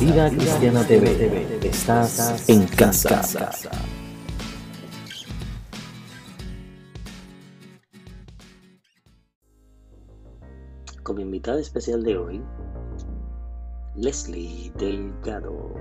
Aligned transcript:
Vida 0.00 0.28
Cristiana 0.28 0.84
TV. 0.84 1.58
Estás 1.62 2.48
en 2.48 2.66
casa. 2.66 3.22
Como 11.02 11.20
invitada 11.20 11.60
especial 11.60 12.02
de 12.02 12.16
hoy, 12.18 12.42
Leslie 13.94 14.72
Delgado. 14.76 15.74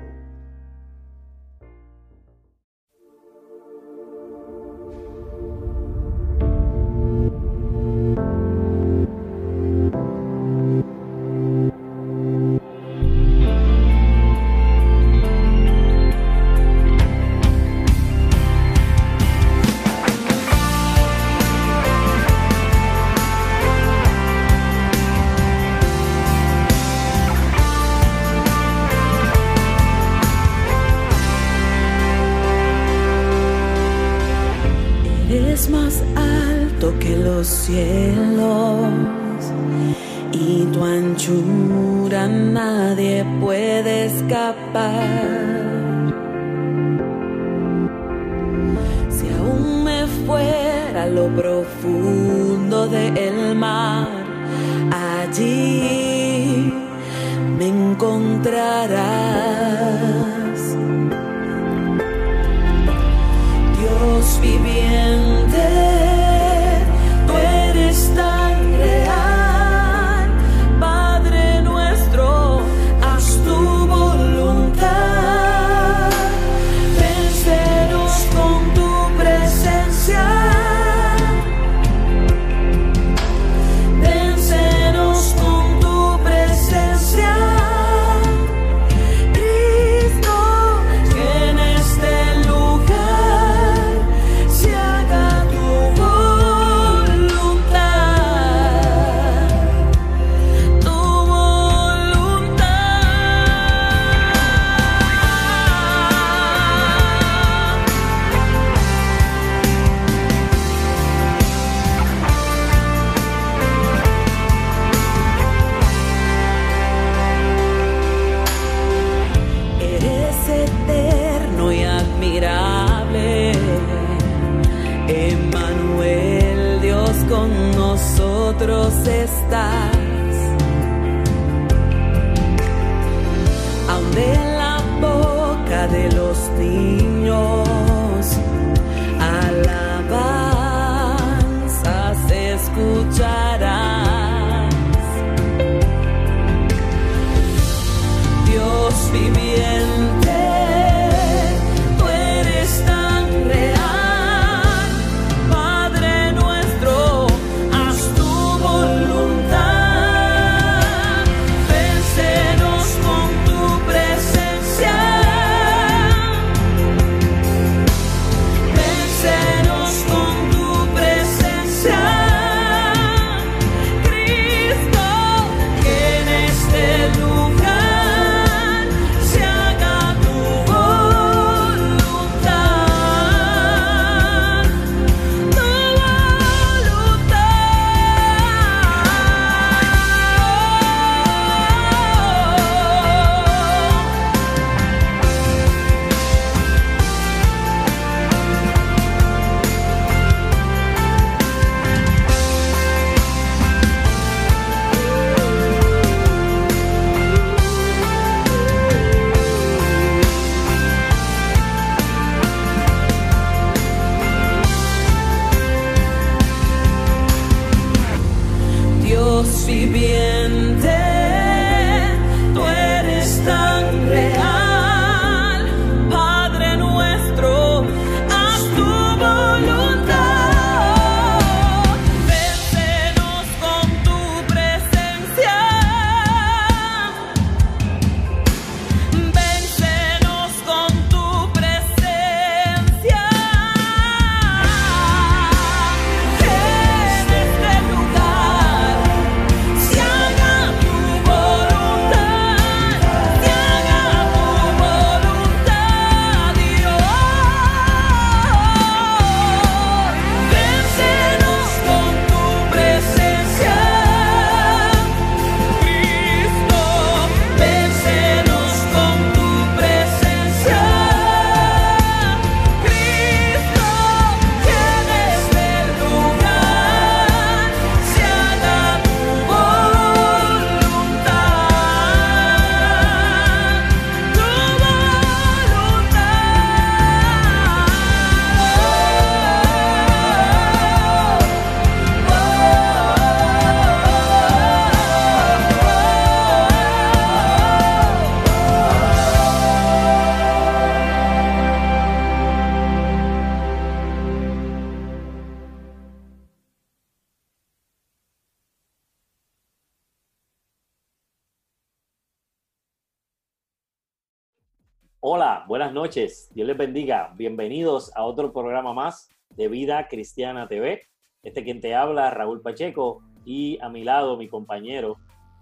Les 316.74 316.78
bendiga. 316.80 317.32
Bienvenidos 317.36 318.12
a 318.16 318.24
otro 318.24 318.52
programa 318.52 318.94
más 318.94 319.30
de 319.52 319.68
Vida 319.68 320.08
Cristiana 320.08 320.68
TV. 320.68 321.08
Este 321.44 321.64
quien 321.64 321.80
te 321.80 321.94
habla, 321.94 322.32
Raúl 322.32 322.64
Pacheco, 322.64 323.22
y 323.46 323.78
a 323.80 323.90
mi 323.90 324.04
lado 324.04 324.38
mi 324.38 324.50
compañero 324.50 325.20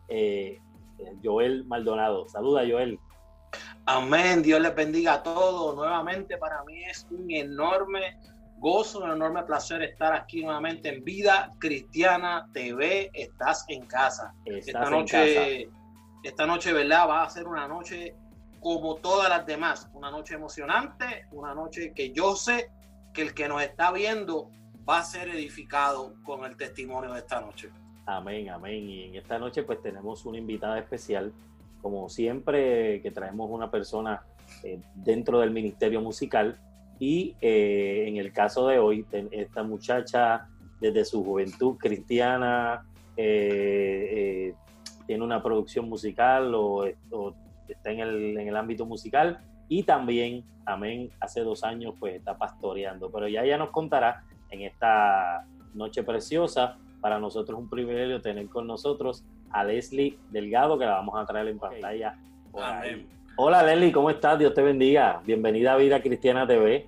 eh, 0.07 0.57
Joel 1.21 1.65
Maldonado. 1.65 2.29
Saluda, 2.29 2.61
Joel. 2.65 2.97
Amén. 3.85 4.41
Dios 4.41 4.61
les 4.61 4.73
bendiga 4.73 5.15
a 5.15 5.23
todos. 5.23 5.75
Nuevamente 5.75 6.37
para 6.37 6.63
mí 6.63 6.81
es 6.85 7.05
un 7.11 7.29
enorme 7.29 8.17
gozo, 8.59 9.03
un 9.03 9.11
enorme 9.11 9.43
placer 9.43 9.81
estar 9.81 10.13
aquí 10.13 10.45
nuevamente 10.45 10.87
en 10.95 11.03
Vida 11.03 11.51
Cristiana 11.59 12.47
TV. 12.53 13.11
Estás 13.13 13.65
en 13.67 13.85
casa. 13.85 14.33
esta 14.45 14.89
noche, 14.89 15.69
esta 16.23 16.45
noche, 16.45 16.71
¿verdad? 16.71 17.09
Va 17.09 17.23
a 17.23 17.29
ser 17.29 17.49
una 17.49 17.67
noche 17.67 18.15
como 18.61 18.95
todas 18.95 19.27
las 19.27 19.45
demás. 19.45 19.89
Una 19.93 20.09
noche 20.09 20.35
emocionante, 20.35 21.25
una 21.31 21.53
noche 21.53 21.91
que 21.93 22.11
yo 22.13 22.35
sé 22.35 22.69
que 23.11 23.23
el 23.23 23.33
que 23.33 23.49
nos 23.49 23.61
está 23.61 23.91
viendo 23.91 24.49
va 24.87 24.99
a 24.99 25.03
ser 25.03 25.29
edificado 25.29 26.13
con 26.23 26.45
el 26.45 26.55
testimonio 26.55 27.11
de 27.11 27.19
esta 27.19 27.41
noche. 27.41 27.69
Amén, 28.05 28.49
amén. 28.49 28.87
Y 28.87 29.03
en 29.05 29.15
esta 29.15 29.37
noche 29.39 29.63
pues 29.63 29.81
tenemos 29.81 30.25
una 30.25 30.37
invitada 30.37 30.79
especial, 30.79 31.33
como 31.81 32.07
siempre 32.07 33.01
que 33.01 33.11
traemos 33.11 33.49
una 33.49 33.69
persona 33.69 34.21
eh, 34.63 34.79
dentro 34.95 35.39
del 35.39 35.51
ministerio 35.51 35.99
musical 35.99 36.59
y 36.99 37.35
eh, 37.41 38.05
en 38.07 38.17
el 38.17 38.31
caso 38.31 38.67
de 38.67 38.77
hoy, 38.77 39.05
esta 39.31 39.63
muchacha 39.63 40.47
desde 40.79 41.03
su 41.03 41.23
juventud 41.23 41.77
cristiana 41.77 42.85
eh, 43.17 44.53
tiene 45.07 45.23
una 45.23 45.41
producción 45.41 45.89
musical 45.89 46.53
o, 46.53 46.85
o 47.09 47.33
está 47.73 47.91
en 47.91 47.99
el, 47.99 48.37
en 48.37 48.47
el 48.47 48.55
ámbito 48.55 48.85
musical 48.85 49.39
y 49.67 49.83
también, 49.83 50.43
amén, 50.65 51.11
hace 51.21 51.41
dos 51.41 51.63
años 51.63 51.95
pues 51.99 52.15
está 52.15 52.37
pastoreando, 52.37 53.09
pero 53.09 53.27
ya 53.27 53.43
ella 53.43 53.57
nos 53.57 53.69
contará 53.69 54.23
en 54.49 54.63
esta 54.63 55.45
noche 55.73 56.03
preciosa. 56.03 56.77
Para 56.99 57.19
nosotros 57.19 57.57
es 57.57 57.63
un 57.63 57.69
privilegio 57.69 58.21
tener 58.21 58.47
con 58.49 58.67
nosotros 58.67 59.23
a 59.49 59.63
Leslie 59.63 60.19
Delgado, 60.29 60.77
que 60.77 60.85
la 60.85 60.95
vamos 60.95 61.15
a 61.17 61.25
traer 61.25 61.47
en 61.47 61.57
pantalla. 61.57 62.17
Hola 63.37 63.63
Leslie, 63.63 63.93
¿cómo 63.93 64.09
estás? 64.09 64.37
Dios 64.37 64.53
te 64.53 64.61
bendiga. 64.61 65.21
Bienvenida 65.25 65.73
a 65.73 65.77
Vida 65.77 66.01
Cristiana 66.01 66.45
TV. 66.45 66.87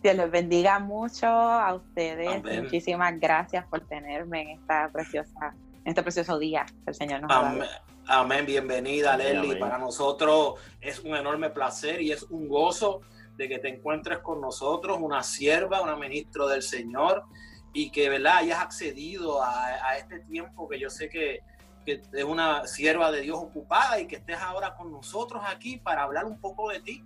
Dios 0.00 0.14
les 0.14 0.30
bendiga 0.30 0.78
mucho 0.78 1.26
a 1.26 1.74
ustedes. 1.74 2.42
Muchísimas 2.62 3.18
gracias 3.18 3.66
por 3.66 3.80
tenerme 3.80 4.42
en 4.42 4.48
esta 4.60 4.90
preciosa, 4.92 5.54
en 5.84 5.88
este 5.88 6.04
precioso 6.04 6.38
día 6.38 6.66
que 6.84 6.90
el 6.90 6.94
Señor 6.94 7.22
nos 7.22 7.32
ha 7.32 7.42
dado. 7.42 7.64
Amén, 8.08 8.46
bienvenida 8.46 9.16
Leslie. 9.16 9.56
Para 9.56 9.78
nosotros 9.78 10.54
es 10.80 11.00
un 11.00 11.16
enorme 11.16 11.50
placer 11.50 12.00
y 12.00 12.12
es 12.12 12.22
un 12.22 12.46
gozo 12.46 13.00
de 13.36 13.48
que 13.48 13.58
te 13.58 13.68
encuentres 13.68 14.18
con 14.18 14.40
nosotros, 14.40 14.98
una 15.00 15.24
sierva, 15.24 15.82
una 15.82 15.96
ministro 15.96 16.46
del 16.46 16.62
Señor, 16.62 17.24
y 17.72 17.90
que 17.90 18.08
¿verdad? 18.08 18.38
hayas 18.38 18.60
accedido 18.60 19.42
a, 19.42 19.96
este 19.98 20.20
tiempo 20.20 20.68
que 20.68 20.78
yo 20.78 20.88
sé 20.88 21.08
que, 21.08 21.40
que, 21.84 22.00
es 22.12 22.24
una 22.24 22.64
sierva 22.68 23.10
de 23.10 23.22
Dios 23.22 23.38
ocupada 23.38 24.00
y 24.00 24.06
que 24.06 24.16
estés 24.16 24.38
ahora 24.38 24.74
con 24.76 24.92
nosotros 24.92 25.42
aquí 25.44 25.76
para 25.76 26.04
hablar 26.04 26.26
un 26.26 26.40
poco 26.40 26.70
de 26.70 26.80
ti. 26.80 27.04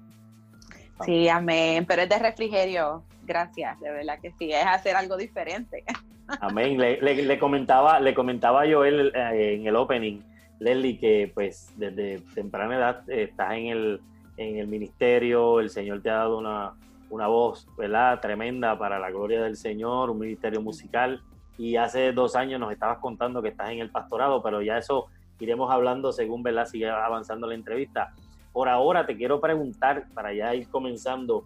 Sí, 1.07 1.31
amén, 1.31 1.87
pero 1.87 2.03
es 2.03 2.11
de 2.11 2.19
refrigerio, 2.19 3.05
gracias, 3.23 3.81
de 3.81 3.91
verdad 3.91 4.19
que 4.21 4.33
sí, 4.39 4.53
es 4.53 4.67
hacer 4.67 4.97
algo 4.97 5.17
diferente. 5.17 5.83
Amén, 6.41 6.79
le, 6.79 7.01
le, 7.01 7.39
comentaba, 7.41 7.99
le 7.99 8.15
comentaba 8.15 8.65
yo 8.65 8.85
él, 8.85 9.11
eh, 9.17 9.55
en 9.55 9.67
el 9.67 9.75
opening 9.75 10.21
Leslie, 10.61 10.99
que 10.99 11.31
pues 11.35 11.73
desde 11.77 12.21
temprana 12.35 12.77
edad 12.77 13.11
eh, 13.11 13.25
estás 13.25 13.55
en 13.55 13.67
el, 13.67 14.01
en 14.37 14.59
el 14.59 14.69
ministerio, 14.69 15.59
el 15.59 15.71
Señor 15.71 16.03
te 16.03 16.11
ha 16.11 16.17
dado 16.17 16.39
una, 16.39 16.75
una 17.09 17.27
voz, 17.27 17.67
¿verdad? 17.77 18.21
Tremenda 18.21 18.79
para 18.79 18.99
la 18.99 19.11
gloria 19.11 19.43
del 19.43 19.57
Señor, 19.57 20.11
un 20.11 20.19
ministerio 20.19 20.63
musical. 20.63 21.23
Y 21.59 21.77
hace 21.77 22.13
dos 22.13 22.37
años 22.37 22.61
nos 22.61 22.73
estabas 22.73 22.99
contando 22.99 23.43
que 23.43 23.49
estás 23.49 23.71
en 23.71 23.81
el 23.81 23.91
pastorado, 23.91 24.43
pero 24.43 24.63
ya 24.63 24.79
eso 24.79 25.09
iremos 25.41 25.71
hablando 25.71 26.13
según, 26.13 26.43
¿verdad? 26.43 26.67
Sigue 26.67 26.89
avanzando 26.89 27.47
la 27.47 27.55
entrevista. 27.55 28.13
Por 28.53 28.69
ahora 28.69 29.07
te 29.07 29.17
quiero 29.17 29.41
preguntar, 29.41 30.07
para 30.15 30.33
ya 30.33 30.55
ir 30.55 30.69
comenzando, 30.69 31.45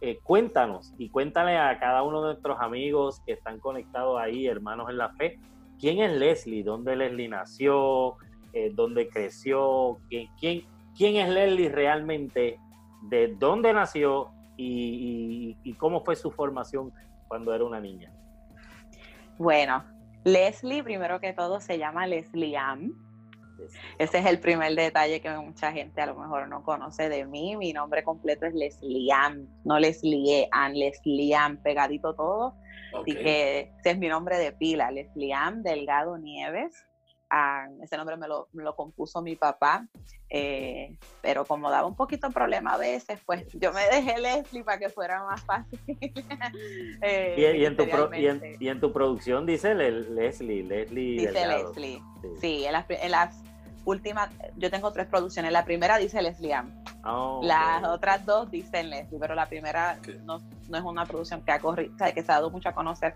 eh, 0.00 0.18
cuéntanos 0.22 0.92
y 0.98 1.08
cuéntale 1.08 1.56
a 1.56 1.78
cada 1.78 2.02
uno 2.02 2.20
de 2.22 2.32
nuestros 2.32 2.60
amigos 2.60 3.20
que 3.24 3.32
están 3.32 3.58
conectados 3.58 4.20
ahí, 4.20 4.46
hermanos 4.46 4.90
en 4.90 4.98
la 4.98 5.10
fe, 5.10 5.38
¿quién 5.78 6.00
es 6.00 6.12
Leslie? 6.12 6.62
¿Dónde 6.62 6.96
Leslie 6.96 7.28
nació? 7.28 8.16
Eh, 8.54 8.70
dónde 8.72 9.08
creció, 9.08 9.98
quién, 10.08 10.28
quién, 10.38 10.62
quién 10.96 11.16
es 11.16 11.28
Leslie 11.28 11.68
realmente, 11.68 12.58
de 13.02 13.34
dónde 13.34 13.72
nació 13.72 14.30
y, 14.56 15.56
y, 15.64 15.74
cómo 15.74 16.04
fue 16.04 16.14
su 16.14 16.30
formación 16.30 16.92
cuando 17.26 17.52
era 17.52 17.64
una 17.64 17.80
niña. 17.80 18.12
Bueno, 19.38 19.84
Leslie, 20.22 20.84
primero 20.84 21.18
que 21.18 21.32
todo, 21.32 21.60
se 21.60 21.78
llama 21.78 22.06
Leslie 22.06 22.56
Ann. 22.56 22.94
Ese 23.98 24.18
es 24.18 24.26
el 24.26 24.38
primer 24.38 24.72
detalle 24.76 25.20
que 25.20 25.30
mucha 25.30 25.72
gente 25.72 26.00
a 26.00 26.06
lo 26.06 26.14
mejor 26.14 26.46
no 26.48 26.62
conoce 26.62 27.08
de 27.08 27.26
mí. 27.26 27.56
Mi 27.56 27.72
nombre 27.72 28.04
completo 28.04 28.46
es 28.46 28.54
Leslie 28.54 29.10
Ann, 29.12 29.48
no 29.64 29.80
Leslie 29.80 30.48
Ann, 30.52 30.78
Leslie 30.78 31.34
Ann, 31.34 31.56
pegadito 31.56 32.14
todo. 32.14 32.54
Así 32.96 33.16
que 33.16 33.72
ese 33.80 33.90
es 33.90 33.98
mi 33.98 34.06
nombre 34.06 34.38
de 34.38 34.52
pila, 34.52 34.92
Leslie 34.92 35.32
Ann 35.32 35.64
Delgado 35.64 36.16
Nieves 36.16 36.86
ese 37.82 37.96
nombre 37.96 38.16
me 38.16 38.28
lo, 38.28 38.76
compuso 38.76 39.22
mi 39.22 39.36
papá, 39.36 39.86
eh, 40.28 40.96
pero 41.20 41.44
como 41.44 41.70
daba 41.70 41.86
un 41.86 41.96
poquito 41.96 42.28
de 42.28 42.34
problema 42.34 42.74
a 42.74 42.78
veces, 42.78 43.20
pues 43.24 43.46
yo 43.52 43.72
me 43.72 43.82
dejé 43.86 44.18
Leslie 44.18 44.64
para 44.64 44.78
que 44.78 44.88
fuera 44.88 45.24
más 45.24 45.40
fácil. 45.42 45.80
Eh, 47.02 47.56
y, 47.58 47.64
en 47.64 47.76
tu 47.76 47.84
y, 48.60 48.68
en, 48.68 48.80
tu 48.80 48.92
producción 48.92 49.44
dice 49.44 49.74
Leslie, 49.74 50.62
Leslie. 50.62 51.18
Dice 51.18 51.46
Leslie, 51.46 52.02
sí, 52.40 52.64
en, 52.64 53.10
las, 53.10 53.42
últimas, 53.84 54.30
yo 54.56 54.70
tengo 54.70 54.92
tres 54.92 55.06
producciones, 55.06 55.52
la 55.52 55.64
primera 55.64 55.98
dice 55.98 56.22
Leslie 56.22 56.54
oh, 57.04 57.40
las 57.42 57.84
otras 57.84 58.24
dos 58.24 58.50
dicen 58.50 58.90
Leslie, 58.90 59.18
pero 59.18 59.34
la 59.34 59.46
primera 59.46 59.98
no, 60.24 60.36
es 60.38 60.82
una 60.82 61.04
producción 61.04 61.42
que 61.42 61.52
ha 61.52 61.58
corrido, 61.58 61.94
que 62.14 62.22
se 62.22 62.32
ha 62.32 62.36
dado 62.36 62.50
mucho 62.50 62.68
a 62.68 62.72
conocer. 62.72 63.14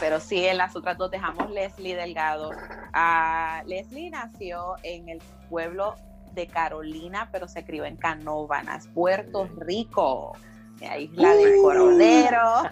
Pero 0.00 0.20
sí, 0.20 0.46
en 0.46 0.58
las 0.58 0.76
otras 0.76 0.96
dos 0.98 1.10
dejamos 1.10 1.50
Leslie 1.50 1.96
Delgado. 1.96 2.50
Ah, 2.92 3.62
Leslie 3.66 4.10
nació 4.10 4.74
en 4.82 5.08
el 5.08 5.22
pueblo 5.48 5.94
de 6.32 6.46
Carolina, 6.46 7.28
pero 7.32 7.48
se 7.48 7.64
crió 7.64 7.84
en 7.84 7.96
Canóvanas, 7.96 8.86
Puerto 8.88 9.48
Rico, 9.58 10.36
la 10.80 10.98
isla 10.98 11.34
del 11.34 11.60
Coronero. 11.60 12.62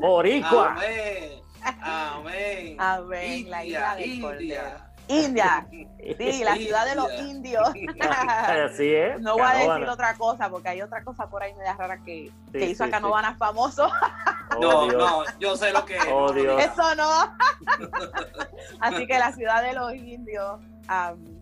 Boricua. 0.00 0.72
Amén. 0.72 1.44
Amén. 1.80 2.76
Amén. 2.78 3.50
la 3.50 3.64
isla 3.64 3.96
del 3.96 4.20
Cordero. 4.20 4.93
India, 5.08 5.66
sí, 5.70 6.44
la 6.44 6.56
ciudad 6.56 6.86
de 6.86 6.94
los 6.94 7.12
indios. 7.20 7.68
Así 8.00 8.94
es. 8.94 9.20
No 9.20 9.34
voy 9.34 9.42
a 9.42 9.54
decir 9.54 9.88
otra 9.88 10.14
cosa 10.14 10.48
porque 10.50 10.68
hay 10.70 10.82
otra 10.82 11.02
cosa 11.02 11.28
por 11.28 11.42
ahí 11.42 11.54
media 11.54 11.74
rara 11.74 11.98
que, 11.98 12.30
que 12.52 12.66
hizo 12.66 12.84
a 12.84 12.90
Canovanas 12.90 13.36
famoso. 13.38 13.88
Oh, 14.56 14.60
no, 14.60 14.86
no, 14.86 15.24
yo 15.38 15.56
sé 15.56 15.72
lo 15.72 15.84
que 15.84 15.96
es. 15.96 16.06
Oh, 16.10 16.32
Eso 16.32 16.94
no. 16.94 17.36
Así 18.80 19.06
que 19.06 19.18
la 19.18 19.32
ciudad 19.32 19.62
de 19.62 19.74
los 19.74 19.94
indios, 19.94 20.60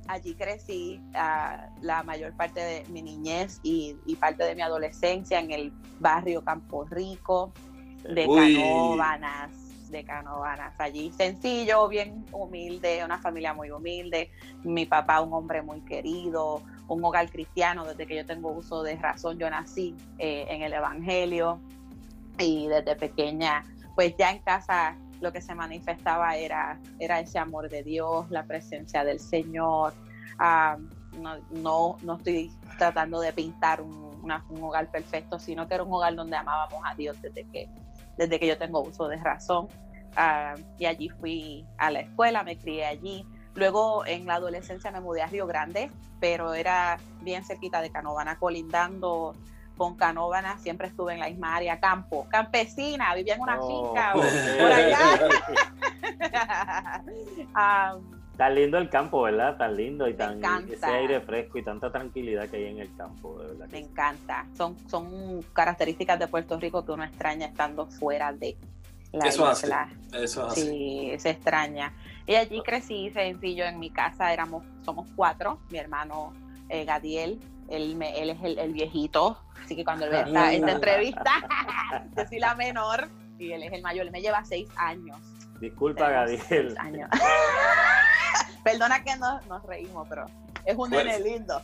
allí 0.08 0.34
crecí 0.34 1.00
la 1.12 2.02
mayor 2.04 2.32
parte 2.36 2.60
de 2.60 2.84
mi 2.88 3.02
niñez 3.02 3.60
y, 3.62 3.96
y, 4.06 4.16
parte 4.16 4.44
de 4.44 4.54
mi 4.54 4.62
adolescencia 4.62 5.40
en 5.40 5.50
el 5.50 5.72
barrio 6.00 6.42
Campo 6.42 6.84
Rico 6.84 7.52
de 8.04 8.26
Canóvanas 8.26 9.61
de 9.92 10.04
Canovanas 10.04 10.74
allí. 10.78 11.12
Sencillo, 11.12 11.86
bien 11.86 12.26
humilde, 12.32 13.04
una 13.04 13.18
familia 13.18 13.54
muy 13.54 13.70
humilde. 13.70 14.30
Mi 14.64 14.86
papá, 14.86 15.20
un 15.20 15.32
hombre 15.32 15.62
muy 15.62 15.82
querido, 15.82 16.62
un 16.88 17.04
hogar 17.04 17.30
cristiano. 17.30 17.84
Desde 17.84 18.06
que 18.06 18.16
yo 18.16 18.26
tengo 18.26 18.50
uso 18.50 18.82
de 18.82 18.96
razón, 18.96 19.38
yo 19.38 19.48
nací 19.48 19.94
eh, 20.18 20.46
en 20.48 20.62
el 20.62 20.72
Evangelio 20.72 21.60
y 22.38 22.66
desde 22.66 22.96
pequeña, 22.96 23.62
pues 23.94 24.16
ya 24.16 24.30
en 24.30 24.40
casa 24.40 24.96
lo 25.20 25.32
que 25.32 25.40
se 25.40 25.54
manifestaba 25.54 26.36
era, 26.36 26.80
era 26.98 27.20
ese 27.20 27.38
amor 27.38 27.68
de 27.68 27.84
Dios, 27.84 28.28
la 28.30 28.44
presencia 28.44 29.04
del 29.04 29.20
Señor. 29.20 29.94
Ah, 30.38 30.76
no, 31.50 31.96
no, 32.02 32.16
estoy 32.16 32.50
tratando 32.78 33.20
de 33.20 33.32
pintar 33.32 33.80
un, 33.80 33.92
un, 34.22 34.62
hogar 34.62 34.90
perfecto, 34.90 35.38
sino 35.38 35.68
que 35.68 35.74
era 35.74 35.82
un 35.84 35.92
hogar 35.92 36.14
donde 36.14 36.36
amábamos 36.36 36.82
a 36.84 36.94
Dios 36.94 37.20
desde 37.20 37.44
que 37.44 37.68
desde 38.16 38.38
que 38.38 38.46
yo 38.46 38.58
tengo 38.58 38.80
uso 38.80 39.08
de 39.08 39.16
razón. 39.16 39.68
Ah, 40.16 40.54
y 40.78 40.86
allí 40.86 41.08
fui 41.08 41.66
a 41.78 41.90
la 41.90 42.00
escuela, 42.00 42.42
me 42.42 42.58
crié 42.58 42.84
allí. 42.86 43.26
Luego 43.54 44.06
en 44.06 44.26
la 44.26 44.34
adolescencia 44.34 44.90
me 44.90 45.00
mudé 45.00 45.22
a 45.22 45.26
Río 45.26 45.46
Grande, 45.46 45.90
pero 46.20 46.54
era 46.54 46.98
bien 47.20 47.44
cerquita 47.44 47.80
de 47.80 47.90
Canovana, 47.90 48.38
colindando 48.38 49.34
con 49.76 49.96
Canovana, 49.96 50.58
siempre 50.58 50.88
estuve 50.88 51.14
en 51.14 51.20
la 51.20 51.28
misma 51.28 51.56
área, 51.56 51.80
campo, 51.80 52.26
campesina, 52.28 53.14
vivía 53.14 53.34
en 53.34 53.40
una 53.40 53.60
finca 53.62 54.12
por 54.12 54.72
allá. 54.72 55.18
Ah, 57.54 57.96
Tan 58.42 58.56
lindo 58.56 58.76
el 58.78 58.90
campo, 58.90 59.22
¿verdad? 59.22 59.56
Tan 59.56 59.76
lindo 59.76 60.08
y 60.08 60.14
tan 60.14 60.42
ese 60.68 60.84
aire 60.84 61.20
fresco 61.20 61.58
y 61.58 61.62
tanta 61.62 61.92
tranquilidad 61.92 62.48
que 62.48 62.56
hay 62.56 62.64
en 62.66 62.80
el 62.80 62.92
campo, 62.96 63.38
de 63.40 63.46
verdad. 63.46 63.68
Me 63.70 63.78
encanta. 63.78 64.46
Son, 64.56 64.76
son 64.88 65.42
características 65.52 66.18
de 66.18 66.26
Puerto 66.26 66.58
Rico 66.58 66.84
que 66.84 66.90
uno 66.90 67.04
extraña 67.04 67.46
estando 67.46 67.86
fuera 67.86 68.32
de 68.32 68.56
la 69.12 69.26
Eso 69.28 69.46
hace. 69.46 69.66
isla. 69.66 69.88
Eso 70.12 70.44
es 70.46 70.52
así. 70.54 70.60
Sí, 70.62 71.12
se 71.18 71.30
extraña. 71.30 71.92
Y 72.26 72.34
allí 72.34 72.60
crecí 72.62 73.10
sencillo. 73.10 73.64
En 73.64 73.78
mi 73.78 73.90
casa 73.90 74.32
éramos, 74.32 74.64
somos 74.84 75.06
cuatro. 75.14 75.60
Mi 75.70 75.78
hermano 75.78 76.32
eh, 76.68 76.84
Gadiel, 76.84 77.38
él, 77.68 77.94
me- 77.94 78.20
él 78.20 78.30
es 78.30 78.42
el, 78.42 78.58
el 78.58 78.72
viejito. 78.72 79.38
Así 79.64 79.76
que 79.76 79.84
cuando 79.84 80.06
él 80.06 80.10
vea 80.10 80.22
esta, 80.26 80.52
esta 80.52 80.72
entrevista, 80.72 81.30
yo 82.16 82.24
soy 82.28 82.40
la 82.40 82.56
menor 82.56 83.08
y 83.38 83.52
él 83.52 83.62
es 83.62 83.72
el 83.72 83.82
mayor. 83.82 84.04
Él 84.06 84.10
me 84.10 84.20
lleva 84.20 84.44
seis 84.44 84.68
años. 84.74 85.16
Disculpa, 85.62 86.08
años. 86.08 87.08
Perdona 88.64 89.04
que 89.04 89.14
nos, 89.14 89.46
nos 89.46 89.62
reímos, 89.64 90.08
pero 90.08 90.26
es 90.64 90.74
un 90.76 90.90
Pues- 90.90 91.04
nene 91.04 91.20
lindo. 91.20 91.62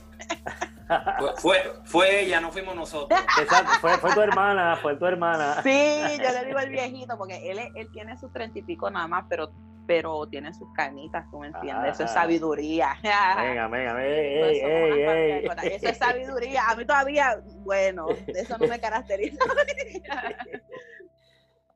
Fue, 1.19 1.35
fue, 1.37 1.73
fue 1.85 2.21
ella, 2.21 2.41
no 2.41 2.53
fuimos 2.53 2.77
nosotros. 2.77 3.21
Exacto, 3.41 3.73
fue, 3.81 3.99
fue 3.99 4.15
tu 4.15 4.21
hermana, 4.21 4.77
fue 4.81 4.95
tu 4.97 5.05
hermana. 5.05 5.61
Sí, 5.65 6.01
yo 6.17 6.31
le 6.33 6.45
digo 6.47 6.61
el 6.61 6.71
viejito, 6.71 7.19
porque 7.19 7.51
él, 7.51 7.59
él 7.75 7.89
tiene 7.93 8.17
sus 8.19 8.33
treinta 8.33 8.57
y 8.61 8.63
pico 8.63 8.89
nada 8.89 9.09
más, 9.09 9.25
pero, 9.29 9.51
pero 9.89 10.29
tiene 10.29 10.55
sus 10.55 10.73
canitas, 10.75 11.27
tú 11.33 11.41
me 11.41 11.49
entiendes. 11.49 11.95
Eso 11.95 12.05
es 12.05 12.11
Ajá. 12.13 12.21
sabiduría. 12.23 12.97
Venga, 13.03 13.67
venga, 13.67 14.05
ey, 14.07 14.43
ey, 14.43 14.61
somos 14.61 14.71
ey, 14.71 14.93
una 14.93 15.11
familia 15.11 15.15
ey. 15.17 15.43
de 15.43 15.49
cosas. 15.49 15.65
Eso 15.65 15.89
es 15.89 15.99
sabiduría. 15.99 16.69
A 16.69 16.77
mí 16.77 16.85
todavía, 16.87 17.41
bueno, 17.65 18.07
eso 18.29 18.57
no 18.59 18.67
me 18.69 18.79
caracteriza. 18.79 19.45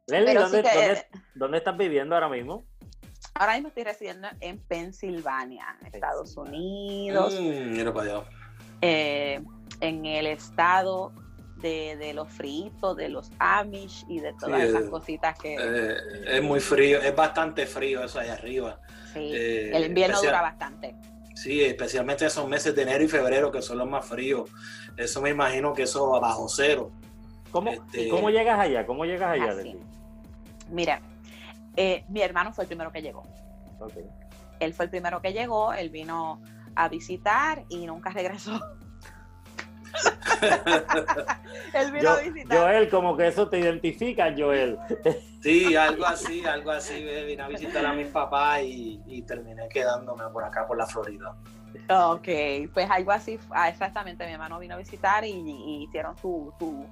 ¿dónde, 0.06 0.32
sí 0.32 0.62
que- 0.62 0.74
dónde- 0.74 1.06
dónde 1.34 1.58
estás 1.58 1.76
viviendo 1.76 2.14
ahora 2.14 2.28
mismo? 2.28 2.64
Ahora 3.34 3.54
mismo 3.54 3.68
estoy 3.68 3.84
residiendo 3.84 4.28
en 4.40 4.58
Pensilvania, 4.58 5.76
Estados 5.92 6.36
Unidos, 6.36 7.34
Mm, 7.40 7.72
mira 7.72 7.92
para 7.92 8.10
allá. 8.18 8.24
eh, 8.82 9.42
en 9.80 10.04
el 10.06 10.26
estado 10.26 11.12
de, 11.56 11.96
de 11.96 12.12
los 12.12 12.28
fritos, 12.28 12.96
de 12.96 13.08
los 13.08 13.30
Amish 13.38 14.04
y 14.08 14.18
de 14.20 14.32
todas 14.34 14.60
Sí, 14.62 14.68
esas 14.68 14.84
eh, 14.84 14.90
cositas 14.90 15.38
que 15.38 15.54
Eh, 15.58 15.96
es 16.26 16.42
muy 16.42 16.58
frío, 16.58 17.00
es 17.00 17.14
bastante 17.14 17.66
frío 17.66 18.02
eso 18.04 18.18
allá 18.18 18.34
arriba. 18.34 18.80
sí, 19.12 19.30
eh, 19.32 19.70
el 19.76 19.84
invierno 19.86 20.16
especial- 20.16 20.32
dura 20.32 20.42
bastante. 20.42 20.96
Sí, 21.34 21.62
especialmente 21.62 22.26
esos 22.26 22.46
meses 22.48 22.74
de 22.74 22.82
enero 22.82 23.02
y 23.04 23.08
febrero 23.08 23.50
que 23.50 23.62
son 23.62 23.78
los 23.78 23.88
más 23.88 24.04
fríos. 24.04 24.50
Eso 24.96 25.22
me 25.22 25.30
imagino 25.30 25.72
que 25.72 25.84
eso 25.84 26.20
bajo 26.20 26.48
cero. 26.48 26.92
¿Cómo, 27.52 27.70
Este- 27.70 28.02
¿y 28.04 28.08
¿Cómo 28.08 28.30
llegas 28.30 28.58
allá? 28.58 28.84
¿Cómo 28.86 29.04
llegas 29.04 29.30
allá, 29.32 29.52
Así. 29.52 29.78
Mira, 30.70 31.00
eh, 31.76 32.04
mi 32.08 32.22
hermano 32.22 32.52
fue 32.52 32.64
el 32.64 32.68
primero 32.68 32.90
que 32.90 33.02
llegó. 33.02 33.22
Ok. 33.78 33.92
Él 34.58 34.72
fue 34.74 34.86
el 34.86 34.90
primero 34.90 35.20
que 35.20 35.32
llegó, 35.32 35.72
él 35.72 35.90
vino 35.90 36.40
a 36.74 36.88
visitar 36.88 37.64
y 37.68 37.86
nunca 37.86 38.10
regresó. 38.10 38.58
él 41.74 41.92
vino 41.92 42.02
Yo- 42.02 42.10
a 42.10 42.20
visitar. 42.20 42.58
Joel, 42.58 42.88
como 42.88 43.16
que 43.16 43.26
eso 43.28 43.48
te 43.48 43.58
identifica, 43.58 44.32
Joel. 44.36 44.78
Sí, 45.42 45.74
algo 45.76 46.06
así, 46.06 46.44
algo 46.46 46.70
así. 46.70 47.04
Vine 47.26 47.42
a 47.42 47.48
visitar 47.48 47.84
a 47.84 47.92
mis 47.92 48.06
papás 48.08 48.62
y, 48.62 49.02
y 49.06 49.22
terminé 49.22 49.68
quedándome 49.68 50.24
por 50.32 50.44
acá, 50.44 50.66
por 50.66 50.78
la 50.78 50.86
Florida. 50.86 51.36
Ok, 51.88 52.28
pues 52.72 52.88
algo 52.90 53.12
así, 53.12 53.38
ah, 53.50 53.68
exactamente, 53.68 54.26
mi 54.26 54.32
hermano 54.32 54.58
vino 54.58 54.74
a 54.74 54.78
visitar 54.78 55.24
y, 55.24 55.30
y 55.32 55.84
hicieron 55.84 56.16
su, 56.18 56.52
su, 56.58 56.86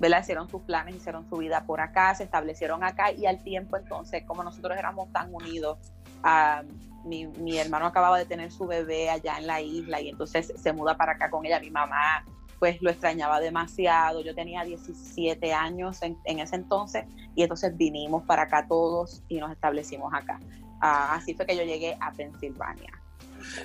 ¿verdad? 0.00 0.20
Hicieron 0.22 0.48
sus 0.48 0.62
planes, 0.62 0.96
hicieron 0.96 1.28
su 1.28 1.36
vida 1.36 1.64
por 1.64 1.80
acá, 1.80 2.14
se 2.14 2.24
establecieron 2.24 2.82
acá 2.84 3.12
y 3.12 3.26
al 3.26 3.42
tiempo 3.42 3.76
entonces, 3.76 4.24
como 4.26 4.42
nosotros 4.42 4.76
éramos 4.76 5.12
tan 5.12 5.32
unidos, 5.34 5.78
ah, 6.22 6.62
mi, 7.04 7.26
mi 7.26 7.58
hermano 7.58 7.86
acababa 7.86 8.18
de 8.18 8.26
tener 8.26 8.50
su 8.52 8.66
bebé 8.66 9.10
allá 9.10 9.38
en 9.38 9.46
la 9.46 9.60
isla 9.60 10.00
y 10.00 10.08
entonces 10.08 10.52
se 10.56 10.72
muda 10.72 10.96
para 10.96 11.12
acá 11.12 11.30
con 11.30 11.44
ella, 11.46 11.60
mi 11.60 11.70
mamá 11.70 12.24
pues 12.58 12.80
lo 12.80 12.90
extrañaba 12.90 13.40
demasiado, 13.40 14.20
yo 14.22 14.36
tenía 14.36 14.62
17 14.62 15.52
años 15.52 16.00
en, 16.02 16.16
en 16.24 16.38
ese 16.38 16.54
entonces 16.54 17.06
y 17.34 17.42
entonces 17.42 17.76
vinimos 17.76 18.22
para 18.24 18.42
acá 18.42 18.66
todos 18.68 19.24
y 19.28 19.38
nos 19.38 19.50
establecimos 19.50 20.14
acá. 20.14 20.38
Ah, 20.80 21.14
así 21.16 21.34
fue 21.34 21.44
que 21.44 21.56
yo 21.56 21.64
llegué 21.64 21.96
a 22.00 22.12
Pensilvania. 22.12 22.92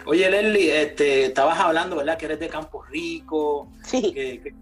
Oye, 0.08 0.28
Leslie, 0.32 0.82
este, 0.82 1.26
estabas 1.26 1.60
hablando, 1.60 1.98
¿verdad? 1.98 2.18
Que 2.18 2.26
eres 2.26 2.40
de 2.40 2.50
Campo 2.50 2.82
Rico, 2.86 3.68
Sí. 3.84 4.12
que, 4.14 4.42
que, 4.42 4.56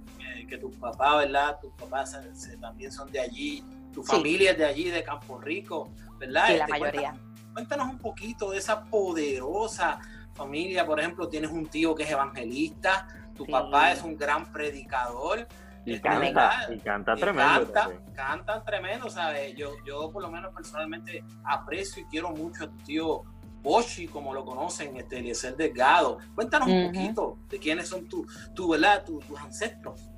que- 0.47 0.57
tus 0.57 0.75
papás, 0.77 1.17
¿verdad? 1.25 1.59
Tus 1.61 1.71
papás 1.73 2.11
se- 2.11 2.35
se- 2.35 2.57
también 2.57 2.91
son 2.91 3.11
de 3.11 3.19
allí, 3.19 3.63
tu 3.93 4.03
Sí. 4.03 4.11
familia 4.11 4.51
es 4.51 4.57
de 4.57 4.65
allí, 4.65 4.89
de 4.89 5.03
Campo 5.03 5.39
Rico, 5.39 5.89
¿verdad? 6.19 6.47
Sí, 6.47 6.53
la 6.57 6.65
Este, 6.65 6.71
mayoría. 6.79 7.09
Cuéntanos, 7.11 7.53
cuéntanos 7.53 7.89
un 7.89 7.97
poquito 7.99 8.51
de 8.51 8.57
esa 8.57 8.83
poderosa 8.85 9.99
familia. 10.33 10.85
Por 10.85 10.99
ejemplo, 10.99 11.27
tienes 11.29 11.51
un 11.51 11.65
tío 11.67 11.95
que 11.95 12.03
es 12.03 12.11
evangelista, 12.11 13.07
tu 13.35 13.45
Sí. 13.45 13.51
papá 13.51 13.91
es 13.91 14.01
un 14.01 14.17
gran 14.17 14.51
predicador. 14.51 15.47
Y 15.87 15.99
canta, 15.99 16.19
¿verdad? 16.19 16.69
y 16.71 16.79
canta 16.79 17.13
Y 17.15 17.19
tremendo. 17.19 17.71
canta- 17.71 17.91
cantan 18.15 18.65
tremendo, 18.65 19.07
¿sabes? 19.09 19.55
Yo, 19.55 19.69
yo 19.85 20.11
por 20.11 20.23
lo 20.23 20.31
menos 20.31 20.51
personalmente 20.51 21.23
aprecio 21.43 22.01
y 22.01 22.05
quiero 22.07 22.31
mucho 22.31 22.63
a 22.63 22.67
tu 22.67 22.77
tío 22.77 23.21
Boshi, 23.61 24.07
como 24.07 24.33
lo 24.33 24.43
conocen, 24.45 24.95
este 24.97 25.19
Eliezer 25.19 25.55
Delgado. 25.55 26.17
Cuéntanos 26.33 26.67
un 26.69 26.85
Ujú. 26.85 26.91
poquito 26.93 27.37
de 27.49 27.59
quiénes 27.59 27.87
son 27.87 28.07
tu, 28.07 28.25
tu 28.55 28.69
¿verdad? 28.69 29.03
Tu- 29.05 29.19
tus 29.19 29.39
ancestros. 29.39 30.09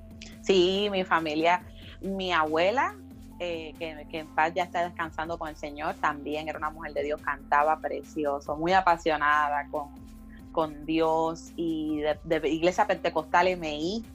Sí, 0.48 0.88
mi 0.90 1.04
familia, 1.04 1.62
mi 2.00 2.32
abuela, 2.32 2.96
eh, 3.40 3.74
que, 3.78 4.08
que 4.10 4.20
en 4.20 4.28
paz 4.28 4.54
ya 4.56 4.64
está 4.64 4.82
descansando 4.86 5.38
con 5.38 5.50
el 5.50 5.58
Señor, 5.58 5.96
también 5.96 6.48
era 6.48 6.58
una 6.58 6.70
mujer 6.70 6.94
de 6.94 7.04
Dios, 7.04 7.22
cantaba 7.22 7.80
precioso, 7.82 8.56
muy 8.56 8.72
apasionada 8.72 9.68
con, 9.70 9.90
con 10.54 10.86
Dios 10.86 11.52
y 11.58 12.00
de, 12.00 12.18
de 12.24 12.50
iglesia 12.50 12.88
pentecostal 12.88 13.48
MI, 13.58 14.06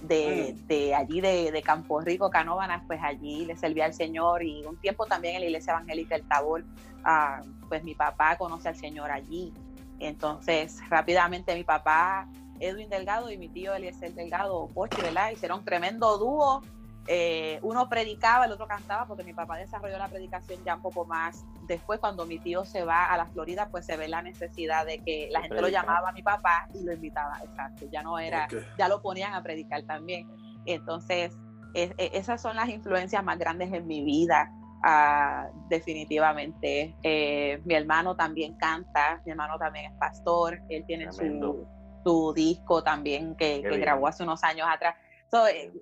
de, 0.00 0.56
Mm. 0.56 0.66
de 0.66 0.94
allí 0.94 1.20
de, 1.20 1.52
de 1.52 1.62
Campo 1.62 2.00
Rico, 2.00 2.30
Canóvanas, 2.30 2.82
pues 2.86 3.00
allí 3.02 3.44
le 3.44 3.54
servía 3.58 3.84
al 3.84 3.92
Señor 3.92 4.42
y 4.42 4.64
un 4.64 4.78
tiempo 4.78 5.04
también 5.04 5.34
en 5.34 5.42
la 5.42 5.46
iglesia 5.48 5.74
evangélica 5.74 6.16
El 6.16 6.26
Tabor, 6.26 6.64
ah, 7.04 7.42
pues 7.68 7.84
mi 7.84 7.94
papá 7.94 8.36
conoce 8.36 8.68
al 8.70 8.76
Señor 8.76 9.10
allí. 9.10 9.52
Entonces, 9.98 10.80
rápidamente 10.88 11.54
mi 11.54 11.64
papá 11.64 12.26
Edwin 12.62 12.88
Delgado 12.88 13.30
y 13.30 13.36
mi 13.38 13.48
tío 13.48 13.74
Eliezer 13.74 14.14
Delgado, 14.14 14.68
Pochi, 14.72 15.00
¿verdad? 15.02 15.30
Hicieron 15.32 15.64
tremendo 15.64 16.16
dúo. 16.18 16.62
Eh, 17.08 17.58
uno 17.62 17.88
predicaba, 17.88 18.44
el 18.44 18.52
otro 18.52 18.68
cantaba, 18.68 19.06
porque 19.08 19.24
mi 19.24 19.32
papá 19.34 19.56
desarrolló 19.56 19.98
la 19.98 20.08
predicación 20.08 20.62
ya 20.64 20.76
un 20.76 20.82
poco 20.82 21.04
más. 21.04 21.44
Después, 21.62 21.98
cuando 21.98 22.24
mi 22.26 22.38
tío 22.38 22.64
se 22.64 22.84
va 22.84 23.06
a 23.06 23.16
la 23.16 23.26
Florida, 23.26 23.68
pues 23.72 23.84
se 23.86 23.96
ve 23.96 24.06
la 24.06 24.22
necesidad 24.22 24.86
de 24.86 25.00
que 25.02 25.28
la 25.32 25.40
gente 25.40 25.56
lo 25.56 25.62
predicar. 25.62 25.84
llamaba 25.84 26.10
a 26.10 26.12
mi 26.12 26.22
papá 26.22 26.68
y 26.72 26.84
lo 26.84 26.92
invitaba, 26.92 27.40
exacto. 27.42 27.86
Ya 27.90 28.04
no 28.04 28.20
era, 28.20 28.44
Ok. 28.44 28.54
ya 28.78 28.86
lo 28.88 29.02
ponían 29.02 29.34
a 29.34 29.42
predicar 29.42 29.82
también. 29.82 30.28
Entonces, 30.64 31.36
es- 31.74 31.92
es- 31.98 32.10
esas 32.14 32.40
son 32.40 32.54
las 32.54 32.68
influencias 32.68 33.24
más 33.24 33.36
grandes 33.36 33.72
en 33.72 33.84
mi 33.88 34.04
vida, 34.04 34.52
ah, 34.84 35.48
definitivamente. 35.68 36.94
Eh, 37.02 37.60
mi 37.64 37.74
hermano 37.74 38.14
también 38.14 38.54
canta, 38.54 39.20
mi 39.24 39.32
hermano 39.32 39.58
también 39.58 39.90
es 39.90 39.98
pastor, 39.98 40.60
él 40.68 40.84
tiene 40.86 41.08
Tremendo. 41.08 41.52
su, 41.52 41.81
su 42.04 42.32
disco 42.34 42.82
también 42.82 43.36
que, 43.36 43.60
grabó 43.60 44.06
hace 44.08 44.22
unos 44.22 44.42
años 44.44 44.66
atrás. 44.70 44.96
So, 45.30 45.46
eh, 45.46 45.72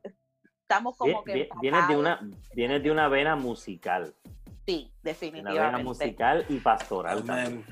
estamos 0.62 0.96
como 0.96 1.24
que... 1.24 1.48
vie- 1.48 1.60
Vienes 1.60 1.88
de 1.88 1.96
una, 1.96 2.20
vienes 2.54 2.82
de 2.82 2.90
una 2.90 3.08
vena 3.08 3.36
musical. 3.36 4.14
Sí, 4.66 4.84
Una 4.84 4.90
vena 4.92 4.92
definitivamente. 5.02 5.84
musical 5.84 6.46
y 6.48 6.58
pastoral 6.58 7.24
también. 7.24 7.64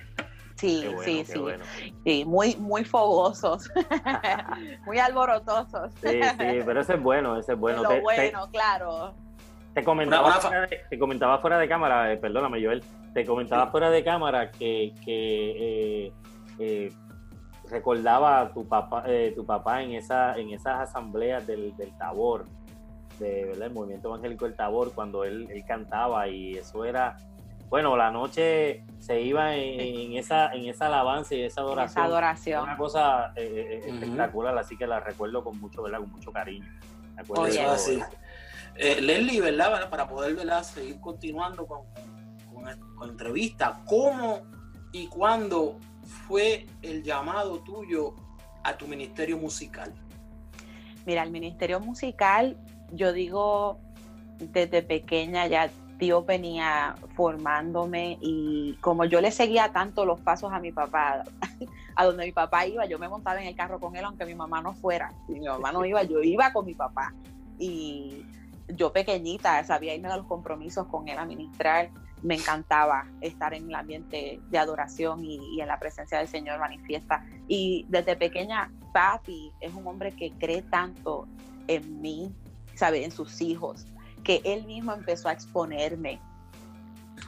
Sí, 0.57 0.83
bueno, 0.87 1.03
sí, 1.03 1.25
sí. 1.25 1.39
bueno. 1.39 1.65
Sí, 2.05 2.25
muy, 2.25 2.57
muy 2.57 2.85
fogosos, 2.85 3.71
muy 4.87 4.99
alborotosos. 4.99 5.93
Sí, 6.03 6.21
sí, 6.21 6.59
pero 6.67 6.81
ese 6.81 6.95
es 6.95 7.03
bueno, 7.03 7.39
ese 7.39 7.53
es 7.53 7.59
bueno. 7.59 7.83
Lo 7.85 7.89
Te- 7.89 7.95
te- 7.97 8.01
bueno, 8.01 8.49
claro. 8.51 9.15
Te 9.75 9.85
comentaba, 9.85 10.33
fuera 10.41 10.63
de, 10.67 10.81
te 10.91 10.99
comentaba 10.99 11.39
fuera 11.39 11.59
de 11.59 11.69
cámara, 11.69 12.13
eh, 12.13 12.17
perdóname 12.17 12.61
Joel, 12.65 12.83
te 13.15 13.25
comentaba 13.25 13.67
Sí. 13.67 13.71
fuera 13.71 13.91
de 13.91 14.03
cámara 14.03 14.51
que, 14.51 14.93
que 15.05 16.07
eh, 16.09 16.13
eh, 16.59 16.93
recordaba 17.71 18.41
a 18.41 18.53
tu 18.53 18.67
papá, 18.67 19.05
eh, 19.07 19.33
tu 19.37 19.45
papá 19.45 19.83
en 19.83 19.93
esa, 19.93 20.37
en 20.37 20.51
esas 20.51 20.81
asambleas 20.81 21.47
del, 21.47 21.77
del 21.77 21.97
Tabor, 21.99 22.45
de 23.19 23.45
¿verdad? 23.47 23.67
el 23.69 23.73
movimiento 23.75 24.09
evangélico 24.09 24.45
del 24.45 24.55
Tabor, 24.57 24.93
cuando 24.95 25.25
él, 25.25 25.49
él 25.51 25.65
cantaba 25.67 26.29
y 26.29 26.53
eso 26.55 26.85
era, 26.85 27.17
bueno, 27.69 27.97
la 27.97 28.11
noche 28.11 28.85
se 28.99 29.21
iba 29.21 29.55
en, 29.57 29.81
en 29.81 30.13
esa, 30.17 30.53
en 30.55 30.67
esa 30.69 30.87
alabanza 30.87 31.35
y 31.35 31.43
esa 31.43 31.47
Esa 31.47 31.61
adoración. 31.63 32.05
adoración. 32.05 32.63
Una 32.63 32.77
cosa 32.77 33.33
eh, 33.37 33.83
eh, 33.85 33.89
Ujú. 33.89 33.95
espectacular, 33.95 34.57
así 34.59 34.77
que 34.77 34.87
la 34.87 35.01
recuerdo 35.01 35.43
con 35.45 35.61
mucho, 35.61 35.83
¿verdad? 35.83 35.99
Con 35.99 36.11
mucho 36.13 36.33
cariño. 36.33 36.67
Me 37.15 37.23
acuerdo 37.23 37.45
de 37.45 37.51
Oye. 37.51 37.63
Es 37.65 37.69
así. 37.71 38.01
Eh, 38.77 39.01
Leslie, 39.01 39.41
¿verdad? 39.41 39.71
Para- 39.73 39.91
Para 39.91 40.09
poder 40.09 40.35
¿verdad? 40.37 40.63
seguir 40.63 41.01
continuando 41.01 41.67
con, 41.67 41.81
con, 42.55 42.95
con 42.95 43.11
entrevista, 43.11 43.81
¿cómo 43.87 44.43
y 44.93 45.09
cuándo 45.09 45.79
fue 46.09 46.67
el 46.83 47.03
llamado 47.03 47.61
tuyo 47.61 48.15
a 48.65 48.77
tu 48.77 48.89
ministerio 48.89 49.39
musical? 49.39 49.93
Mira, 51.07 51.23
el 51.23 51.31
ministerio 51.31 51.81
musical, 51.81 52.57
yo 52.93 53.13
digo, 53.13 53.79
desde 54.39 54.83
pequeña 54.83 55.47
ya 55.47 55.71
Dios 55.99 56.25
venía 56.27 56.95
formándome 57.17 58.19
y 58.21 58.75
como 58.81 59.05
yo 59.05 59.21
le 59.21 59.33
seguía 59.33 59.73
tanto 59.73 60.05
los 60.05 60.21
pasos 60.21 60.53
a 60.53 60.61
mi 60.61 60.71
papá, 60.71 61.25
a 61.97 62.05
donde 62.05 62.25
mi 62.25 62.33
papá 62.33 62.67
iba, 62.67 62.87
yo 62.87 62.99
me 62.99 63.09
montaba 63.09 63.41
en 63.41 63.49
el 63.49 63.57
carro 63.57 63.81
con 63.81 63.97
él 63.97 64.05
aunque 64.05 64.25
mi 64.25 64.35
mamá 64.35 64.63
no 64.63 64.75
fuera. 64.75 65.13
Si 65.27 65.33
mi 65.33 65.47
mamá 65.47 65.73
no 65.73 65.85
iba, 65.85 66.03
yo 66.05 66.23
iba 66.23 66.53
con 66.53 66.67
mi 66.67 66.75
papá. 66.75 67.13
Y 67.59 68.25
yo 68.69 68.93
pequeñita 68.93 69.65
sabía 69.65 69.95
irme 69.95 70.09
a 70.09 70.17
los 70.17 70.27
compromisos 70.27 70.87
con 70.87 71.09
él 71.09 71.19
a 71.19 71.25
ministrar. 71.25 71.91
Me 72.23 72.35
encantaba 72.35 73.07
estar 73.21 73.55
en 73.55 73.69
el 73.69 73.75
ambiente 73.75 74.41
de 74.49 74.59
adoración 74.59 75.25
y, 75.25 75.61
en 75.61 75.69
la 75.69 75.79
presencia 75.79 76.19
del 76.19 76.29
Señor 76.29 76.59
manifiesta. 76.59 77.25
Y 77.47 77.87
desde 77.89 78.17
pequeña, 78.17 78.71
papi 78.93 79.53
es 79.61 79.75
un 79.75 79.87
hombre 79.87 80.13
que 80.13 80.33
cree 80.33 80.63
tanto 80.63 81.29
en 81.67 82.01
mí, 82.01 82.33
sabe, 82.75 83.05
en 83.05 83.11
sus 83.11 83.41
hijos 83.41 83.87
que 84.25 84.41
él 84.45 84.65
mismo 84.65 84.93
empezó 84.93 85.29
a 85.29 85.33
exponerme. 85.33 86.21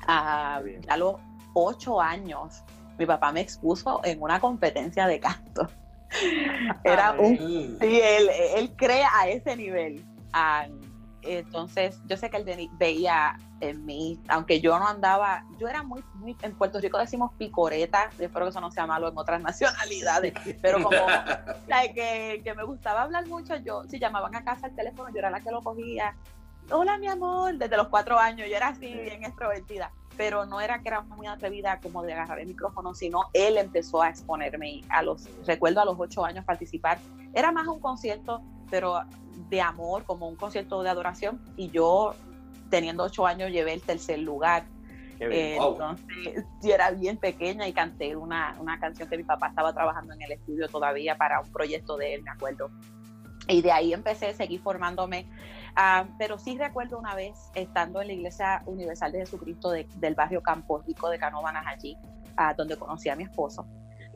A, 0.06 0.60
a 0.88 0.96
los 0.96 1.16
ocho 1.54 2.00
años, 2.00 2.62
mi 2.98 3.06
papá 3.06 3.32
me 3.32 3.40
expuso 3.40 4.00
en 4.04 4.20
una 4.20 4.38
competencia 4.40 5.06
de 5.06 5.18
canto. 5.18 5.68
Era 6.84 7.12
un, 7.12 7.36
sí, 7.38 7.78
él, 7.80 8.28
él 8.56 8.72
cree 8.76 9.04
a 9.04 9.28
ese 9.28 9.56
nivel. 9.56 10.04
Ah, 10.32 10.66
entonces, 11.22 12.00
yo 12.06 12.16
sé 12.16 12.30
que 12.30 12.38
él 12.38 12.70
veía 12.78 13.38
en 13.60 13.84
mí, 13.84 14.18
aunque 14.28 14.60
yo 14.60 14.78
no 14.78 14.88
andaba, 14.88 15.44
yo 15.58 15.68
era 15.68 15.82
muy, 15.82 16.02
muy 16.14 16.36
en 16.42 16.54
Puerto 16.54 16.80
Rico 16.80 16.98
decimos 16.98 17.32
picoreta, 17.36 18.10
espero 18.18 18.46
que 18.46 18.50
eso 18.50 18.60
no 18.60 18.70
sea 18.70 18.86
malo 18.86 19.08
en 19.08 19.18
otras 19.18 19.40
nacionalidades, 19.42 20.32
pero 20.62 20.82
como 20.82 20.90
que, 21.94 22.40
que, 22.42 22.54
me 22.54 22.64
gustaba 22.64 23.02
hablar 23.02 23.26
mucho, 23.26 23.56
yo, 23.56 23.84
si 23.84 23.98
llamaban 23.98 24.34
a 24.34 24.44
casa 24.44 24.66
al 24.66 24.74
teléfono, 24.74 25.10
yo 25.10 25.18
era 25.18 25.30
la 25.30 25.40
que 25.40 25.50
lo 25.50 25.60
cogía, 25.62 26.14
hola 26.70 26.98
mi 26.98 27.08
amor, 27.08 27.56
desde 27.56 27.76
los 27.76 27.88
cuatro 27.88 28.18
años 28.18 28.48
yo 28.48 28.56
era 28.56 28.68
así 28.68 28.86
bien 28.86 29.24
extrovertida, 29.24 29.92
pero 30.16 30.46
no 30.46 30.60
era 30.60 30.80
que 30.80 30.88
era 30.88 31.02
muy 31.02 31.26
atrevida 31.26 31.80
como 31.80 32.02
de 32.02 32.14
agarrar 32.14 32.38
el 32.38 32.46
micrófono, 32.46 32.94
sino 32.94 33.24
él 33.32 33.58
empezó 33.58 34.02
a 34.02 34.08
exponerme 34.08 34.82
a 34.88 35.02
los, 35.02 35.28
recuerdo 35.46 35.80
a 35.80 35.84
los 35.84 35.96
ocho 35.98 36.24
años 36.24 36.44
participar, 36.44 36.98
era 37.34 37.52
más 37.52 37.66
un 37.66 37.80
concierto, 37.80 38.42
pero 38.70 39.02
de 39.48 39.60
amor, 39.60 40.04
como 40.04 40.28
un 40.28 40.36
concierto 40.36 40.82
de 40.82 40.90
adoración, 40.90 41.40
y 41.56 41.70
yo 41.70 42.14
teniendo 42.70 43.04
ocho 43.04 43.26
años 43.26 43.50
llevé 43.50 43.74
el 43.74 43.82
tercer 43.82 44.20
lugar. 44.20 44.64
Eh, 45.18 45.58
entonces, 45.60 46.06
yo 46.62 46.74
era 46.74 46.90
bien 46.92 47.16
pequeña 47.18 47.68
y 47.68 47.72
canté 47.72 48.16
una, 48.16 48.56
una 48.58 48.78
canción 48.78 49.08
que 49.08 49.18
mi 49.18 49.24
papá 49.24 49.48
estaba 49.48 49.72
trabajando 49.72 50.14
en 50.14 50.22
el 50.22 50.32
estudio 50.32 50.68
todavía 50.68 51.16
para 51.16 51.40
un 51.40 51.52
proyecto 51.52 51.96
de 51.96 52.14
él, 52.14 52.22
me 52.22 52.30
acuerdo. 52.30 52.70
Y 53.48 53.62
de 53.62 53.72
ahí 53.72 53.92
empecé, 53.92 54.32
seguí 54.32 54.58
formándome 54.58 55.26
Ah, 55.76 56.06
pero 56.18 56.38
sí 56.38 56.56
recuerdo 56.58 56.98
una 56.98 57.14
vez 57.14 57.50
estando 57.54 58.00
en 58.00 58.08
la 58.08 58.12
Iglesia 58.14 58.62
Universal 58.66 59.12
de 59.12 59.20
Jesucristo 59.20 59.70
del 59.70 60.14
barrio 60.14 60.42
Campo 60.42 60.82
Rico 60.86 61.08
de 61.08 61.18
Canóvanas 61.18 61.64
allí, 61.66 61.96
ah, 62.36 62.54
donde 62.54 62.76
conocí 62.76 63.08
a 63.08 63.16
mi 63.16 63.24
esposo. 63.24 63.66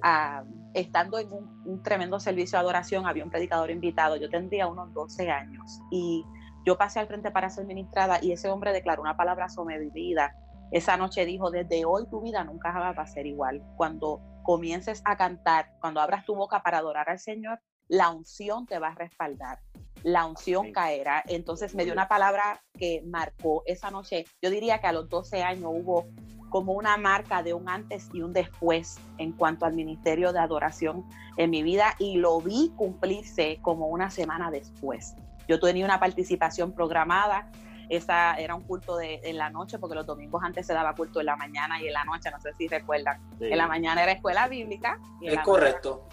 Ah, 0.03 0.43
estando 0.75 1.19
en 1.19 1.33
un, 1.33 1.83
tremendo 1.83 2.21
servicio 2.21 2.59
de 2.59 2.63
adoración, 2.63 3.07
había 3.07 3.25
un 3.25 3.31
predicador 3.31 3.71
invitado, 3.71 4.17
yo 4.17 4.29
tendría 4.29 4.67
unos 4.67 4.93
12 4.93 5.31
años 5.31 5.81
y 5.91 6.25
yo 6.67 6.77
pasé 6.77 7.01
al 7.01 7.07
frente 7.07 7.31
para 7.31 7.51
ser 7.51 7.65
ministrada 7.65 8.19
y 8.23 8.33
ese 8.33 8.51
hombre 8.51 8.73
declaró 8.73 9.03
una 9.03 9.17
palabra 9.17 9.49
sobre 9.49 9.79
mi 9.79 9.91
vida. 9.91 10.37
Esa 10.71 10.97
noche 10.97 11.25
dijo, 11.25 11.51
desde 11.51 11.85
hoy 11.85 12.07
tu 12.09 12.21
vida 12.21 12.43
nunca 12.45 12.73
va 12.73 12.91
a 12.91 13.07
ser 13.07 13.27
igual. 13.27 13.63
Cuando 13.77 14.21
comiences 14.43 15.03
a 15.05 15.17
cantar, 15.17 15.71
cuando 15.81 16.01
abras 16.01 16.25
tu 16.25 16.35
boca 16.35 16.63
para 16.63 16.79
adorar 16.79 17.09
al 17.09 17.19
Señor, 17.19 17.61
la 17.87 18.11
unción 18.11 18.67
te 18.67 18.79
va 18.79 18.89
a 18.89 18.95
respaldar 18.95 19.61
la 20.05 20.27
unción 20.27 20.71
caerá. 20.71 21.25
Entonces 21.27 21.75
me 21.75 21.85
dio 21.85 21.93
una 21.93 22.09
palabra 22.09 22.63
que 22.79 23.03
marcó 23.07 23.63
esa 23.67 23.91
noche. 23.91 24.27
Yo 24.41 24.51
diría 24.51 24.79
que 24.79 24.87
a 24.87 24.93
los 24.93 25.09
12 25.09 25.43
años 25.43 25.71
hubo 25.75 26.07
como 26.55 26.75
una 26.75 26.97
marca 26.97 27.43
de 27.43 27.53
un 27.53 27.69
antes 27.69 28.09
y 28.13 28.23
un 28.23 28.33
después 28.33 29.01
en 29.19 29.33
cuanto 29.33 29.67
al 29.67 29.75
ministerio 29.75 30.33
de 30.33 30.39
adoración 30.39 31.05
en 31.37 31.51
mi 31.51 31.65
vida 31.65 31.97
y 31.99 32.19
lo 32.19 32.41
vi 32.41 32.71
cumplirse 32.77 33.59
como 33.61 33.89
una 33.89 34.09
semana 34.09 34.53
después. 34.53 35.17
Yo 35.49 35.59
tenía 35.59 35.85
una 35.85 35.99
participación 35.99 36.71
programada, 36.71 37.51
esa 37.89 38.37
era 38.37 38.55
un 38.55 38.63
culto 38.63 38.97
de, 38.97 39.21
en 39.25 39.37
la 39.37 39.51
noche, 39.51 39.81
porque 39.81 39.97
los 39.97 40.07
domingos 40.07 40.45
antes 40.45 40.65
se 40.65 40.75
daba 40.75 40.95
culto 40.95 41.19
en 41.19 41.27
la 41.27 41.35
mañana 41.35 41.83
y 41.83 41.89
en 41.89 41.93
la 41.93 42.05
noche, 42.05 42.31
no 42.31 42.39
sé 42.39 42.53
si 42.57 42.69
recuerdan. 42.69 43.21
En 43.41 43.59
la 43.59 43.67
mañana 43.67 44.05
era 44.05 44.13
escuela 44.13 44.47
bíblica. 44.47 45.01
es 45.23 45.41
correcto. 45.41 46.07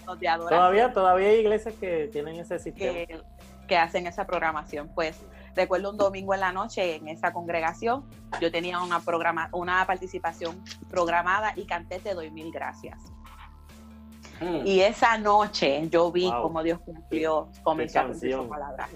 Todavía, 0.50 0.92
todavía 0.92 1.28
hay 1.28 1.36
iglesias 1.36 1.76
que 1.76 2.10
tienen 2.12 2.40
ese 2.40 2.58
sistema 2.58 3.22
que 3.68 3.78
hacen 3.78 4.08
esa 4.08 4.26
programación. 4.26 4.90
Pues 4.96 5.22
recuerdo 5.56 5.92
un 5.92 5.98
domingo 5.98 6.34
en 6.34 6.40
la 6.40 6.52
noche 6.52 6.96
en 6.96 7.08
esa 7.08 7.34
congregación, 7.34 8.06
yo 8.40 8.52
tenía 8.52 8.82
una, 8.82 9.00
programa, 9.00 9.50
una 9.52 9.86
participación 9.86 10.64
programada 10.90 11.54
y 11.56 11.66
canté 11.66 12.00
Te 12.00 12.14
doy 12.14 12.32
mil 12.32 12.52
gracias. 12.52 13.00
Hmm. 14.40 14.66
Y 14.66 14.82
esa 14.82 15.18
noche 15.18 15.88
yo 15.90 16.12
vi 16.12 16.32
cómo 16.32 16.64
Dios 16.64 16.80
cumplió, 16.80 17.48
comenzó 17.62 18.00
a 18.00 18.08
cumplir 18.08 18.34
su 18.34 18.50
palabra. 18.50 18.90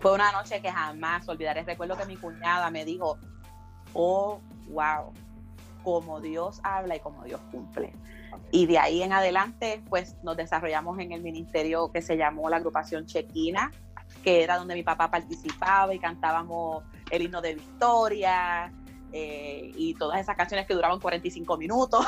Fue 0.00 0.12
una 0.14 0.30
noche 0.32 0.62
que 0.62 0.70
jamás 0.70 1.28
olvidaré. 1.28 1.64
Recuerdo 1.64 1.96
que 1.96 2.06
mi 2.06 2.16
cuñada 2.16 2.70
me 2.70 2.84
dijo, 2.84 3.18
oh, 3.92 4.40
wow, 4.68 5.12
como 5.82 6.20
Dios 6.20 6.60
habla 6.62 6.96
y 6.96 7.00
como 7.00 7.24
Dios 7.24 7.40
cumple. 7.50 7.92
Y 8.52 8.66
de 8.66 8.78
ahí 8.78 9.02
en 9.02 9.12
adelante, 9.12 9.82
pues 9.88 10.16
nos 10.22 10.36
desarrollamos 10.36 10.98
en 10.98 11.12
el 11.12 11.22
ministerio 11.22 11.90
que 11.92 12.02
se 12.02 12.16
llamó 12.16 12.48
la 12.50 12.56
agrupación 12.56 13.06
Chequina, 13.06 13.72
que 14.22 14.42
era 14.42 14.56
donde 14.56 14.74
mi 14.74 14.82
papá 14.82 15.10
participaba 15.10 15.94
y 15.94 15.98
cantábamos 15.98 16.84
el 17.10 17.22
himno 17.22 17.40
de 17.40 17.54
Victoria 17.54 18.72
eh, 19.12 19.72
y 19.74 19.94
todas 19.94 20.20
esas 20.20 20.36
canciones 20.36 20.66
que 20.66 20.74
duraban 20.74 21.00
45 21.00 21.56
minutos. 21.56 22.06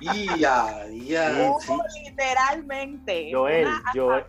ya, 0.38 0.86
ya. 0.88 1.56
Literalmente. 2.04 3.30
Joel, 3.32 3.68
Joel, 3.94 4.24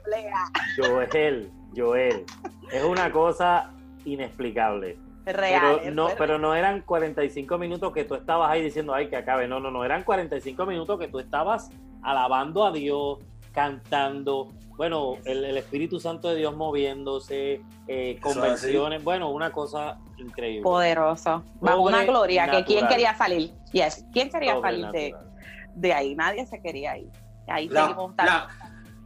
Joel, 0.78 1.52
Joel. 1.76 2.26
Es 2.72 2.84
una 2.84 3.12
cosa 3.12 3.72
inexplicable 4.06 4.98
real. 5.34 5.80
Pero 5.82 5.96
no, 5.96 6.10
pero 6.18 6.38
no 6.40 6.56
eran 6.56 6.82
45 6.82 7.58
minutos 7.58 7.94
que 7.94 8.04
tú 8.04 8.16
estabas 8.16 8.50
ahí 8.52 8.62
diciendo, 8.62 8.94
ay, 8.94 9.10
que 9.10 9.18
acabe. 9.18 9.48
No, 9.48 9.60
no, 9.60 9.72
no, 9.72 9.84
eran 9.84 10.04
45 10.04 10.66
minutos 10.66 11.00
que 11.00 11.08
tú 11.08 11.20
estabas 11.20 11.70
alabando 12.02 12.66
a 12.66 12.72
Dios, 12.72 13.20
cantando, 13.58 14.50
bueno, 14.78 15.16
el, 15.26 15.58
Espíritu 15.58 16.00
Santo 16.00 16.30
de 16.30 16.36
Dios 16.36 16.56
moviéndose, 16.56 17.60
eh, 17.88 18.20
convenciones, 18.22 19.04
bueno, 19.04 19.32
una 19.32 19.52
cosa 19.52 19.98
increíble. 20.20 20.62
Poderoso. 20.62 21.44
Bajo 21.60 21.82
una 21.82 22.06
gloria, 22.06 22.52
que 22.52 22.64
quién 22.64 22.88
quería 22.88 23.18
salir. 23.18 23.52
Yes, 23.72 24.06
¿quién 24.14 24.30
quería 24.30 24.62
salir 24.62 24.92
de, 24.92 25.16
de, 25.74 25.92
ahí? 25.92 26.14
Nadie 26.14 26.46
se 26.46 26.62
quería 26.62 27.00
ir. 27.00 27.10
Ahí 27.48 27.68
seguimos 27.68 28.14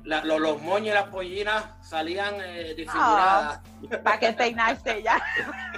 los, 0.03 0.61
moños 0.61 0.87
y 0.87 0.93
las 0.93 1.07
pollinas 1.09 1.65
salían 1.81 2.35
eh, 2.43 2.73
disfiguradas. 2.75 3.61
¿Para 4.03 4.19
qué 4.19 4.33
peinarse 4.33 5.03
ya? 5.03 5.21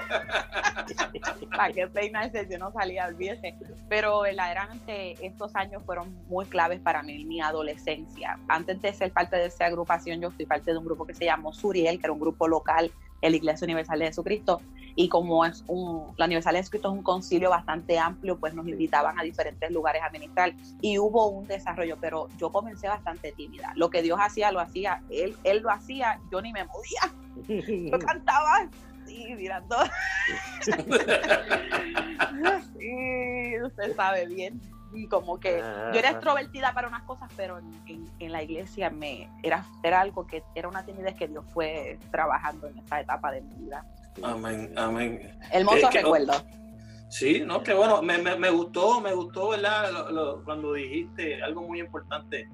¿Para 1.55 1.73
qué 1.73 1.87
peinarse? 1.87 2.47
Yo 2.49 2.57
no 2.57 2.71
salía, 2.71 3.07
olvídese. 3.07 3.55
Pero 3.89 4.21
verdaderamente 4.21 5.13
estos 5.25 5.55
años 5.55 5.83
fueron 5.85 6.13
muy 6.27 6.45
claves 6.45 6.79
para 6.79 7.03
mí, 7.03 7.25
mi 7.25 7.41
adolescencia. 7.41 8.39
Antes 8.47 8.81
de 8.81 8.93
ser 8.93 9.11
parte 9.11 9.35
de 9.35 9.45
esa 9.45 9.65
agrupación, 9.65 10.21
yo 10.21 10.31
fui 10.31 10.45
parte 10.45 10.71
de 10.71 10.77
un 10.77 10.85
grupo 10.85 11.05
que 11.05 11.13
se 11.13 11.25
llamó 11.25 11.53
Suriel, 11.53 11.99
que 11.99 12.05
era 12.05 12.13
un 12.13 12.19
grupo 12.19 12.47
local 12.47 12.91
en 13.23 13.31
la 13.31 13.37
Iglesia 13.37 13.65
Universal 13.65 13.99
de 13.99 14.05
Jesucristo. 14.07 14.61
Y 14.95 15.09
como 15.09 15.43
es 15.43 15.63
un, 15.67 16.13
la 16.17 16.25
Universal 16.25 16.53
de 16.53 16.59
Jesucristo 16.59 16.89
es 16.89 16.93
un 16.93 17.03
concilio 17.03 17.49
bastante 17.49 17.97
amplio, 17.97 18.37
pues 18.37 18.53
nos 18.53 18.67
invitaban 18.67 19.19
a 19.19 19.23
diferentes 19.23 19.71
lugares 19.71 20.03
a 20.03 20.11
ministrar 20.11 20.53
y 20.81 20.99
hubo 20.99 21.27
un 21.27 21.47
desarrollo, 21.47 21.97
pero 21.99 22.27
yo 22.37 22.51
comencé 22.51 22.87
bastante 22.87 23.31
tímida. 23.31 23.73
Lo 23.75 23.89
que 23.89 24.03
Dios 24.03 24.19
hacía, 24.21 24.51
lo 24.51 24.59
hacía, 24.59 25.01
él, 25.09 25.35
él 25.43 25.63
lo 25.63 25.71
hacía, 25.71 26.19
yo 26.31 26.41
ni 26.41 26.53
me 26.53 26.65
movía. 26.65 27.11
Yo 27.91 27.97
cantaba 27.99 28.69
así, 29.03 29.33
mirando. 29.35 29.77
sí, 32.77 33.61
usted 33.63 33.95
sabe 33.95 34.27
bien 34.27 34.61
como 35.07 35.39
que 35.39 35.59
yo 35.59 35.99
era 35.99 36.11
extrovertida 36.11 36.73
para 36.73 36.87
unas 36.87 37.03
cosas, 37.03 37.29
pero 37.35 37.59
en, 37.59 38.31
la 38.31 38.43
iglesia 38.43 38.89
me 38.89 39.29
era, 39.41 39.65
era 39.83 40.01
algo 40.01 40.25
que 40.25 40.43
era 40.55 40.67
una 40.67 40.85
timidez 40.85 41.15
que 41.15 41.27
Dios 41.27 41.45
fue 41.53 41.99
trabajando 42.11 42.67
en 42.67 42.77
esa 42.79 43.01
etapa 43.01 43.31
de 43.31 43.41
mi 43.41 43.55
vida. 43.55 43.85
Amén, 44.21 44.73
amén. 44.77 45.37
Hermoso 45.51 45.89
recuerdo. 45.91 46.33
Sí, 47.09 47.43
no, 47.45 47.61
que 47.61 47.73
bueno, 47.73 48.01
me, 48.01 48.17
me, 48.17 48.49
gustó, 48.49 48.99
me 48.99 49.13
gustó, 49.13 49.49
¿verdad? 49.49 49.91
cuando 50.45 50.73
dijiste 50.73 51.43
algo 51.43 51.61
muy 51.61 51.79
importante, 51.79 52.49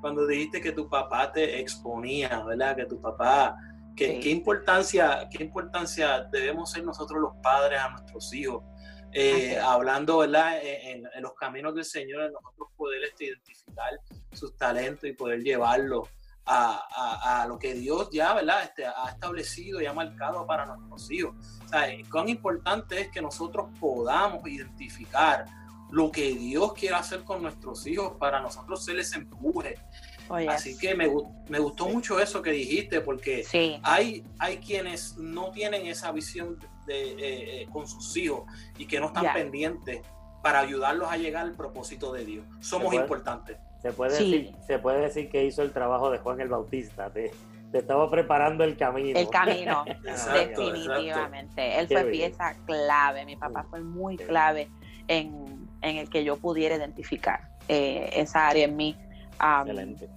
cuando 0.00 0.26
dijiste 0.26 0.60
que 0.60 0.70
tu 0.70 0.88
papá 0.88 1.32
te 1.32 1.58
exponía, 1.58 2.44
¿verdad? 2.44 2.76
Que 2.76 2.86
tu 2.86 3.00
papá, 3.00 3.56
que, 3.96 4.20
qué 4.20 4.30
importancia, 4.30 5.28
qué 5.30 5.42
importancia 5.42 6.28
debemos 6.30 6.70
ser 6.70 6.84
nosotros 6.84 7.20
los 7.20 7.36
padres 7.42 7.80
a 7.80 7.88
nuestros 7.90 8.32
hijos 8.32 8.62
eh, 9.14 9.58
hablando 9.58 10.18
¿verdad? 10.18 10.58
En, 10.62 11.04
los 11.20 11.34
caminos 11.34 11.74
del 11.74 11.84
Señor, 11.84 12.32
nosotros 12.32 12.68
poder 12.76 13.04
este, 13.04 13.26
identificar 13.26 14.00
sus 14.32 14.56
talentos 14.56 15.08
y 15.08 15.12
poder 15.12 15.42
llevarlos 15.42 16.08
a, 16.46 17.46
lo 17.48 17.58
que 17.58 17.74
Dios 17.74 18.10
ya, 18.12 18.34
¿verdad? 18.34 18.64
Este, 18.64 18.84
ha 18.84 19.08
establecido 19.08 19.80
y 19.80 19.86
ha 19.86 19.92
marcado 19.92 20.46
para 20.46 20.66
nuestros 20.66 21.10
hijos. 21.10 21.34
O 21.64 21.68
sea, 21.68 21.86
cuán 22.10 22.28
importante 22.28 23.00
es 23.00 23.08
que 23.10 23.22
nosotros 23.22 23.68
podamos 23.80 24.46
identificar 24.46 25.46
lo 25.90 26.10
que 26.10 26.34
Dios 26.34 26.72
quiere 26.74 26.96
hacer 26.96 27.22
con 27.22 27.42
nuestros 27.42 27.86
hijos 27.86 28.16
para 28.18 28.40
nosotros 28.40 28.84
se 28.84 28.94
les 28.94 29.12
empuje. 29.12 29.78
Oh, 30.28 30.36
Así 30.48 30.76
que 30.76 30.94
me, 30.94 31.08
me, 31.48 31.58
gustó 31.58 31.86
mucho 31.86 32.18
eso 32.18 32.42
que 32.42 32.50
dijiste, 32.50 33.00
porque 33.00 33.44
hay, 33.82 34.24
hay 34.38 34.56
quienes 34.58 35.16
no 35.18 35.50
tienen 35.50 35.86
esa 35.86 36.10
visión 36.12 36.58
de, 36.86 37.12
eh, 37.12 37.62
eh, 37.62 37.68
con 37.72 37.86
sus 37.86 38.16
hijos 38.16 38.42
y 38.78 38.86
que 38.86 39.00
no 39.00 39.06
están 39.06 39.32
pendientes 39.32 40.02
para 40.42 40.60
ayudarlos 40.60 41.10
a 41.10 41.16
llegar 41.16 41.46
al 41.46 41.52
propósito 41.52 42.12
de 42.12 42.24
Dios. 42.24 42.46
Somos 42.60 42.92
importantes. 42.94 43.56
Se 43.80 43.92
puede, 43.92 44.12
decir, 44.12 44.52
se 44.66 44.78
puede 44.78 45.00
decir 45.00 45.28
que 45.28 45.44
hizo 45.44 45.62
el 45.62 45.72
trabajo 45.72 46.10
de 46.10 46.18
Juan 46.18 46.40
el 46.40 46.48
Bautista, 46.48 47.10
te, 47.10 47.32
te 47.74 47.78
estaba 47.78 48.08
preparando 48.10 48.62
el 48.62 48.76
camino. 48.76 49.18
El 49.18 49.28
camino, 49.28 49.84
definitivamente. 50.02 51.80
Él 51.80 51.88
fue 51.88 52.04
pieza 52.04 52.54
clave, 52.66 53.24
mi 53.24 53.36
papá 53.36 53.66
fue 53.68 53.80
muy 53.80 54.16
clave 54.16 54.70
en, 55.08 55.68
el 55.82 56.08
que 56.08 56.24
yo 56.24 56.36
pudiera 56.36 56.76
identificar 56.76 57.48
eh, 57.68 58.10
esa 58.14 58.48
área 58.48 58.66
en 58.66 58.76
mí. 58.76 58.96
Excelente. 59.32 60.08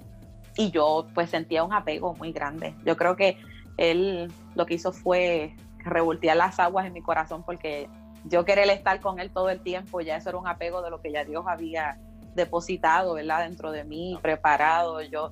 Y 0.56 0.72
yo 0.72 1.08
pues 1.14 1.30
sentía 1.30 1.64
un 1.64 1.74
apego 1.74 2.14
muy 2.14 2.32
grande. 2.32 2.76
Yo 2.86 2.96
creo 2.96 3.16
que 3.16 3.38
él 3.78 4.32
lo 4.56 4.66
que 4.66 4.76
hizo 4.76 4.92
fue 4.92 5.56
revoltear 5.90 6.38
las 6.38 6.60
aguas 6.60 6.86
en 6.86 6.94
mi 6.94 7.02
corazón 7.02 7.44
porque 7.44 7.90
yo 8.26 8.46
quería 8.46 8.72
estar 8.74 9.00
con 9.00 9.20
él 9.20 9.32
todo 9.32 9.50
el 9.50 9.62
tiempo, 9.62 10.02
ya 10.02 10.18
eso 10.18 10.30
era 10.30 10.38
un 10.38 10.48
apego 10.48 10.82
de 10.82 10.90
lo 10.90 11.02
que 11.02 11.12
ya 11.12 11.24
Dios 11.24 11.46
había 11.48 11.98
depositado, 12.36 13.16
¿verdad? 13.16 13.48
Dentro 13.48 13.72
de 13.72 13.84
mí, 13.84 14.18
preparado. 14.22 15.02
Yo 15.02 15.32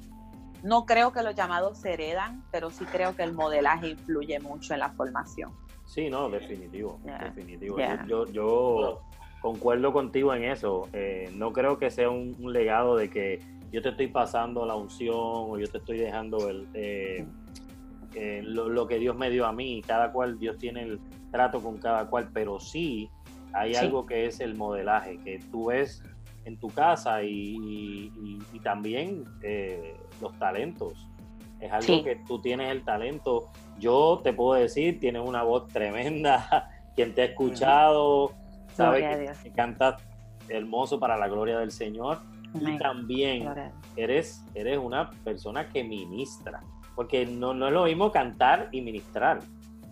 no 0.64 0.86
creo 0.86 1.12
que 1.12 1.22
los 1.22 1.36
llamados 1.36 1.80
se 1.80 1.94
heredan, 1.94 2.44
pero 2.52 2.72
sí 2.72 2.86
creo 2.86 3.16
que 3.16 3.24
el 3.24 3.34
modelaje 3.34 3.90
influye 3.90 4.40
mucho 4.40 4.74
en 4.74 4.80
la 4.80 4.90
formación. 4.90 5.52
Sí, 5.86 6.10
no, 6.10 6.30
definitivo, 6.30 7.00
definitivo. 7.04 7.78
Yo, 8.08 8.26
yo, 8.26 9.02
concuerdo 9.42 9.94
contigo 9.94 10.34
en 10.34 10.46
eso. 10.46 10.90
Eh, 10.92 11.30
no 11.36 11.54
creo 11.54 11.78
que 11.78 11.92
sea 11.92 12.10
un, 12.10 12.36
legado 12.52 12.98
de 12.98 13.12
que 13.12 13.40
yo 13.72 13.80
te 13.84 13.90
estoy 13.90 14.08
pasando 14.08 14.66
la 14.66 14.76
unción 14.76 15.16
o 15.16 15.60
yo 15.60 15.68
te 15.68 15.78
estoy 15.78 16.00
dejando 16.00 16.50
el, 16.50 16.68
eh, 16.74 17.28
eh, 18.16 18.42
lo, 18.44 18.88
que 18.88 18.98
Dios 18.98 19.16
me 19.16 19.30
dio 19.30 19.46
a 19.46 19.52
mí. 19.52 19.82
Cada 19.86 20.12
cual, 20.12 20.40
Dios 20.40 20.58
tiene 20.58 20.84
el 20.84 21.00
trato 21.32 21.62
con 21.62 21.78
cada 21.78 22.08
cual, 22.08 22.30
pero 22.34 22.60
sí 22.60 23.10
hay 23.54 23.76
algo 23.76 24.06
que 24.06 24.26
es 24.26 24.40
el 24.40 24.56
modelaje, 24.56 25.18
que 25.24 25.40
tú 25.52 25.68
ves 25.68 26.04
en 26.46 26.58
tu 26.58 26.70
casa 26.70 27.24
y, 27.24 28.12
también 28.64 29.26
eh, 29.44 29.98
los 30.22 30.38
talentos. 30.40 31.08
Es 31.60 31.72
algo 31.72 32.04
que 32.04 32.18
tú 32.28 32.42
tienes 32.42 32.72
el 32.72 32.84
talento. 32.84 33.50
Yo 33.80 34.20
te 34.24 34.34
puedo 34.34 34.60
decir, 34.60 35.00
tienes 35.00 35.22
una 35.26 35.44
voz 35.44 35.68
tremenda. 35.68 36.70
Quien 36.96 37.14
te 37.14 37.22
ha 37.22 37.26
escuchado 37.26 38.34
sabe 38.74 39.34
que, 39.44 39.52
cantas 39.52 40.02
hermoso 40.50 41.00
para 41.00 41.18
la 41.18 41.28
gloria 41.28 41.60
del 41.60 41.72
Señor. 41.72 42.20
Y 42.54 42.78
también 42.78 43.50
eres, 43.98 44.46
eres 44.54 44.78
una 44.78 45.10
persona 45.24 45.68
que 45.68 45.84
ministra. 45.84 46.62
Porque 46.96 47.26
no, 47.26 47.54
no 47.54 47.68
es 47.68 47.74
lo 47.74 47.86
mismo 47.86 48.12
cantar 48.12 48.70
y 48.72 48.82
ministrar. 48.82 49.40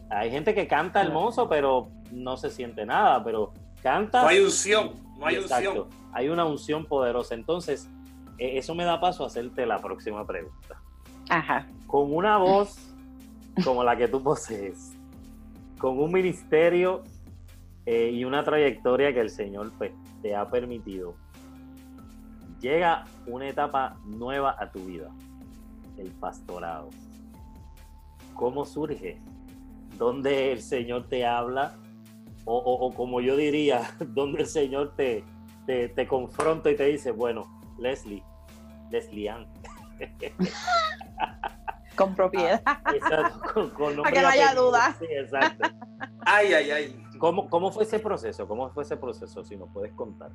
Hay 0.10 0.32
gente 0.32 0.54
que 0.54 0.68
canta 0.68 1.02
hermoso, 1.02 1.50
pero 1.50 1.90
no 2.12 2.38
se 2.38 2.50
siente 2.50 2.86
nada. 2.86 3.24
Pero 3.24 3.52
canta. 3.82 4.22
No 4.22 4.28
hay 4.30 4.40
unción, 4.40 4.94
no 5.20 5.26
hay 5.26 5.38
unción 5.38 5.88
hay 6.14 6.30
una 6.30 6.46
unción 6.46 6.86
poderosa. 6.86 7.36
Entonces, 7.36 7.90
e, 8.38 8.58
eso 8.58 8.74
me 8.76 8.86
da 8.86 9.02
paso 9.02 9.24
a 9.24 9.28
hacerte 9.28 9.66
la 9.66 9.80
próxima 9.80 10.26
pregunta. 10.26 10.82
Ajá. 11.30 11.68
Con 11.88 12.14
una 12.14 12.38
voz 12.38 12.78
como 13.64 13.84
la 13.84 13.98
que 13.98 14.08
tú 14.08 14.22
posees, 14.24 14.94
con 15.80 16.00
un 16.00 16.12
ministerio 16.12 17.04
eh, 17.86 18.12
y 18.14 18.24
una 18.24 18.44
trayectoria 18.44 19.14
que 19.14 19.20
el 19.20 19.30
Señor 19.30 19.72
pues, 19.78 19.92
te 20.22 20.36
ha 20.36 20.50
permitido, 20.50 21.16
llega 22.60 23.06
una 23.28 23.50
etapa 23.50 23.98
nueva 24.06 24.56
a 24.58 24.72
tu 24.72 24.86
vida, 24.86 25.10
el 25.98 26.12
pastorado. 26.12 26.90
¿Cómo 28.36 28.66
surge? 28.66 29.20
¿Dónde 29.98 30.52
el 30.52 30.62
Señor 30.62 31.08
te 31.08 31.26
habla? 31.26 31.76
O, 32.46 32.58
o 32.58 32.94
como 32.94 33.22
yo 33.22 33.36
diría, 33.38 33.96
¿dónde 34.00 34.42
el 34.42 34.48
Señor 34.48 34.96
te, 34.96 35.24
te, 35.66 35.90
te 35.90 36.08
confronta 36.08 36.70
y 36.72 36.76
te 36.76 36.86
dice, 36.86 37.12
bueno, 37.12 37.62
Leslie, 37.78 38.24
Leslie 38.90 39.30
Ann. 39.30 39.48
con 41.96 42.16
propiedad. 42.16 42.62
Ah, 42.66 42.82
exacto, 42.94 43.74
con, 43.74 43.98
Para 43.98 44.12
que 44.12 44.22
no 44.22 44.28
haya 44.28 44.54
duda. 44.54 44.96
Sí, 45.00 45.06
exacto. 45.10 45.70
ay, 46.26 46.54
ay, 46.54 46.72
ay. 46.72 47.04
¿Cómo, 47.20 47.50
¿Cómo 47.50 47.72
fue 47.72 47.84
ese 47.84 48.00
proceso? 48.00 48.48
¿Cómo 48.48 48.70
fue 48.72 48.84
ese 48.84 48.98
proceso? 48.98 49.44
Si 49.44 49.56
nos 49.56 49.70
puedes 49.70 49.94
contar. 49.94 50.32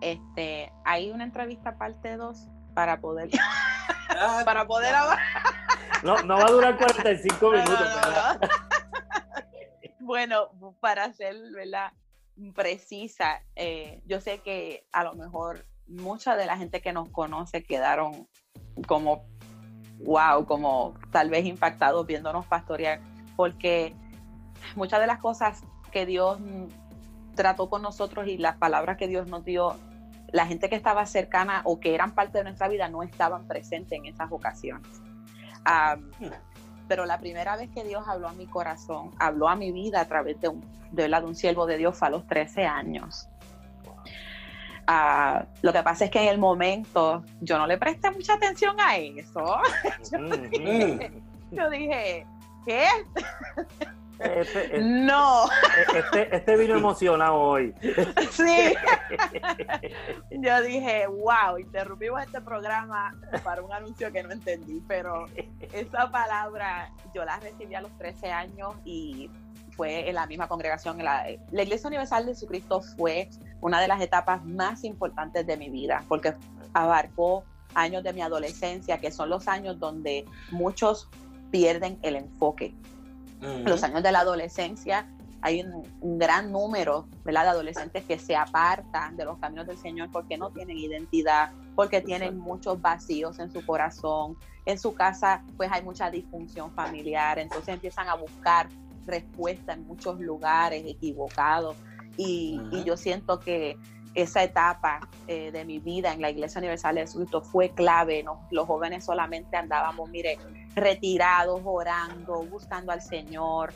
Este, 0.00 0.72
hay 0.84 1.10
una 1.10 1.24
entrevista 1.24 1.76
parte 1.76 2.16
2 2.16 2.48
para 2.74 3.00
poder 3.00 3.28
para 4.44 4.66
poder 4.66 4.94
hablar. 4.94 5.18
No, 6.02 6.22
no 6.22 6.36
va 6.36 6.46
a 6.46 6.50
durar 6.50 6.76
45 6.76 7.50
minutos. 7.50 7.88
bueno, 10.00 10.48
para 10.80 11.04
hacer, 11.04 11.36
¿verdad? 11.54 11.92
precisa. 12.54 13.42
Eh, 13.54 14.02
yo 14.06 14.20
sé 14.20 14.38
que 14.38 14.86
a 14.92 15.04
lo 15.04 15.14
mejor 15.14 15.66
mucha 15.86 16.36
de 16.36 16.46
la 16.46 16.56
gente 16.56 16.80
que 16.80 16.92
nos 16.92 17.08
conoce 17.10 17.62
quedaron 17.62 18.28
como, 18.86 19.24
wow, 19.98 20.46
como 20.46 20.94
tal 21.10 21.30
vez 21.30 21.44
impactados 21.44 22.06
viéndonos 22.06 22.46
pastorear, 22.46 23.00
porque 23.36 23.94
muchas 24.76 25.00
de 25.00 25.06
las 25.06 25.18
cosas 25.18 25.62
que 25.92 26.06
Dios 26.06 26.38
trató 27.34 27.68
con 27.68 27.82
nosotros 27.82 28.26
y 28.28 28.38
las 28.38 28.56
palabras 28.56 28.96
que 28.96 29.08
Dios 29.08 29.26
nos 29.26 29.44
dio, 29.44 29.76
la 30.32 30.46
gente 30.46 30.68
que 30.68 30.76
estaba 30.76 31.06
cercana 31.06 31.62
o 31.64 31.80
que 31.80 31.94
eran 31.94 32.14
parte 32.14 32.38
de 32.38 32.44
nuestra 32.44 32.68
vida 32.68 32.88
no 32.88 33.02
estaban 33.02 33.46
presentes 33.46 33.98
en 33.98 34.06
esas 34.06 34.30
ocasiones. 34.30 34.88
pero 36.88 37.06
la 37.06 37.18
primera 37.18 37.56
vez 37.56 37.70
que 37.70 37.84
Dios 37.84 38.02
habló 38.08 38.28
a 38.28 38.32
mi 38.32 38.46
corazón, 38.46 39.12
habló 39.18 39.48
a 39.48 39.56
mi 39.56 39.70
vida 39.70 40.00
a 40.00 40.06
través 40.06 40.40
de 40.40 40.48
un, 40.48 40.64
de, 40.90 41.08
de 41.08 41.24
un 41.24 41.34
siervo 41.34 41.66
de 41.66 41.76
Dios 41.76 41.96
fue 41.96 42.08
a 42.08 42.10
los 42.10 42.26
13 42.26 42.64
años. 42.64 43.28
Ah, 44.92 45.46
lo 45.62 45.72
que 45.72 45.84
pasa 45.84 46.06
es 46.06 46.10
que 46.10 46.20
en 46.20 46.28
el 46.28 46.38
momento 46.38 47.22
yo 47.40 47.58
no 47.58 47.66
le 47.68 47.78
presté 47.78 48.10
mucha 48.10 48.34
atención 48.34 48.74
a 48.80 48.96
eso. 48.96 49.60
yo, 51.52 51.70
dije, 51.70 52.26
¿qué? 52.66 52.86
Este, 54.20 54.78
no. 54.80 55.46
Este, 55.94 56.36
este, 56.36 56.56
vino 56.56 56.76
emocionado 56.76 57.34
hoy. 57.34 57.74
Sí. 58.30 58.74
Yo 60.30 60.62
dije, 60.62 61.06
wow, 61.06 61.58
interrumpimos 61.58 62.22
este 62.22 62.40
programa 62.40 63.14
para 63.42 63.62
un 63.62 63.72
anuncio 63.72 64.12
que 64.12 64.22
no 64.22 64.30
entendí, 64.32 64.82
pero 64.86 65.26
esa 65.72 66.10
palabra 66.10 66.92
yo 67.14 67.24
la 67.24 67.38
recibí 67.40 67.74
a 67.74 67.80
los 67.80 67.96
13 67.98 68.30
años 68.30 68.74
y 68.84 69.30
fue 69.76 70.08
en 70.08 70.14
la 70.14 70.26
misma 70.26 70.48
congregación. 70.48 70.98
La, 70.98 71.26
la 71.50 71.62
Iglesia 71.62 71.88
Universal 71.88 72.26
de 72.26 72.34
Jesucristo 72.34 72.80
fue 72.80 73.28
una 73.60 73.80
de 73.80 73.88
las 73.88 74.00
etapas 74.00 74.44
más 74.44 74.84
importantes 74.84 75.46
de 75.46 75.56
mi 75.56 75.70
vida, 75.70 76.04
porque 76.08 76.34
abarcó 76.72 77.44
años 77.74 78.02
de 78.04 78.12
mi 78.12 78.22
adolescencia, 78.22 78.98
que 78.98 79.10
son 79.10 79.28
los 79.28 79.48
años 79.48 79.78
donde 79.78 80.24
muchos 80.50 81.08
pierden 81.50 81.98
el 82.02 82.16
enfoque 82.16 82.74
los 83.40 83.82
años 83.82 84.02
de 84.02 84.12
la 84.12 84.20
adolescencia 84.20 85.06
hay 85.42 85.62
un, 85.62 86.18
gran 86.18 86.52
número 86.52 87.06
de 87.24 87.36
adolescentes 87.36 88.04
que 88.04 88.18
se 88.18 88.36
apartan 88.36 89.16
de 89.16 89.24
los 89.24 89.38
caminos 89.38 89.66
del 89.66 89.78
Señor 89.78 90.10
porque 90.12 90.36
no 90.36 90.50
tienen 90.50 90.76
identidad, 90.76 91.50
porque 91.74 92.00
tienen 92.00 92.38
muchos 92.38 92.80
vacíos 92.80 93.38
en 93.38 93.50
su 93.50 93.64
corazón. 93.64 94.36
En 94.66 94.78
su 94.78 94.94
casa 94.94 95.42
pues 95.56 95.70
hay 95.72 95.82
mucha 95.82 96.10
disfunción 96.10 96.70
familiar, 96.72 97.38
entonces 97.38 97.74
empiezan 97.74 98.08
a 98.08 98.14
buscar 98.14 98.68
respuesta 99.06 99.72
en 99.72 99.86
muchos 99.86 100.20
lugares 100.20 100.84
equivocados. 100.86 101.76
Y, 102.16 102.60
yo 102.84 102.96
siento 102.96 103.40
que 103.40 103.78
esa 104.14 104.42
etapa 104.42 105.08
eh, 105.26 105.50
de 105.52 105.64
mi 105.64 105.78
vida 105.78 106.12
en 106.12 106.20
la 106.20 106.30
Iglesia 106.30 106.58
Universal 106.58 106.96
de 106.96 107.02
Jesucristo 107.02 107.40
fue 107.40 107.70
clave. 107.70 108.24
Los 108.50 108.66
jóvenes 108.66 109.04
solamente 109.04 109.56
andábamos, 109.56 110.10
mire, 110.10 110.38
retirados, 110.74 111.60
orando, 111.64 112.44
buscando 112.44 112.92
al 112.92 113.02
Señor, 113.02 113.72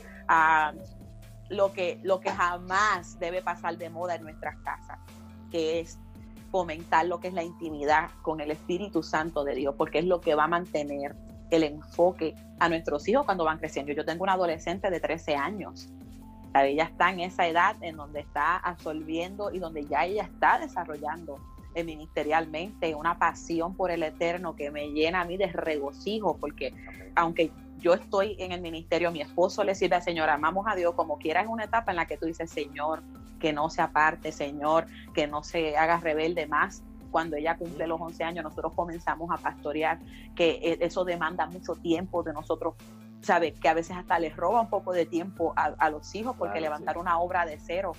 lo, 1.49 1.73
que, 1.73 2.01
lo 2.03 2.21
que 2.21 2.31
jamás 2.31 3.19
debe 3.19 3.43
pasar 3.43 3.77
de 3.77 3.91
moda 3.91 4.15
en 4.15 4.23
nuestras 4.23 4.57
casas, 4.59 4.99
que 5.51 5.81
es 5.81 5.99
fomentar 6.51 7.07
lo 7.07 7.19
que 7.19 7.29
es 7.29 7.35
la 7.35 7.43
intimidad 7.43 8.11
con 8.23 8.41
el 8.41 8.51
Espíritu 8.51 9.03
Santo 9.03 9.45
de 9.45 9.55
Dios, 9.55 9.75
porque 9.77 9.99
es 9.99 10.05
lo 10.05 10.21
que 10.21 10.35
va 10.35 10.45
a 10.45 10.49
mantener 10.49 11.17
el 11.51 11.65
enfoque 11.65 12.35
a 12.59 12.69
nuestros 12.69 13.07
hijos 13.09 13.25
cuando 13.25 13.45
van 13.45 13.59
creciendo. 13.59 13.93
Yo 13.93 14.05
tengo 14.05 14.23
una 14.23 14.35
adolescente 14.35 14.91
de 14.91 15.01
13 15.01 15.37
años. 15.37 15.89
Ella 16.55 16.85
está 16.85 17.11
en 17.11 17.21
esa 17.21 17.47
edad 17.49 17.77
en 17.81 17.97
donde 17.97 18.21
está 18.21 18.57
absorbiendo 18.57 19.53
y 19.53 19.59
donde 19.59 19.85
ya 19.85 20.05
ella 20.05 20.23
está 20.23 20.59
desarrollando 20.61 21.37
eh, 21.75 21.85
ministerialmente, 21.85 22.95
una 22.95 23.19
pasión 23.19 23.75
por 23.75 23.91
el 23.91 24.03
eterno 24.03 24.57
que 24.57 24.71
me 24.71 24.89
llena 24.91 25.23
a 25.23 25.25
mí 25.25 25.37
de 25.37 25.47
regocijo, 25.49 26.37
porque 26.39 26.73
aunque 27.15 27.51
yo 27.79 27.95
estoy 27.95 28.37
en 28.39 28.53
el 28.53 28.61
ministerio, 28.61 29.11
mi 29.11 29.21
esposo 29.21 29.65
le 29.65 29.75
sirve 29.75 29.97
al 29.97 30.03
Señor, 30.03 30.31
amamos 30.31 30.67
a 30.69 30.75
Dios 30.75 30.95
como 30.95 31.19
quiera, 31.19 31.43
es 31.43 31.49
una 31.49 31.65
etapa 31.65 31.93
en 31.93 31.97
la 31.97 32.07
que 32.07 32.17
tú 32.17 32.27
dices, 32.27 32.51
Señor, 32.51 33.03
que 33.39 33.53
no 33.53 33.69
se 33.69 33.83
aparte, 33.83 34.33
Señor, 34.33 34.87
que 35.13 35.27
no 35.27 35.43
se 35.43 35.77
haga 35.77 35.99
rebelde 35.99 36.47
más. 36.47 36.83
Cuando 37.11 37.37
ella 37.37 37.57
cumple 37.57 37.87
los 37.87 38.01
11 38.01 38.25
años, 38.25 38.45
nosotros 38.45 38.73
comenzamos 38.75 39.31
a 39.31 39.37
pastorear, 39.37 39.99
que 40.35 40.59
eh, 40.63 40.79
eso 40.81 41.05
demanda 41.05 41.47
mucho 41.47 41.75
tiempo 41.75 42.23
de 42.23 42.33
nosotros 42.33 42.75
sabe 43.25 43.53
que 43.53 43.69
a 43.69 43.75
veces 43.75 43.97
hasta 43.97 44.19
les 44.19 44.37
roba 44.37 44.61
un 44.61 44.69
poco 44.69 44.93
de 44.93 45.07
tiempo 45.07 45.55
a, 45.57 45.91
los 45.91 46.15
hijos 46.15 46.37
porque 46.39 46.61
levantar 46.61 46.99
una 46.99 47.19
obra 47.19 47.47
de 47.47 47.59
cero 47.59 47.93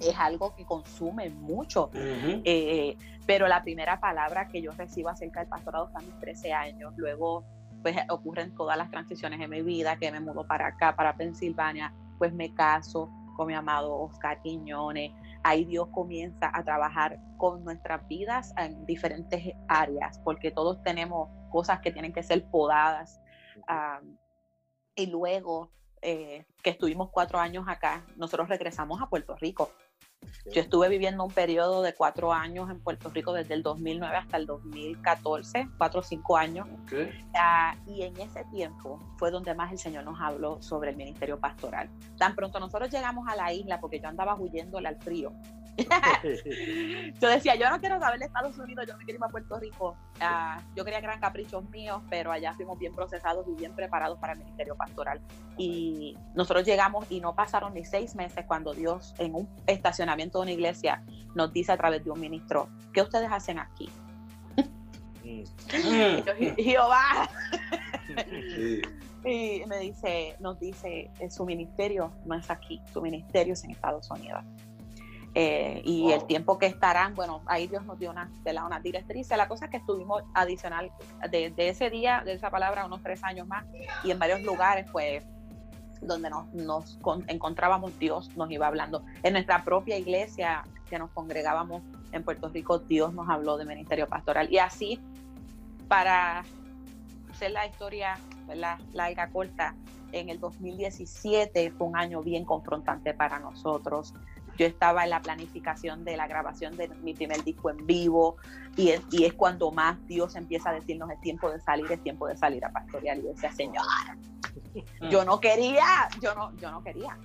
es 0.00 0.16
algo 0.18 0.54
que 0.54 0.64
consume 0.64 1.30
mucho. 1.30 1.90
Eh, 1.94 2.96
pero 3.26 3.48
la 3.48 3.62
primera 3.62 4.00
palabra 4.00 4.48
que 4.48 4.60
yo 4.60 4.72
recibo 4.72 5.08
acerca 5.08 5.40
del 5.40 5.48
pastorado 5.48 5.86
está 5.86 5.98
a 5.98 6.02
mis 6.02 6.18
13 6.20 6.52
años. 6.52 6.92
Luego, 6.96 7.44
pues 7.82 7.96
ocurren 8.08 8.54
todas 8.54 8.76
las 8.76 8.90
transiciones 8.90 9.40
en 9.40 9.50
mi 9.50 9.62
vida, 9.62 9.96
que 9.96 10.10
me 10.10 10.20
mudo 10.20 10.46
para 10.46 10.68
acá, 10.68 10.94
para 10.96 11.16
Pensilvania, 11.16 11.94
pues 12.18 12.32
me 12.32 12.54
caso 12.54 13.10
con 13.36 13.46
mi 13.46 13.54
amado 13.54 13.94
Oscar 13.96 14.40
Quiñones. 14.42 15.12
Ahí 15.42 15.64
Dios 15.64 15.88
comienza 15.92 16.50
a 16.52 16.62
trabajar 16.64 17.18
con 17.36 17.64
nuestras 17.64 18.06
vidas 18.08 18.54
en 18.56 18.86
diferentes 18.86 19.54
áreas, 19.68 20.18
porque 20.24 20.50
todos 20.50 20.82
tenemos 20.82 21.28
cosas 21.50 21.80
que 21.80 21.92
tienen 21.92 22.12
que 22.12 22.22
ser 22.22 22.44
podadas. 22.50 23.20
y 24.96 25.06
luego 25.06 25.70
eh, 26.04 26.44
que 26.62 26.70
estuvimos 26.70 27.08
cuatro 27.10 27.38
años 27.38 27.64
acá, 27.66 28.04
nosotros 28.16 28.48
regresamos 28.48 29.00
a 29.00 29.06
Puerto 29.06 29.34
Rico. 29.36 29.72
Yo 30.52 30.60
estuve 30.60 30.88
viviendo 30.88 31.24
un 31.24 31.30
periodo 31.30 31.82
de 31.82 31.94
cuatro 31.94 32.32
años 32.32 32.70
en 32.70 32.80
Puerto 32.80 33.08
Rico 33.08 33.32
desde 33.32 33.54
el 33.54 33.62
2009 33.62 34.14
hasta 34.16 34.36
el 34.36 34.46
2014, 34.46 35.68
cuatro 35.78 36.00
o 36.00 36.02
cinco 36.02 36.36
años. 36.36 36.68
Ah, 37.34 37.74
y 37.86 38.02
en 38.02 38.18
ese 38.20 38.44
tiempo 38.52 38.98
fue 39.18 39.30
donde 39.30 39.54
más 39.54 39.72
el 39.72 39.78
Señor 39.78 40.04
nos 40.04 40.20
habló 40.20 40.60
sobre 40.62 40.90
el 40.90 40.96
ministerio 40.96 41.40
pastoral. 41.40 41.90
Tan 42.18 42.34
pronto 42.34 42.60
nosotros 42.60 42.90
llegamos 42.90 43.26
a 43.28 43.36
la 43.36 43.52
isla, 43.52 43.80
porque 43.80 44.00
yo 44.00 44.08
andaba 44.08 44.34
huyéndole 44.34 44.88
al 44.88 44.96
frío, 44.96 45.32
yo 47.20 47.28
decía, 47.28 47.56
yo 47.56 47.68
no 47.68 47.80
quiero 47.80 47.98
saber 47.98 48.18
de 48.18 48.26
Estados 48.26 48.56
Unidos, 48.58 48.86
yo 48.86 48.96
me 48.96 49.04
quiero 49.04 49.18
ir 49.18 49.24
a 49.24 49.28
Puerto 49.28 49.58
Rico. 49.58 49.96
Ah, 50.20 50.60
yo 50.76 50.84
quería 50.84 51.00
gran 51.00 51.20
caprichos 51.20 51.68
míos, 51.70 52.02
pero 52.08 52.30
allá 52.30 52.52
fuimos 52.54 52.78
bien 52.78 52.94
procesados 52.94 53.46
y 53.48 53.54
bien 53.54 53.74
preparados 53.74 54.18
para 54.18 54.34
el 54.34 54.38
ministerio 54.38 54.76
pastoral. 54.76 55.20
Y 55.56 56.16
nosotros 56.34 56.64
llegamos 56.64 57.06
y 57.10 57.20
no 57.20 57.34
pasaron 57.34 57.74
ni 57.74 57.84
seis 57.84 58.14
meses 58.14 58.44
cuando 58.46 58.72
Dios 58.72 59.14
en 59.18 59.34
un 59.34 59.48
estacionamiento 59.66 60.38
de 60.38 60.42
una 60.42 60.52
iglesia 60.52 61.02
nos 61.34 61.52
dice 61.52 61.72
a 61.72 61.76
través 61.76 62.04
de 62.04 62.10
un 62.10 62.20
ministro, 62.20 62.68
¿qué 62.92 63.02
ustedes 63.02 63.30
hacen 63.30 63.58
aquí? 63.58 63.90
Mm. 65.24 65.42
Jehová. 66.56 67.28
y 69.24 69.62
me 69.66 69.78
dice, 69.78 70.36
nos 70.38 70.60
dice, 70.60 71.10
su 71.30 71.44
ministerio 71.44 72.12
no 72.26 72.34
es 72.34 72.50
aquí, 72.50 72.80
su 72.92 73.00
ministerio 73.00 73.54
es 73.54 73.64
en 73.64 73.70
Estados 73.70 74.10
Unidos. 74.10 74.44
Eh, 75.36 75.82
y 75.84 76.12
el 76.12 76.24
tiempo 76.26 76.58
que 76.58 76.66
estarán, 76.66 77.14
bueno, 77.14 77.42
ahí 77.46 77.66
Dios 77.66 77.84
nos 77.84 77.98
dio 77.98 78.10
una, 78.10 78.30
de 78.44 78.52
la, 78.52 78.64
una 78.64 78.78
directriz. 78.78 79.28
La 79.30 79.48
cosa 79.48 79.64
es 79.64 79.70
que 79.70 79.78
estuvimos 79.78 80.22
adicional 80.32 80.92
de, 81.28 81.52
ese 81.56 81.90
día, 81.90 82.22
de 82.24 82.34
esa 82.34 82.50
palabra, 82.50 82.86
unos 82.86 83.02
tres 83.02 83.24
años 83.24 83.48
más, 83.48 83.64
y 84.04 84.12
en 84.12 84.18
varios 84.18 84.42
lugares, 84.42 84.86
pues, 84.92 85.24
donde 86.00 86.30
nos, 86.30 86.52
nos 86.52 86.98
encontrábamos, 87.26 87.98
Dios 87.98 88.36
nos 88.36 88.50
iba 88.50 88.68
hablando. 88.68 89.04
En 89.24 89.32
nuestra 89.32 89.64
propia 89.64 89.98
iglesia 89.98 90.62
que 90.88 90.98
nos 90.98 91.10
congregábamos 91.10 91.82
en 92.12 92.22
Puerto 92.22 92.48
Rico, 92.48 92.78
Dios 92.78 93.12
nos 93.12 93.28
habló 93.28 93.56
de 93.56 93.64
ministerio 93.64 94.06
pastoral. 94.06 94.52
Y 94.52 94.58
así, 94.58 95.00
para 95.88 96.44
hacer 97.32 97.50
la 97.50 97.66
historia 97.66 98.18
la 98.54 98.78
larga, 98.92 99.30
corta, 99.30 99.74
en 100.12 100.28
el 100.28 100.38
2017 100.38 101.72
fue 101.72 101.86
un 101.88 101.96
año 101.96 102.22
bien 102.22 102.44
confrontante 102.44 103.14
para 103.14 103.40
nosotros 103.40 104.14
yo 104.58 104.66
estaba 104.66 105.04
en 105.04 105.10
la 105.10 105.20
planificación 105.20 106.04
de 106.04 106.16
la 106.16 106.26
grabación 106.26 106.76
de 106.76 106.88
mi 107.02 107.14
primer 107.14 107.42
disco 107.44 107.70
en 107.70 107.86
vivo 107.86 108.36
y 108.76 108.90
es, 108.90 109.02
y 109.10 109.24
es 109.24 109.34
cuando 109.34 109.70
más 109.70 110.04
Dios 110.06 110.36
empieza 110.36 110.70
a 110.70 110.74
decirnos 110.74 111.10
es 111.10 111.20
tiempo 111.20 111.50
de 111.50 111.60
salir, 111.60 111.90
es 111.90 112.02
tiempo 112.02 112.26
de 112.26 112.36
salir 112.36 112.64
a 112.64 112.72
pastorear 112.72 113.18
y 113.18 113.22
yo 113.22 113.28
decía, 113.28 113.52
Señor, 113.52 113.84
yo 115.10 115.24
no 115.24 115.40
quería, 115.40 115.84
yo 116.20 116.34
no, 116.34 116.56
yo 116.58 116.70
no 116.70 116.82
quería. 116.82 117.16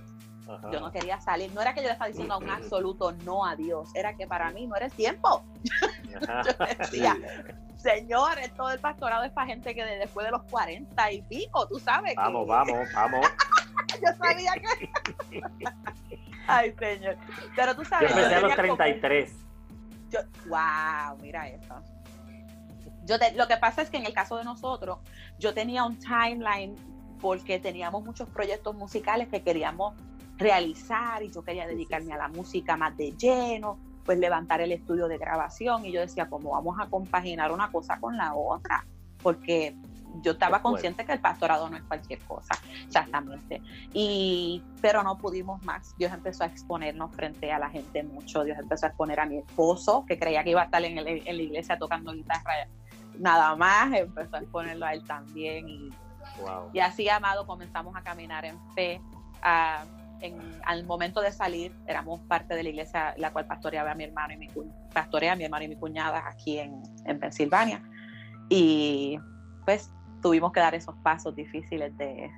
Yo 0.72 0.80
no 0.80 0.90
quería 0.90 1.20
salir. 1.20 1.52
No 1.54 1.60
era 1.60 1.74
que 1.74 1.80
yo 1.80 1.86
le 1.86 1.92
estaba 1.92 2.08
diciendo 2.08 2.38
un 2.38 2.50
absoluto 2.50 3.12
no 3.24 3.44
a 3.44 3.56
Dios, 3.56 3.90
era 3.94 4.14
que 4.14 4.26
para 4.26 4.50
mí 4.50 4.66
no 4.66 4.76
era 4.76 4.86
el 4.86 4.92
tiempo. 4.92 5.44
yo 6.04 6.66
decía, 6.78 7.16
Señor, 7.76 8.38
todo 8.56 8.70
el 8.70 8.80
pastorado 8.80 9.24
es 9.24 9.32
para 9.32 9.46
gente 9.46 9.74
que 9.74 9.84
después 9.84 10.26
de 10.26 10.32
los 10.32 10.42
40 10.44 11.12
y 11.12 11.22
pico, 11.22 11.66
tú 11.68 11.78
sabes. 11.78 12.14
Vamos, 12.16 12.46
vamos, 12.46 12.88
vamos. 12.94 13.26
yo 14.02 14.12
sabía 14.18 14.52
que. 14.54 15.40
Ay, 16.46 16.74
señor. 16.78 17.16
Pero 17.54 17.76
tú 17.76 17.84
sabes. 17.84 18.10
Yo 18.10 18.16
empecé 18.16 18.34
a 18.34 18.40
los 18.40 18.54
33. 18.54 19.32
Yo, 20.10 20.20
wow, 20.46 21.16
mira 21.20 21.48
eso. 21.48 21.74
Yo 23.04 23.16
lo 23.36 23.46
que 23.48 23.56
pasa 23.56 23.82
es 23.82 23.90
que 23.90 23.96
en 23.96 24.06
el 24.06 24.12
caso 24.12 24.36
de 24.36 24.44
nosotros, 24.44 24.98
yo 25.38 25.54
tenía 25.54 25.84
un 25.84 25.98
timeline 25.98 26.76
porque 27.20 27.58
teníamos 27.58 28.04
muchos 28.04 28.28
proyectos 28.28 28.74
musicales 28.74 29.28
que 29.28 29.42
queríamos 29.42 29.94
realizar 30.40 31.22
y 31.22 31.30
yo 31.30 31.42
quería 31.42 31.66
dedicarme 31.66 32.12
a 32.14 32.16
la 32.16 32.28
música 32.28 32.76
más 32.76 32.96
de 32.96 33.12
lleno, 33.12 33.78
pues 34.04 34.18
levantar 34.18 34.60
el 34.60 34.72
estudio 34.72 35.06
de 35.06 35.18
grabación 35.18 35.84
y 35.84 35.92
yo 35.92 36.00
decía, 36.00 36.28
¿cómo 36.28 36.52
vamos 36.52 36.76
a 36.80 36.88
compaginar 36.88 37.52
una 37.52 37.70
cosa 37.70 38.00
con 38.00 38.16
la 38.16 38.34
otra? 38.34 38.84
Porque 39.22 39.76
yo 40.22 40.32
estaba 40.32 40.62
consciente 40.62 41.04
que 41.04 41.12
el 41.12 41.20
pastorado 41.20 41.68
no 41.68 41.76
es 41.76 41.84
cualquier 41.84 42.18
cosa, 42.20 42.54
exactamente. 42.84 43.62
Y, 43.92 44.62
pero 44.80 45.02
no 45.02 45.18
pudimos 45.18 45.62
más. 45.62 45.94
Dios 45.98 46.12
empezó 46.12 46.42
a 46.44 46.46
exponernos 46.46 47.14
frente 47.14 47.52
a 47.52 47.58
la 47.58 47.68
gente 47.70 48.02
mucho. 48.02 48.42
Dios 48.42 48.58
empezó 48.58 48.86
a 48.86 48.88
exponer 48.88 49.20
a 49.20 49.26
mi 49.26 49.38
esposo, 49.38 50.04
que 50.06 50.18
creía 50.18 50.42
que 50.42 50.50
iba 50.50 50.62
a 50.62 50.64
estar 50.64 50.82
en, 50.82 50.96
la 50.96 51.42
iglesia 51.42 51.78
tocando 51.78 52.12
guitarra 52.12 52.52
nada 53.18 53.54
más, 53.54 53.92
empezó 53.92 54.36
a 54.36 54.40
exponerlo 54.40 54.86
a 54.86 54.94
él 54.94 55.04
también. 55.04 55.68
Y, 55.68 55.90
y 56.72 56.80
así, 56.80 57.08
amado, 57.08 57.46
comenzamos 57.46 57.94
a 57.94 58.02
caminar 58.02 58.44
en 58.46 58.58
fe. 58.74 59.00
En, 60.20 60.60
al 60.64 60.84
momento 60.84 61.20
de 61.20 61.32
salir, 61.32 61.74
éramos 61.86 62.20
parte 62.20 62.54
de 62.54 62.62
la 62.62 62.68
iglesia 62.68 63.14
la 63.16 63.32
cual 63.32 63.46
pastoreaba 63.46 63.92
a 63.92 63.94
mi 63.94 64.04
hermano 64.04 64.34
y 64.34 64.36
mi, 64.36 64.48
pastorea 64.92 65.32
a 65.32 65.36
mi 65.36 65.44
hermano 65.44 65.64
y 65.64 65.68
mi 65.68 65.76
cuñada 65.76 66.22
aquí 66.28 66.58
en, 66.58 66.82
en 67.06 67.18
Pensilvania. 67.18 67.82
Y 68.48 69.18
pues 69.64 69.90
tuvimos 70.20 70.52
que 70.52 70.60
dar 70.60 70.74
esos 70.74 70.94
pasos 71.02 71.34
difíciles 71.34 71.96
de, 71.96 72.30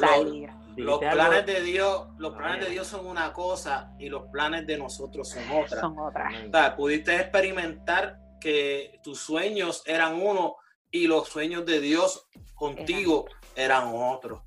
salir. 0.00 0.50
los 0.76 0.98
planes 0.98 1.46
de 1.46 1.62
Dios, 1.62 2.08
los 2.18 2.34
planes 2.34 2.66
de 2.66 2.70
Dios 2.72 2.86
son 2.86 3.06
una 3.06 3.32
cosa 3.32 3.92
y 3.98 4.08
los 4.08 4.24
planes 4.30 4.66
de 4.66 4.78
nosotros 4.78 5.28
son 5.28 5.42
otra. 5.50 5.80
Son 5.80 5.98
otras. 5.98 6.74
pudiste 6.76 7.16
experimentar 7.16 8.18
que 8.40 9.00
tus 9.02 9.18
sueños 9.20 9.82
eran 9.86 10.20
uno 10.20 10.56
y 10.90 11.06
los 11.06 11.28
sueños 11.28 11.64
de 11.64 11.80
Dios 11.80 12.28
contigo 12.54 13.26
eran, 13.56 13.88
otros. 13.94 14.42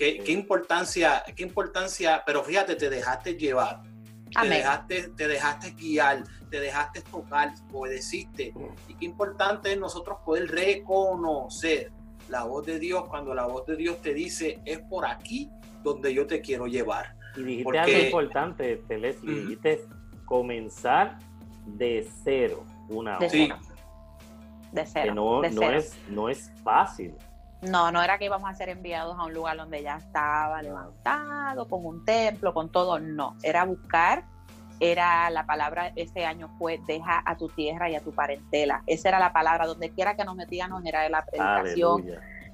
¿Qué, 0.00 0.16
qué, 0.24 0.32
importancia, 0.32 1.22
qué 1.36 1.42
importancia, 1.42 2.22
pero 2.24 2.42
fíjate, 2.42 2.74
te 2.74 2.88
dejaste 2.88 3.34
llevar. 3.34 3.82
Te 4.30 4.48
dejaste, 4.48 5.08
te 5.10 5.28
dejaste 5.28 5.72
guiar, 5.72 6.24
te 6.50 6.58
dejaste 6.58 7.02
tocar, 7.02 7.52
obedeciste. 7.70 8.54
Y 8.88 8.94
qué 8.94 9.04
importante 9.04 9.70
es 9.70 9.78
nosotros 9.78 10.20
poder 10.24 10.50
reconocer 10.50 11.92
la 12.30 12.44
voz 12.44 12.64
de 12.64 12.78
Dios 12.78 13.10
cuando 13.10 13.34
la 13.34 13.44
voz 13.44 13.66
de 13.66 13.76
Dios 13.76 14.00
te 14.00 14.14
dice, 14.14 14.62
es 14.64 14.78
por 14.78 15.04
aquí 15.04 15.50
donde 15.82 16.14
yo 16.14 16.26
te 16.26 16.40
quiero 16.40 16.66
llevar. 16.66 17.14
Y 17.36 17.42
dijiste 17.42 17.78
algo 17.78 17.98
importante, 17.98 18.76
Telesi, 18.88 19.26
dijiste 19.26 19.84
comenzar 20.24 21.18
de 21.66 22.08
cero 22.24 22.64
una 22.88 23.18
de 23.18 23.28
cero. 23.28 23.58
De 24.72 24.86
cero. 24.86 25.14
no, 25.14 25.42
no, 25.42 25.70
Es, 25.70 25.98
no 26.08 26.30
es 26.30 26.50
fácil. 26.64 27.14
No, 27.62 27.92
no 27.92 28.02
era 28.02 28.18
que 28.18 28.24
íbamos 28.24 28.48
a 28.50 28.54
ser 28.54 28.70
enviados 28.70 29.18
a 29.18 29.24
un 29.24 29.34
lugar 29.34 29.56
donde 29.56 29.82
ya 29.82 29.96
estaba 29.96 30.62
levantado, 30.62 31.68
con 31.68 31.84
un 31.84 32.04
templo, 32.04 32.54
con 32.54 32.70
todo, 32.70 32.98
no, 32.98 33.36
era 33.42 33.64
buscar, 33.64 34.24
era 34.80 35.28
la 35.28 35.44
palabra 35.44 35.92
ese 35.94 36.24
año 36.24 36.48
fue 36.58 36.80
deja 36.86 37.22
a 37.24 37.36
tu 37.36 37.48
tierra 37.48 37.90
y 37.90 37.96
a 37.96 38.00
tu 38.00 38.12
parentela, 38.12 38.82
esa 38.86 39.10
era 39.10 39.18
la 39.18 39.32
palabra, 39.32 39.66
donde 39.66 39.90
quiera 39.90 40.16
que 40.16 40.24
nos 40.24 40.36
metíamos 40.36 40.84
era 40.86 41.02
de 41.02 41.10
la 41.10 41.24
predicación, 41.24 42.06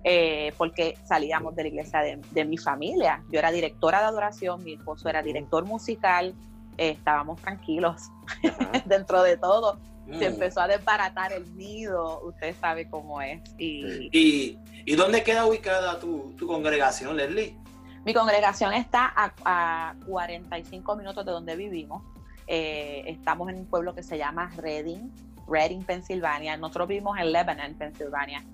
eh, 0.02 0.52
porque 0.58 0.98
salíamos 1.04 1.54
de 1.54 1.62
la 1.62 1.68
iglesia 1.68 2.00
de, 2.00 2.44
mi 2.44 2.58
familia, 2.58 3.22
yo 3.30 3.38
era 3.38 3.52
directora 3.52 4.00
de 4.00 4.06
adoración, 4.06 4.64
mi 4.64 4.74
esposo 4.74 5.08
era 5.08 5.22
director 5.22 5.64
musical, 5.64 6.34
eh, 6.78 6.90
estábamos 6.90 7.40
tranquilos 7.40 8.10
dentro 8.86 9.22
de 9.22 9.36
todo, 9.36 9.78
se 10.06 10.30
mm. 10.30 10.34
empezó 10.34 10.60
a 10.60 10.68
desbaratar 10.68 11.32
el 11.32 11.56
nido, 11.56 12.20
usted 12.24 12.54
sabe 12.60 12.88
cómo 12.88 13.20
es. 13.20 13.40
¿Y, 13.58 14.08
y, 14.84 14.96
dónde 14.96 15.22
queda 15.22 15.46
ubicada 15.46 15.98
tu, 15.98 16.34
tu, 16.38 16.46
congregación, 16.46 17.16
Leslie? 17.16 17.56
Mi 18.04 18.14
congregación 18.14 18.72
está 18.72 19.12
a, 19.16 19.32
a, 19.44 19.94
45 20.06 20.96
minutos 20.96 21.26
de 21.26 21.32
donde 21.32 21.56
vivimos. 21.56 22.02
Eh, 22.46 23.02
estamos 23.06 23.48
en 23.48 23.56
un 23.56 23.66
pueblo 23.66 23.94
que 23.94 24.04
se 24.04 24.16
llama 24.16 24.52
Reading, 24.58 25.10
Reading, 25.48 25.82
Pensilvania. 25.82 26.56
Nosotros 26.56 26.86
vivimos 26.86 27.18
en 27.18 27.32
Lebanon, 27.32 27.74
Pensilvania. 27.74 28.44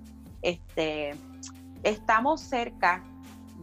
Este, 0.41 1.15
estamos 1.83 2.41
cerca 2.41 3.05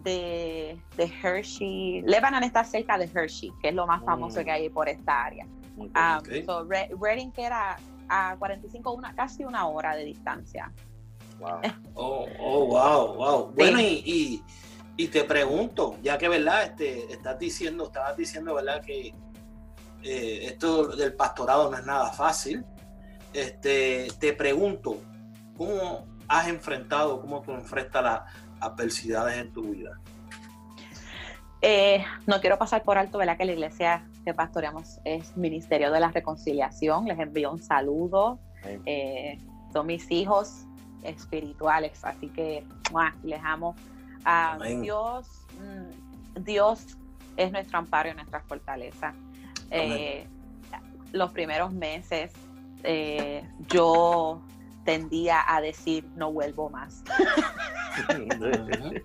de, 0.03 0.79
de, 0.95 1.11
Hershey. 1.23 2.03
Lebanon 2.03 2.43
está 2.43 2.63
cerca 2.63 2.99
de 2.99 3.09
Hershey, 3.11 3.51
que 3.59 3.69
es 3.69 3.73
lo 3.73 3.87
más 3.87 4.03
famoso 4.05 4.41
mm. 4.41 4.43
que 4.43 4.51
hay 4.51 4.69
por 4.69 4.87
esta 4.87 5.25
área. 5.25 5.47
Okay, 5.79 6.45
um, 6.45 6.67
Reading 6.99 7.31
queda 7.31 7.77
a 8.09 8.35
45, 8.37 8.91
una, 8.91 9.15
casi 9.15 9.43
una 9.43 9.67
hora 9.67 9.95
de 9.95 10.05
distancia. 10.05 10.71
Wow. 11.39 11.61
oh, 11.95 12.27
oh, 12.39 12.65
wow, 12.65 13.15
wow. 13.15 13.51
Bueno, 13.55 13.79
y, 13.79 14.43
y, 14.97 15.07
te 15.07 15.23
pregunto, 15.23 15.97
ya 16.01 16.17
que, 16.17 16.27
¿verdad? 16.27 16.63
Este, 16.63 17.13
estás 17.13 17.39
diciendo, 17.39 17.85
estabas 17.85 18.17
diciendo, 18.17 18.55
¿verdad? 18.55 18.81
Que 18.83 19.13
eh, 20.03 20.39
esto 20.43 20.87
del 20.87 21.13
pastorado 21.13 21.71
no 21.71 21.77
es 21.77 21.85
nada 21.85 22.11
fácil. 22.11 22.65
Este, 23.31 24.07
te 24.19 24.33
pregunto, 24.33 24.97
¿cómo 25.55 26.05
has 26.27 26.47
enfrentado, 26.47 27.21
cómo 27.21 27.41
tú 27.41 27.51
enfrentas 27.51 28.03
las 28.03 28.21
adversidades 28.59 29.37
en 29.37 29.53
tu 29.53 29.63
vida? 29.71 29.99
Eh, 31.61 32.03
no 32.25 32.39
quiero 32.39 32.57
pasar 32.57 32.83
por 32.83 32.97
alto, 32.97 33.17
¿verdad? 33.17 33.37
Que 33.37 33.45
la 33.45 33.51
iglesia 33.51 34.07
que 34.25 34.33
pastoreamos 34.33 34.99
es 35.03 35.35
Ministerio 35.37 35.91
de 35.91 35.99
la 35.99 36.11
Reconciliación. 36.11 37.05
Les 37.05 37.19
envío 37.19 37.51
un 37.51 37.61
saludo. 37.61 38.39
Eh, 38.85 39.37
son 39.71 39.87
mis 39.87 40.09
hijos 40.11 40.65
espirituales, 41.03 42.03
así 42.03 42.27
que 42.29 42.65
les 43.23 43.41
amo. 43.43 43.75
a 44.25 44.57
Dios, 44.81 45.27
mm, 45.59 46.43
Dios 46.43 46.97
es 47.37 47.51
nuestro 47.51 47.79
amparo 47.79 48.09
y 48.09 48.13
nuestra 48.13 48.41
fortaleza. 48.41 49.13
Eh, 49.71 50.27
los 51.13 51.31
primeros 51.31 51.71
meses 51.71 52.33
yo 53.69 54.41
tendía 54.83 55.43
a 55.47 55.61
decir 55.61 56.05
no 56.15 56.31
vuelvo 56.31 56.69
más. 56.69 57.03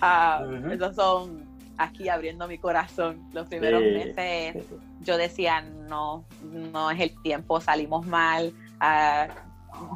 Ah, 0.00 0.44
esos 0.70 0.96
son 0.96 1.53
aquí 1.78 2.08
abriendo 2.08 2.46
mi 2.46 2.58
corazón. 2.58 3.28
Los 3.32 3.48
primeros 3.48 3.82
meses 3.82 4.64
yo 5.00 5.16
decía, 5.16 5.60
no, 5.60 6.24
no 6.42 6.90
es 6.90 7.00
el 7.00 7.22
tiempo, 7.22 7.60
salimos 7.60 8.06
mal. 8.06 8.52
Ah, 8.80 9.28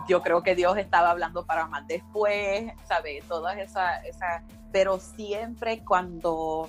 yo 0.08 0.22
creo 0.22 0.42
que 0.42 0.54
Dios 0.54 0.76
estaba 0.76 1.10
hablando 1.10 1.46
para 1.46 1.66
más 1.66 1.86
después, 1.86 2.72
¿sabes? 2.84 3.24
Todas 3.26 3.58
esas, 3.58 4.04
esa, 4.04 4.42
pero 4.72 4.98
siempre 4.98 5.84
cuando 5.84 6.68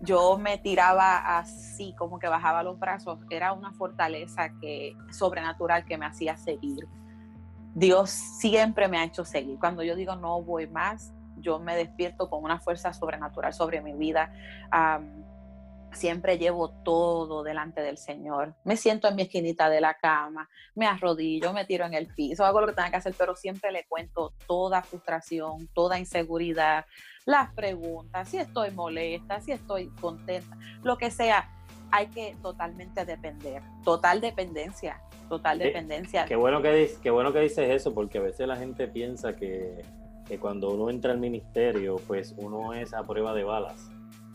yo 0.00 0.38
me 0.38 0.58
tiraba 0.58 1.38
así, 1.38 1.94
como 1.96 2.18
que 2.18 2.28
bajaba 2.28 2.62
los 2.62 2.78
brazos, 2.78 3.18
era 3.30 3.52
una 3.52 3.72
fortaleza 3.72 4.50
que 4.60 4.96
sobrenatural 5.10 5.84
que 5.84 5.98
me 5.98 6.06
hacía 6.06 6.36
seguir. 6.36 6.86
Dios 7.74 8.10
siempre 8.10 8.86
me 8.86 8.98
ha 8.98 9.04
hecho 9.04 9.24
seguir. 9.24 9.58
Cuando 9.58 9.82
yo 9.82 9.96
digo 9.96 10.14
no 10.14 10.40
voy 10.42 10.66
más, 10.68 11.12
yo 11.44 11.60
me 11.60 11.76
despierto 11.76 12.28
con 12.28 12.42
una 12.42 12.58
fuerza 12.58 12.92
sobrenatural 12.92 13.52
sobre 13.52 13.80
mi 13.80 13.92
vida. 13.92 14.32
siempre 15.92 16.38
llevo 16.38 16.70
todo 16.82 17.44
delante 17.44 17.80
del 17.80 17.98
Señor. 17.98 18.54
Me 18.64 18.76
siento 18.76 19.06
en 19.06 19.14
mi 19.14 19.22
esquinita 19.22 19.70
de 19.70 19.80
la 19.80 19.94
cama, 19.94 20.48
me 20.74 20.86
arrodillo, 20.86 21.52
me 21.52 21.64
tiro 21.66 21.86
en 21.86 21.94
el 21.94 22.08
piso, 22.08 22.44
hago 22.44 22.60
lo 22.60 22.66
que 22.66 22.72
tenga 22.72 22.90
que 22.90 22.96
hacer, 22.96 23.14
pero 23.16 23.36
siempre 23.36 23.70
le 23.70 23.86
cuento 23.86 24.34
toda 24.48 24.82
frustración, 24.82 25.68
toda 25.72 26.00
inseguridad, 26.00 26.84
las 27.26 27.54
preguntas, 27.54 28.28
si 28.28 28.38
estoy 28.38 28.70
molesta, 28.72 29.40
si 29.40 29.52
estoy 29.52 29.88
contenta, 30.00 30.56
lo 30.82 30.98
que 30.98 31.10
sea. 31.10 31.48
Hay 31.92 32.08
que 32.08 32.34
totalmente 32.42 33.04
depender, 33.04 33.62
total 33.84 34.20
dependencia, 34.20 35.00
total 35.28 35.60
dependencia. 35.60 36.24
Qué, 36.24 36.34
bueno 36.34 36.60
que, 36.60 36.90
qué 37.02 37.10
bueno 37.10 37.32
que 37.32 37.38
dices 37.40 37.70
eso, 37.70 37.94
porque 37.94 38.18
a 38.18 38.22
veces 38.22 38.48
la 38.48 38.56
gente 38.56 38.88
piensa 38.88 39.36
que 39.36 39.84
que 40.26 40.38
cuando 40.38 40.70
uno 40.70 40.90
entra 40.90 41.12
al 41.12 41.18
ministerio, 41.18 41.96
pues 42.06 42.34
uno 42.36 42.72
es 42.72 42.94
a 42.94 43.02
prueba 43.02 43.34
de 43.34 43.44
balas. 43.44 43.90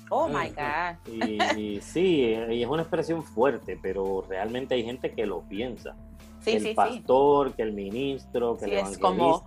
Oh 0.10 0.28
my 0.28 0.49
God. 0.49 1.58
Y, 1.58 1.80
sí, 1.82 2.36
y 2.49 2.63
es 2.63 2.67
una 2.67 2.82
expresión 2.82 3.23
fuerte, 3.23 3.78
pero 3.82 4.23
realmente 4.28 4.75
hay 4.75 4.84
gente 4.84 5.12
que 5.12 5.25
lo 5.25 5.41
piensa. 5.41 5.95
Sí, 6.41 6.52
el 6.52 6.73
pastor, 6.73 7.54
que 7.54 7.62
el 7.63 7.73
ministro, 7.73 8.58
que 8.58 8.65
el 8.65 8.73
evangelista. 8.73 9.02
Como... 9.02 9.43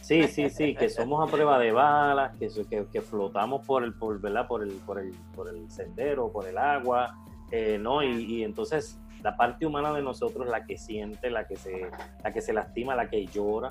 Sí, 0.00 0.26
sí, 0.26 0.50
sí, 0.50 0.74
que 0.74 0.88
somos 0.88 1.26
a 1.26 1.30
prueba 1.30 1.58
de 1.58 1.70
balas, 1.70 2.36
que, 2.36 2.48
que, 2.68 2.86
que 2.86 3.00
flotamos 3.00 3.64
por 3.64 3.84
el, 3.84 3.94
por, 3.94 4.20
¿verdad? 4.20 4.48
Por 4.48 4.62
el, 4.62 4.72
por 4.72 4.98
el, 4.98 5.12
por 5.36 5.48
el 5.48 5.70
sendero, 5.70 6.32
por 6.32 6.46
el 6.46 6.58
agua, 6.58 7.14
eh, 7.52 7.78
¿no? 7.78 8.02
Y, 8.02 8.24
y, 8.24 8.42
entonces 8.42 8.98
la 9.22 9.36
parte 9.36 9.64
humana 9.64 9.92
de 9.92 10.02
nosotros, 10.02 10.48
la 10.48 10.64
que 10.64 10.76
siente, 10.76 11.30
la 11.30 11.46
que 11.46 11.54
se, 11.54 11.88
la 12.24 12.32
que 12.32 12.40
se 12.40 12.52
lastima, 12.52 12.96
la 12.96 13.08
que 13.08 13.24
llora, 13.26 13.68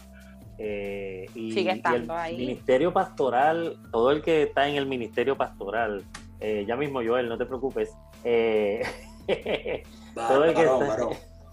eh, 0.63 1.26
y, 1.34 1.54
Sigue 1.54 1.71
estando 1.71 2.15
el 2.19 2.38
Ministerio 2.38 2.93
Pastoral, 2.93 3.78
todo 3.91 4.12
el 4.12 4.21
que 4.21 4.43
está 4.43 4.67
en 4.67 4.76
el 4.76 4.86
Ministerio 4.86 5.36
Pastoral, 5.36 6.04
eh, 6.39 6.65
ya 6.67 6.76
mismo 6.76 7.02
Joel, 7.04 7.28
no 7.28 7.38
te 7.38 7.47
preocupes. 7.47 7.97
Eh, 8.24 8.84
todo, 10.13 10.45
el 10.45 10.54
que 10.54 10.62
está, 10.62 10.97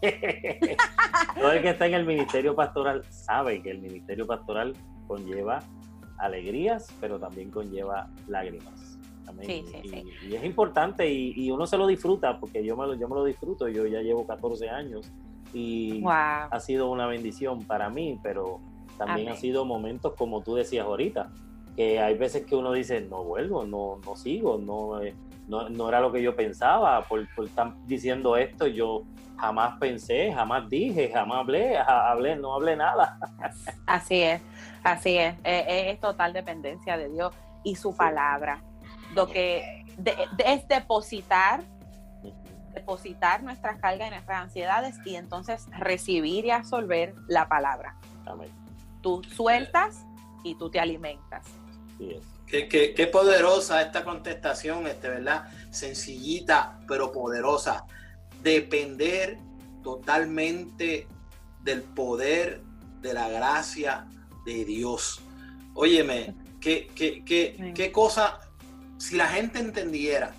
todo 1.41 1.53
el 1.53 1.63
que 1.63 1.71
está 1.71 1.87
en 1.87 1.95
el 1.95 2.05
Ministerio 2.05 2.55
Pastoral 2.55 3.03
sabe 3.09 3.63
que 3.63 3.71
el 3.71 3.79
Ministerio 3.79 4.27
Pastoral 4.27 4.75
conlleva 5.07 5.61
alegrías, 6.19 6.95
pero 7.01 7.19
también 7.19 7.51
conlleva 7.51 8.11
lágrimas. 8.27 8.99
Sí, 9.43 9.65
y, 10.29 10.35
es 10.35 10.45
importante 10.45 11.11
y, 11.11 11.51
uno 11.51 11.67
se 11.67 11.79
lo 11.79 11.87
disfruta, 11.87 12.39
porque 12.39 12.63
yo 12.63 12.77
me 12.77 12.87
lo, 12.87 12.95
yo 12.95 13.09
me 13.09 13.15
lo 13.15 13.25
disfruto, 13.25 13.69
yo 13.69 13.87
ya 13.87 14.03
llevo 14.03 14.27
14 14.27 14.69
años 14.69 15.11
y 15.55 16.03
ha 16.07 16.61
sido 16.61 16.91
una 16.91 17.07
bendición 17.07 17.65
para 17.65 17.89
mí, 17.89 18.19
pero 18.23 18.61
también 18.99 19.29
ha 19.29 19.37
sido 19.37 19.65
momentos 19.65 20.15
como 20.15 20.43
tú 20.43 20.57
decías 20.57 20.85
ahorita, 20.85 21.31
que 21.77 22.01
hay 22.01 22.19
veces 22.19 22.45
que 22.45 22.57
uno 22.57 22.73
dice, 22.73 23.01
no 23.01 23.25
vuelvo, 23.25 23.65
no, 23.65 24.01
no 24.05 24.17
sigo, 24.17 24.59
no, 24.59 25.01
eh, 25.01 25.15
no, 25.47 25.69
no 25.69 25.89
era 25.89 26.01
lo 26.01 26.13
que 26.13 26.23
yo 26.23 26.35
pensaba, 26.35 27.03
por, 27.03 27.27
por, 27.35 27.47
estar 27.47 27.73
diciendo 27.87 28.37
esto 28.37 28.67
yo 28.67 29.05
jamás 29.37 29.79
pensé, 29.79 30.33
jamás 30.33 30.69
dije, 30.69 31.11
jamás 31.13 31.39
hablé, 31.39 31.79
hablé 31.79 32.37
no 32.37 32.55
hablé 32.55 32.77
nada. 32.77 33.19
Así 33.87 34.21
es, 34.23 34.43
así 34.83 35.17
es, 35.17 35.37
es, 35.45 36.01
total 36.01 36.33
dependencia 36.33 36.97
de 36.97 37.09
Dios 37.09 37.33
y 37.63 37.77
su 37.77 37.95
palabra. 37.97 38.63
Lo 39.15 39.29
que 39.29 39.85
es 40.45 40.69
depositar 40.69 41.63
depositar 42.75 43.43
nuestras 43.43 43.79
cargas 43.79 44.09
y 44.09 44.11
nuestras 44.11 44.43
ansiedades 44.43 44.97
y 45.05 45.17
entonces 45.17 45.67
recibir 45.79 46.45
y 46.45 46.51
absorber 46.51 47.15
la 47.27 47.49
palabra. 47.49 47.97
Amén. 48.27 48.68
Tú 49.09 49.23
sueltas 49.35 50.05
y 50.45 50.55
tú 50.57 50.69
te 50.69 50.79
alimentas. 50.79 51.47
Qué, 52.47 53.09
poderosa 53.11 53.81
esta 53.81 54.05
contestación, 54.05 54.87
este, 54.87 55.09
¿verdad? 55.09 55.49
Sencillita, 55.71 56.79
pero 56.87 57.11
poderosa. 57.11 57.87
Depender 58.43 59.39
totalmente 59.83 61.07
del 61.63 61.83
poder, 61.83 62.61
de 63.01 63.15
la 63.15 63.31
gracia 63.31 64.07
de 64.45 64.67
Dios. 64.67 65.23
Óyeme, 65.73 66.35
qué, 66.61 66.91
qué, 66.95 67.25
qué, 67.25 67.73
qué 67.75 67.91
cosa, 67.91 68.41
si 68.99 69.17
la 69.17 69.29
gente 69.29 69.59
entendiera 69.59 70.35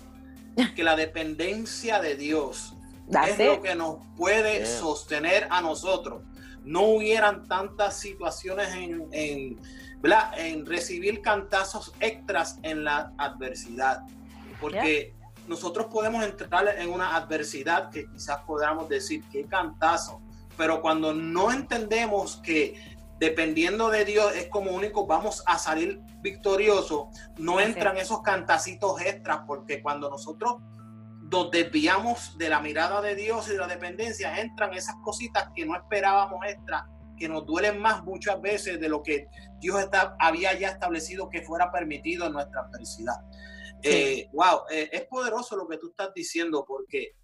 que 0.76 0.84
la 0.84 0.94
dependencia 0.94 2.00
de 2.00 2.14
Dios 2.14 2.74
es 3.26 3.38
lo 3.44 3.62
que 3.62 3.74
nos 3.74 3.96
puede 4.16 4.64
sostener 4.64 5.48
a 5.50 5.60
nosotros 5.60 6.22
no 6.64 6.82
hubieran 6.82 7.46
tantas 7.46 7.98
situaciones 7.98 8.74
en, 8.74 9.08
en, 9.12 10.66
recibir 10.66 11.20
cantazos 11.20 11.92
extras 12.00 12.58
en 12.62 12.84
la 12.84 13.12
adversidad. 13.18 14.02
Porque 14.60 15.14
nosotros 15.46 15.86
podemos 15.86 16.24
entrar 16.24 16.68
en 16.78 16.90
una 16.90 17.16
adversidad 17.16 17.90
que 17.90 18.06
quizás 18.10 18.38
podamos 18.46 18.88
decir, 18.88 19.24
qué 19.30 19.44
cantazo. 19.44 20.20
Pero 20.56 20.80
cuando 20.80 21.12
no 21.14 21.52
entendemos 21.52 22.36
que 22.36 22.98
dependiendo 23.18 23.90
de 23.90 24.06
Dios 24.06 24.34
es 24.34 24.48
como 24.48 24.70
único 24.70 25.06
vamos 25.06 25.42
a 25.46 25.58
salir 25.58 26.00
victoriosos, 26.22 27.08
no 27.36 27.60
entran 27.60 27.98
esos 27.98 28.22
cantacitos 28.22 29.00
extras, 29.02 29.40
porque 29.46 29.82
cuando 29.82 30.08
nosotros 30.08 30.56
nos 31.30 31.50
desviamos 31.50 32.36
de 32.38 32.48
la 32.48 32.60
mirada 32.60 33.00
de 33.00 33.14
Dios 33.14 33.48
y 33.48 33.52
de 33.52 33.58
la 33.58 33.68
dependencia, 33.68 34.40
entran 34.40 34.74
esas 34.74 34.96
cositas 35.04 35.48
que 35.54 35.64
no 35.64 35.76
esperábamos 35.76 36.44
extra, 36.46 36.88
que 37.16 37.28
nos 37.28 37.46
duelen 37.46 37.78
más 37.80 38.02
muchas 38.02 38.40
veces 38.40 38.80
de 38.80 38.88
lo 38.88 39.02
que 39.02 39.28
Dios 39.60 39.78
está, 39.80 40.16
había 40.18 40.58
ya 40.58 40.68
establecido 40.70 41.28
que 41.28 41.42
fuera 41.42 41.70
permitido 41.70 42.26
en 42.26 42.32
nuestra 42.32 42.62
adversidad. 42.62 43.16
Eh, 43.82 44.28
wow, 44.32 44.62
eh, 44.70 44.90
es 44.92 45.02
poderoso 45.02 45.56
lo 45.56 45.68
que 45.68 45.78
tú 45.78 45.90
estás 45.90 46.12
diciendo 46.14 46.64
porque 46.66 47.14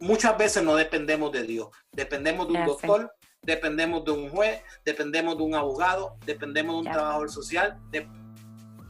muchas 0.00 0.36
veces 0.36 0.62
no 0.62 0.74
dependemos 0.74 1.32
de 1.32 1.44
Dios, 1.44 1.68
dependemos 1.92 2.48
de 2.48 2.54
un 2.54 2.66
doctor, 2.66 3.14
dependemos 3.42 4.04
de 4.04 4.10
un 4.10 4.28
juez, 4.28 4.60
dependemos 4.84 5.38
de 5.38 5.42
un 5.42 5.54
abogado, 5.54 6.16
dependemos 6.26 6.74
de 6.74 6.78
un 6.80 6.92
trabajador 6.92 7.30
social, 7.30 7.78
de, 7.90 8.06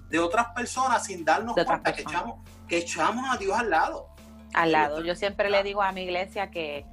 de, 0.08 0.18
otras 0.18 0.48
personas 0.54 1.04
sin 1.04 1.24
darnos 1.24 1.54
cuenta 1.54 1.92
que 1.92 2.02
echamos, 2.02 2.48
que 2.66 2.78
echamos 2.78 3.24
a 3.30 3.36
Dios 3.36 3.56
al 3.56 3.70
lado 3.70 4.13
al 4.54 4.72
lado. 4.72 5.04
Yo 5.04 5.14
siempre 5.14 5.50
le 5.50 5.62
digo 5.62 5.82
a 5.82 5.92
mi 5.92 6.02
iglesia 6.02 6.50
que 6.50 6.84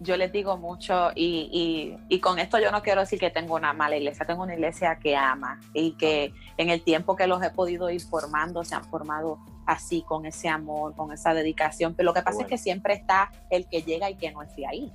yo 0.00 0.16
les 0.16 0.30
digo 0.30 0.56
mucho 0.56 1.10
y, 1.14 1.98
y, 2.08 2.20
con 2.20 2.38
esto 2.38 2.58
yo 2.60 2.70
no 2.70 2.82
quiero 2.82 3.00
decir 3.00 3.18
que 3.18 3.30
tengo 3.30 3.56
una 3.56 3.72
mala 3.72 3.96
iglesia, 3.96 4.24
tengo 4.24 4.44
una 4.44 4.54
iglesia 4.54 4.96
que 5.02 5.16
ama 5.16 5.60
y 5.74 5.92
que 5.92 6.32
en 6.56 6.70
el 6.70 6.82
tiempo 6.82 7.16
que 7.16 7.26
los 7.26 7.42
he 7.42 7.50
podido 7.50 7.90
ir 7.90 8.00
formando, 8.00 8.62
se 8.62 8.76
han 8.76 8.84
formado 8.84 9.38
así, 9.66 10.02
con 10.02 10.24
ese 10.24 10.48
amor, 10.48 10.94
con 10.94 11.12
esa 11.12 11.34
dedicación. 11.34 11.94
Pero 11.94 12.06
lo 12.06 12.14
que 12.14 12.22
pasa 12.22 12.42
es 12.42 12.46
que 12.46 12.58
siempre 12.58 12.94
está 12.94 13.32
el 13.50 13.66
que 13.66 13.82
llega 13.82 14.08
y 14.08 14.14
que 14.14 14.30
no 14.30 14.42
es 14.42 14.54
de 14.54 14.66
ahí. 14.66 14.92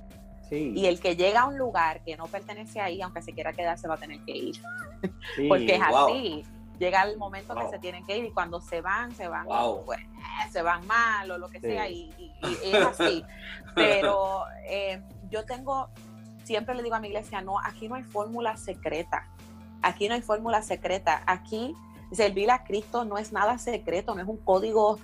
Y 0.50 0.86
el 0.86 1.00
que 1.00 1.16
llega 1.16 1.40
a 1.40 1.46
un 1.46 1.58
lugar 1.58 2.02
que 2.04 2.16
no 2.16 2.26
pertenece 2.26 2.80
ahí, 2.80 3.02
aunque 3.02 3.22
se 3.22 3.32
quiera 3.32 3.52
quedar, 3.52 3.78
se 3.78 3.88
va 3.88 3.94
a 3.94 3.98
tener 3.98 4.20
que 4.20 4.36
ir. 4.36 4.56
Porque 5.48 5.74
es 5.74 5.82
así. 5.82 6.44
Llega 6.78 7.02
el 7.02 7.16
momento 7.16 7.54
que 7.54 7.68
se 7.68 7.78
tienen 7.78 8.04
que 8.04 8.18
ir 8.18 8.24
y 8.24 8.30
cuando 8.30 8.60
se 8.60 8.80
van, 8.80 9.14
se 9.14 9.28
van, 9.28 9.46
pues, 9.84 10.00
se 10.50 10.60
van 10.62 10.86
mal 10.86 11.30
o 11.30 11.38
lo 11.38 11.48
que 11.48 11.60
sea, 11.60 11.88
y, 11.88 12.10
es 12.64 12.74
así. 12.74 13.24
Pero 13.74 14.44
eh, 14.68 15.02
yo 15.30 15.44
tengo, 15.44 15.88
siempre 16.42 16.74
le 16.74 16.82
digo 16.82 16.96
a 16.96 17.00
mi 17.00 17.08
iglesia, 17.08 17.40
no, 17.40 17.60
aquí 17.60 17.88
no 17.88 17.94
hay 17.94 18.02
fórmula 18.02 18.56
secreta. 18.56 19.28
Aquí 19.82 20.08
no 20.08 20.14
hay 20.14 20.22
fórmula 20.22 20.62
secreta. 20.62 21.22
Aquí 21.26 21.74
servir 22.12 22.50
a 22.50 22.64
Cristo 22.64 23.04
no 23.04 23.18
es 23.18 23.32
nada 23.32 23.58
secreto, 23.58 24.14
no 24.14 24.22
es 24.22 24.28
un 24.28 24.38
código 24.38 24.98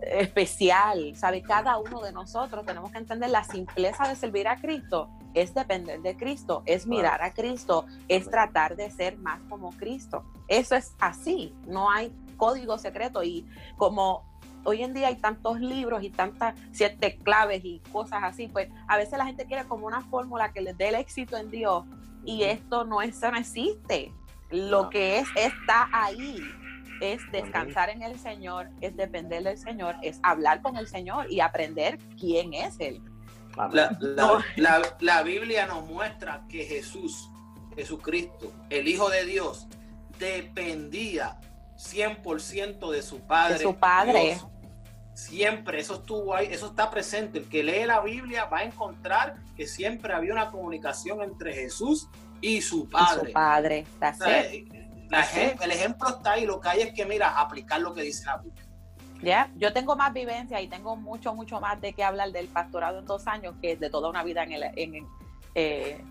especial, 0.00 1.14
¿sabe? 1.16 1.42
Cada 1.42 1.78
uno 1.78 2.00
de 2.00 2.12
nosotros 2.12 2.64
tenemos 2.64 2.90
que 2.90 2.98
entender 2.98 3.30
la 3.30 3.44
simpleza 3.44 4.08
de 4.08 4.16
servir 4.16 4.48
a 4.48 4.56
Cristo, 4.56 5.10
es 5.34 5.54
depender 5.54 6.00
de 6.00 6.16
Cristo, 6.16 6.62
es 6.66 6.86
mirar 6.86 7.22
a 7.22 7.32
Cristo, 7.32 7.86
es 8.08 8.28
tratar 8.28 8.76
de 8.76 8.90
ser 8.90 9.18
más 9.18 9.40
como 9.48 9.70
Cristo. 9.70 10.24
Eso 10.48 10.74
es 10.74 10.94
así, 10.98 11.54
no 11.66 11.90
hay 11.90 12.12
código 12.36 12.78
secreto 12.78 13.22
y 13.22 13.46
como 13.76 14.24
hoy 14.64 14.82
en 14.82 14.94
día 14.94 15.08
hay 15.08 15.16
tantos 15.16 15.60
libros 15.60 16.02
y 16.02 16.10
tantas 16.10 16.54
siete 16.72 17.16
claves 17.18 17.64
y 17.64 17.80
cosas 17.92 18.20
así, 18.22 18.48
pues 18.48 18.68
a 18.88 18.96
veces 18.96 19.18
la 19.18 19.26
gente 19.26 19.46
quiere 19.46 19.64
como 19.64 19.86
una 19.86 20.00
fórmula 20.02 20.52
que 20.52 20.60
les 20.60 20.76
dé 20.76 20.88
el 20.88 20.94
éxito 20.96 21.36
en 21.36 21.50
Dios 21.50 21.84
y 22.24 22.42
esto 22.42 22.84
no, 22.84 23.02
eso 23.02 23.30
no 23.30 23.38
existe. 23.38 24.12
Lo 24.50 24.90
que 24.90 25.18
es 25.18 25.28
está 25.36 25.88
ahí 25.92 26.40
es 27.00 27.20
descansar 27.30 27.88
en 27.90 28.02
el 28.02 28.18
Señor, 28.18 28.68
es 28.80 28.96
depender 28.96 29.42
del 29.42 29.58
Señor, 29.58 29.96
es 30.02 30.20
hablar 30.22 30.60
con 30.60 30.76
el 30.76 30.86
Señor 30.86 31.30
y 31.30 31.40
aprender 31.40 31.98
quién 32.18 32.52
es 32.52 32.78
Él. 32.78 33.00
La, 35.00 35.22
Biblia 35.22 35.66
nos 35.66 35.86
muestra 35.86 36.44
que 36.48 36.64
Jesús, 36.64 37.28
Jesucristo, 37.74 38.52
el 38.70 38.88
Hijo 38.88 39.10
de 39.10 39.24
Dios, 39.24 39.66
dependía 40.18 41.38
100% 41.76 42.90
de 42.90 43.02
su 43.02 43.20
Padre. 43.20 43.54
De 43.54 43.64
su 43.64 43.74
Padre. 43.74 44.38
Siempre, 45.14 45.80
eso 45.80 45.96
estuvo 45.96 46.34
ahí, 46.34 46.48
eso 46.50 46.68
está 46.68 46.90
presente. 46.90 47.38
El 47.38 47.48
que 47.48 47.62
lee 47.62 47.84
la 47.84 48.00
Biblia 48.00 48.46
va 48.46 48.58
a 48.58 48.64
encontrar 48.64 49.36
que 49.56 49.66
siempre 49.66 50.14
había 50.14 50.32
una 50.32 50.50
comunicación 50.50 51.22
entre 51.22 51.52
Jesús 51.52 52.08
y 52.40 52.62
su 52.62 52.88
Padre. 52.88 53.28
su 53.28 53.32
padre, 53.32 53.86
el 55.60 55.70
ejemplo 55.72 56.08
está 56.08 56.32
ahí, 56.32 56.46
lo 56.46 56.60
que 56.60 56.68
hay 56.68 56.80
es 56.82 56.94
que, 56.94 57.04
mira, 57.04 57.38
aplicar 57.38 57.80
lo 57.80 57.92
que 57.92 58.02
dice 58.02 58.24
la 58.26 58.38
Biblia. 58.38 58.64
Ya, 59.22 59.50
yo 59.56 59.72
tengo 59.72 59.96
más 59.96 60.12
vivencia 60.12 60.60
y 60.60 60.68
tengo 60.68 60.96
mucho, 60.96 61.34
mucho 61.34 61.60
más 61.60 61.80
de 61.80 61.92
qué 61.92 62.02
hablar 62.02 62.32
del 62.32 62.48
pastorado 62.48 63.00
en 63.00 63.04
dos 63.04 63.26
años 63.26 63.54
que 63.60 63.76
de 63.76 63.90
toda 63.90 64.08
una 64.08 64.24
vida 64.24 64.44
en, 64.44 64.52
el, 64.52 64.62
en, 64.76 65.06
eh, 65.54 66.02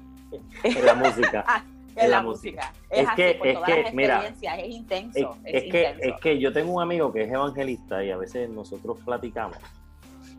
la 0.83 0.93
música. 0.93 1.43
Ah, 1.47 1.63
en, 1.95 2.11
la, 2.11 2.21
música. 2.21 2.71
Es, 2.89 3.09
que, 3.15 3.31
es 3.43 3.57
que, 3.65 3.91
mira, 3.93 4.27
es 4.27 4.69
intenso. 4.69 5.37
Es, 5.43 5.63
que, 5.63 5.95
es 5.99 6.13
que 6.21 6.39
yo 6.39 6.53
tengo 6.53 6.73
un 6.73 6.81
amigo 6.81 7.11
que 7.11 7.23
es 7.23 7.31
evangelista 7.31 8.03
y 8.03 8.11
a 8.11 8.17
veces 8.17 8.49
nosotros 8.49 8.99
platicamos 9.03 9.57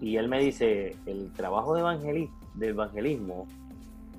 y 0.00 0.16
él 0.16 0.28
me 0.28 0.40
dice, 0.40 0.96
el 1.06 1.32
trabajo 1.32 1.74
de, 1.74 2.28
de 2.54 2.68
evangelismo, 2.68 3.46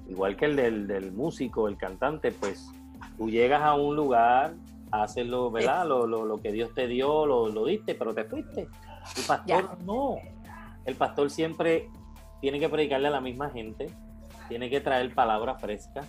igual 0.07 0.35
que 0.35 0.45
el 0.45 0.55
del, 0.55 0.87
del 0.87 1.11
músico, 1.11 1.67
el 1.67 1.77
cantante, 1.77 2.31
pues 2.31 2.69
tú 3.17 3.29
llegas 3.29 3.61
a 3.63 3.73
un 3.73 3.95
lugar, 3.95 4.53
haces 4.91 5.27
lo, 5.27 5.51
¿verdad? 5.51 5.87
Lo, 5.87 6.05
lo, 6.05 6.41
que 6.41 6.51
Dios 6.51 6.73
te 6.73 6.87
dio, 6.87 7.25
lo, 7.25 7.47
lo 7.49 7.65
diste, 7.65 7.95
pero 7.95 8.13
te 8.13 8.25
fuiste. 8.25 8.67
El 9.17 9.23
pastor 9.27 9.77
no. 9.83 10.17
El 10.85 10.95
pastor 10.95 11.29
siempre 11.29 11.89
tiene 12.41 12.59
que 12.59 12.69
predicarle 12.69 13.07
a 13.07 13.11
la 13.11 13.21
misma 13.21 13.49
gente, 13.49 13.87
tiene 14.49 14.69
que 14.69 14.81
traer 14.81 15.13
palabra 15.13 15.55
fresca, 15.55 16.03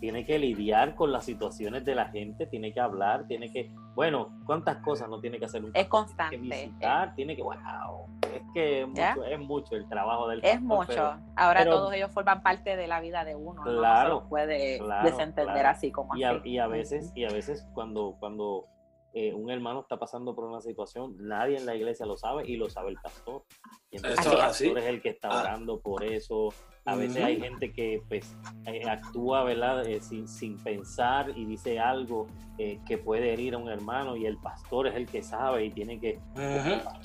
tiene 0.00 0.24
que 0.24 0.38
lidiar 0.38 0.94
con 0.94 1.12
las 1.12 1.24
situaciones 1.24 1.84
de 1.84 1.94
la 1.94 2.08
gente, 2.08 2.46
tiene 2.46 2.72
que 2.72 2.80
hablar, 2.80 3.26
tiene 3.26 3.50
que, 3.50 3.72
bueno, 3.94 4.38
cuántas 4.46 4.78
cosas 4.78 5.08
no 5.08 5.20
tiene 5.20 5.38
que 5.38 5.46
hacer 5.46 5.64
un 5.64 5.70
Es 5.74 5.88
constante. 5.88 6.38
Tiene 6.38 6.54
que 6.54 6.66
visitar, 6.66 7.14
tiene 7.14 7.36
que, 7.36 7.42
wow, 7.42 8.06
es 8.22 8.42
que 8.54 8.82
es 8.82 9.38
mucho, 9.38 9.74
el 9.74 9.88
trabajo 9.88 10.28
del 10.28 10.40
Es 10.44 10.60
mucho. 10.60 11.16
Ahora 11.36 11.64
todos 11.64 11.92
ellos 11.92 12.10
forman 12.12 12.42
parte 12.42 12.76
de 12.76 12.86
la 12.86 13.00
vida 13.00 13.24
de 13.24 13.34
uno, 13.34 13.62
claro, 13.62 14.14
no 14.14 14.20
se 14.22 14.28
puede 14.28 14.80
desentender 15.02 15.66
así 15.66 15.90
como 15.90 16.16
y 16.16 16.24
a, 16.24 16.40
Y 16.44 16.58
a 16.58 16.66
veces, 16.66 17.12
y 17.14 17.24
a 17.24 17.30
veces 17.30 17.66
cuando, 17.74 18.16
cuando 18.20 18.66
eh, 19.14 19.32
un 19.32 19.50
hermano 19.50 19.80
está 19.80 19.98
pasando 19.98 20.34
por 20.34 20.44
una 20.44 20.60
situación, 20.60 21.16
nadie 21.18 21.56
en 21.56 21.66
la 21.66 21.74
iglesia 21.74 22.06
lo 22.06 22.16
sabe 22.16 22.44
y 22.46 22.56
lo 22.56 22.68
sabe 22.68 22.90
el 22.90 22.98
pastor. 22.98 23.42
Y 23.90 23.96
entonces 23.96 24.26
el 24.26 24.38
pastor 24.38 24.78
es 24.78 24.84
el 24.84 25.02
que 25.02 25.08
está 25.08 25.28
ah. 25.28 25.40
orando 25.40 25.80
por 25.80 26.04
eso, 26.04 26.50
a 26.88 26.96
veces 26.96 27.22
hay 27.22 27.38
gente 27.38 27.70
que 27.70 28.02
pues 28.08 28.34
eh, 28.64 28.88
actúa, 28.88 29.44
¿verdad? 29.44 29.86
Eh, 29.86 30.00
sin, 30.00 30.56
pensar 30.56 31.32
y 31.36 31.44
dice 31.44 31.78
algo 31.78 32.26
eh, 32.56 32.80
que 32.86 32.96
puede 32.96 33.34
herir 33.34 33.54
a 33.54 33.58
un 33.58 33.68
hermano 33.68 34.16
y 34.16 34.24
el 34.24 34.38
pastor 34.38 34.86
es 34.86 34.94
el 34.94 35.06
que 35.06 35.22
sabe 35.22 35.66
y 35.66 35.70
tiene 35.70 36.00
que, 36.00 36.18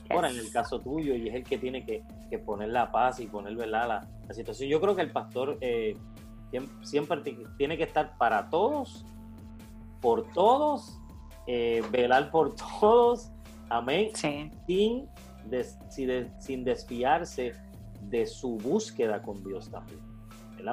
ahora 0.09 0.29
en 0.29 0.37
el 0.37 0.49
caso 0.51 0.79
tuyo, 0.79 1.15
y 1.15 1.27
es 1.27 1.35
el 1.35 1.43
que 1.43 1.57
tiene 1.57 1.85
que, 1.85 2.01
poner 2.45 2.69
la 2.69 2.91
paz 2.91 3.19
y 3.19 3.27
poner, 3.27 3.55
¿verdad? 3.55 3.87
La, 4.27 4.33
situación. 4.33 4.69
Yo 4.69 4.79
creo 4.81 4.95
que 4.95 5.01
el 5.01 5.11
pastor 5.11 5.59
siempre, 6.81 7.21
tiene 7.57 7.77
que 7.77 7.83
estar 7.83 8.17
para 8.17 8.49
todos, 8.49 9.05
por 10.01 10.31
todos, 10.31 10.97
velar 11.91 12.31
por 12.31 12.55
todos, 12.79 13.31
amén, 13.69 14.11
sin, 14.15 15.09
sin 16.39 16.63
desfiarse 16.63 17.53
de 18.09 18.25
su 18.25 18.57
búsqueda 18.57 19.21
con 19.21 19.43
Dios 19.43 19.69
también. 19.69 19.99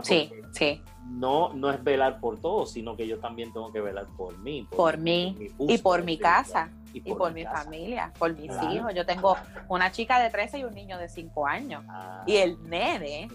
sí, 0.02 0.30
sí. 0.52 0.82
No, 1.08 1.52
no 1.54 1.70
es 1.70 1.82
velar 1.82 2.20
por 2.20 2.38
todos, 2.38 2.72
sino 2.72 2.96
que 2.96 3.06
yo 3.06 3.18
también 3.18 3.52
tengo 3.52 3.72
que 3.72 3.80
velar 3.80 4.06
por 4.16 4.38
mí. 4.38 4.68
Por, 4.70 4.98
mí 4.98 5.36
y 5.58 5.78
por 5.78 6.04
mi 6.04 6.18
casa. 6.18 6.70
Y 6.92 7.00
por, 7.00 7.32
mi, 7.32 7.44
familia, 7.44 8.12
por 8.18 8.36
mis 8.36 8.50
hijos. 8.70 8.92
Yo 8.94 9.06
tengo 9.06 9.36
una 9.68 9.92
chica 9.92 10.20
de 10.20 10.28
13 10.28 10.58
y 10.58 10.64
un 10.64 10.74
niño 10.74 10.98
de 10.98 11.08
5 11.08 11.46
años. 11.46 11.84
Ah. 11.88 12.24
Y 12.26 12.36
el 12.36 12.60
nene, 12.68 13.28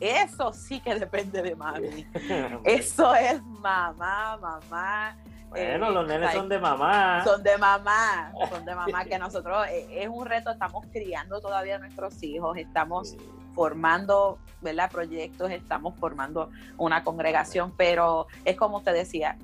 eso 0.00 0.52
sí 0.52 0.80
que 0.80 0.94
depende 0.94 1.42
de 1.42 1.56
mami. 1.56 2.06
eso 2.64 3.14
es 3.14 3.42
mamá, 3.42 4.36
mamá. 4.36 5.16
Bueno, 5.50 5.90
los 5.90 6.06
nenes 6.06 6.32
son 6.32 6.48
de 6.48 6.58
mamá. 6.58 7.24
Son 7.24 7.42
de 7.42 7.56
mamá, 7.56 8.32
son 8.50 8.64
de 8.64 8.74
mamá, 8.74 9.04
que 9.04 9.18
nosotros 9.18 9.66
eh, 9.68 10.02
es 10.02 10.08
un 10.08 10.26
reto, 10.26 10.50
estamos 10.50 10.86
criando 10.92 11.40
todavía 11.40 11.76
a 11.76 11.78
nuestros 11.78 12.22
hijos, 12.22 12.56
estamos 12.56 13.16
formando, 13.54 14.38
¿verdad? 14.60 14.90
Proyectos, 14.90 15.50
estamos 15.50 15.94
formando 15.98 16.50
una 16.76 17.02
congregación, 17.02 17.72
pero 17.76 18.26
es 18.44 18.56
como 18.56 18.78
usted 18.78 18.92
decía, 18.92 19.36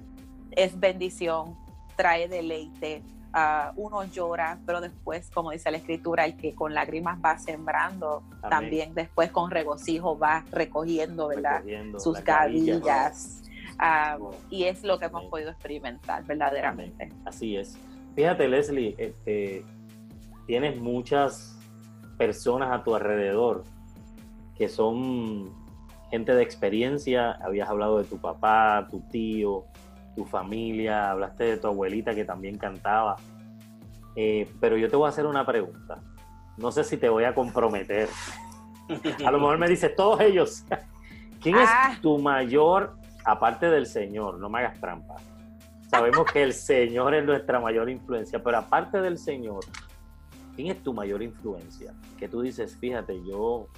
es 0.51 0.79
bendición, 0.79 1.57
trae 1.97 2.29
deleite, 2.29 3.03
uh, 3.35 3.73
uno 3.77 4.05
llora, 4.05 4.59
pero 4.67 4.81
después, 4.81 5.31
como 5.31 5.51
dice 5.51 5.71
la 5.71 5.79
escritura, 5.79 6.27
el 6.27 6.37
que 6.37 6.55
con 6.55 6.75
lágrimas 6.75 7.19
va 7.25 7.39
sembrando, 7.39 8.23
también 8.49 8.95
después 8.95 9.31
con 9.31 9.51
regocijo 9.51 10.19
va 10.19 10.45
recogiendo, 10.53 11.29
¿verdad? 11.29 11.63
Sus 11.99 12.23
gavillas 12.23 13.44
Y 14.51 14.65
es 14.65 14.83
lo 14.85 14.99
que 14.99 15.07
hemos 15.07 15.25
podido 15.27 15.51
experimentar 15.51 16.25
verdaderamente. 16.25 17.11
Así 17.25 17.57
es. 17.57 17.79
Fíjate, 18.15 18.49
Leslie, 18.49 18.95
este, 18.99 19.65
tienes 20.47 20.81
muchas 20.81 21.59
personas 22.17 22.71
a 22.73 22.85
tu 22.85 22.95
alrededor 22.95 23.65
que 24.57 24.69
son 24.69 25.53
gente 26.11 26.35
de 26.35 26.43
experiencia. 26.43 27.33
Habías 27.33 27.69
hablado 27.69 27.99
de 27.99 28.05
tu 28.05 28.19
papá, 28.19 28.87
tu 28.91 29.01
tío, 29.11 29.65
tu 30.15 30.25
familia, 30.25 31.11
hablaste 31.11 31.45
de 31.45 31.57
tu 31.57 31.67
abuelita 31.67 32.15
que 32.15 32.25
también 32.25 32.57
cantaba. 32.57 33.17
Eh, 34.17 34.49
pero 34.61 34.77
yo 34.77 34.89
te 34.89 34.97
voy 34.97 35.07
a 35.07 35.09
hacer 35.09 35.27
una 35.27 35.45
pregunta. 35.45 36.01
No 36.57 36.71
sé 36.71 36.85
si 36.85 36.97
te 36.97 37.09
voy 37.09 37.25
a 37.25 37.35
comprometer. 37.35 38.09
A 39.27 39.31
lo 39.33 39.39
mejor 39.39 39.59
me 39.59 39.69
dices, 39.69 39.95
todos 39.97 40.21
ellos. 40.21 40.65
¿Quién 41.41 41.57
es 41.57 41.69
ah. 41.71 41.99
tu 42.01 42.19
mayor 42.19 42.97
aparte 43.25 43.71
del 43.71 43.87
Señor, 43.87 44.39
no 44.39 44.49
me 44.49 44.59
hagas 44.61 44.81
trampa. 44.81 45.17
Sabemos 45.89 46.31
que 46.31 46.43
el 46.43 46.53
Señor 46.53 47.15
es 47.15 47.25
nuestra 47.25 47.61
mayor 47.61 47.89
influencia, 47.89 48.43
pero 48.43 48.59
aparte 48.59 49.01
del 49.01 49.19
Señor, 49.19 49.65
¿quién 50.57 50.69
es 50.69 50.83
tu 50.83 50.93
mayor 50.93 51.23
influencia? 51.23 51.95
Que 52.19 52.29
tú 52.29 52.43
dices, 52.43 52.77
fíjate, 52.77 53.23
yo, 53.25 53.69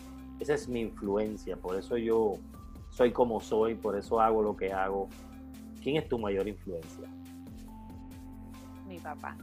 esa 0.41 0.55
es 0.55 0.69
mi 0.69 0.81
influencia, 0.81 1.57
por 1.57 1.77
eso 1.77 1.97
yo 1.97 2.35
soy 2.91 3.13
como 3.13 3.41
soy, 3.41 3.75
por 3.75 3.97
eso 3.97 4.21
hago 4.21 4.43
lo 4.43 4.57
que 4.57 4.73
hago. 4.73 5.09
¿Quién 5.83 5.97
es 5.97 6.09
tu 6.09 6.19
mayor 6.19 6.49
influencia? 6.49 7.09
Mi 8.87 8.99
papá. 8.99 9.37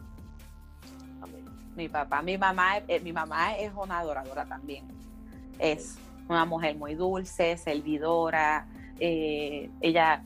Mi 1.75 1.89
papá, 1.89 2.21
mi 2.21 2.37
mamá, 2.37 2.77
eh, 2.87 2.99
mi 2.99 3.13
mamá 3.13 3.55
es 3.57 3.71
una 3.75 3.99
adoradora 3.99 4.45
también. 4.45 4.85
Es 5.59 5.97
una 6.27 6.45
mujer 6.45 6.75
muy 6.75 6.95
dulce, 6.95 7.57
servidora. 7.57 8.67
Eh, 8.99 9.69
ella, 9.81 10.23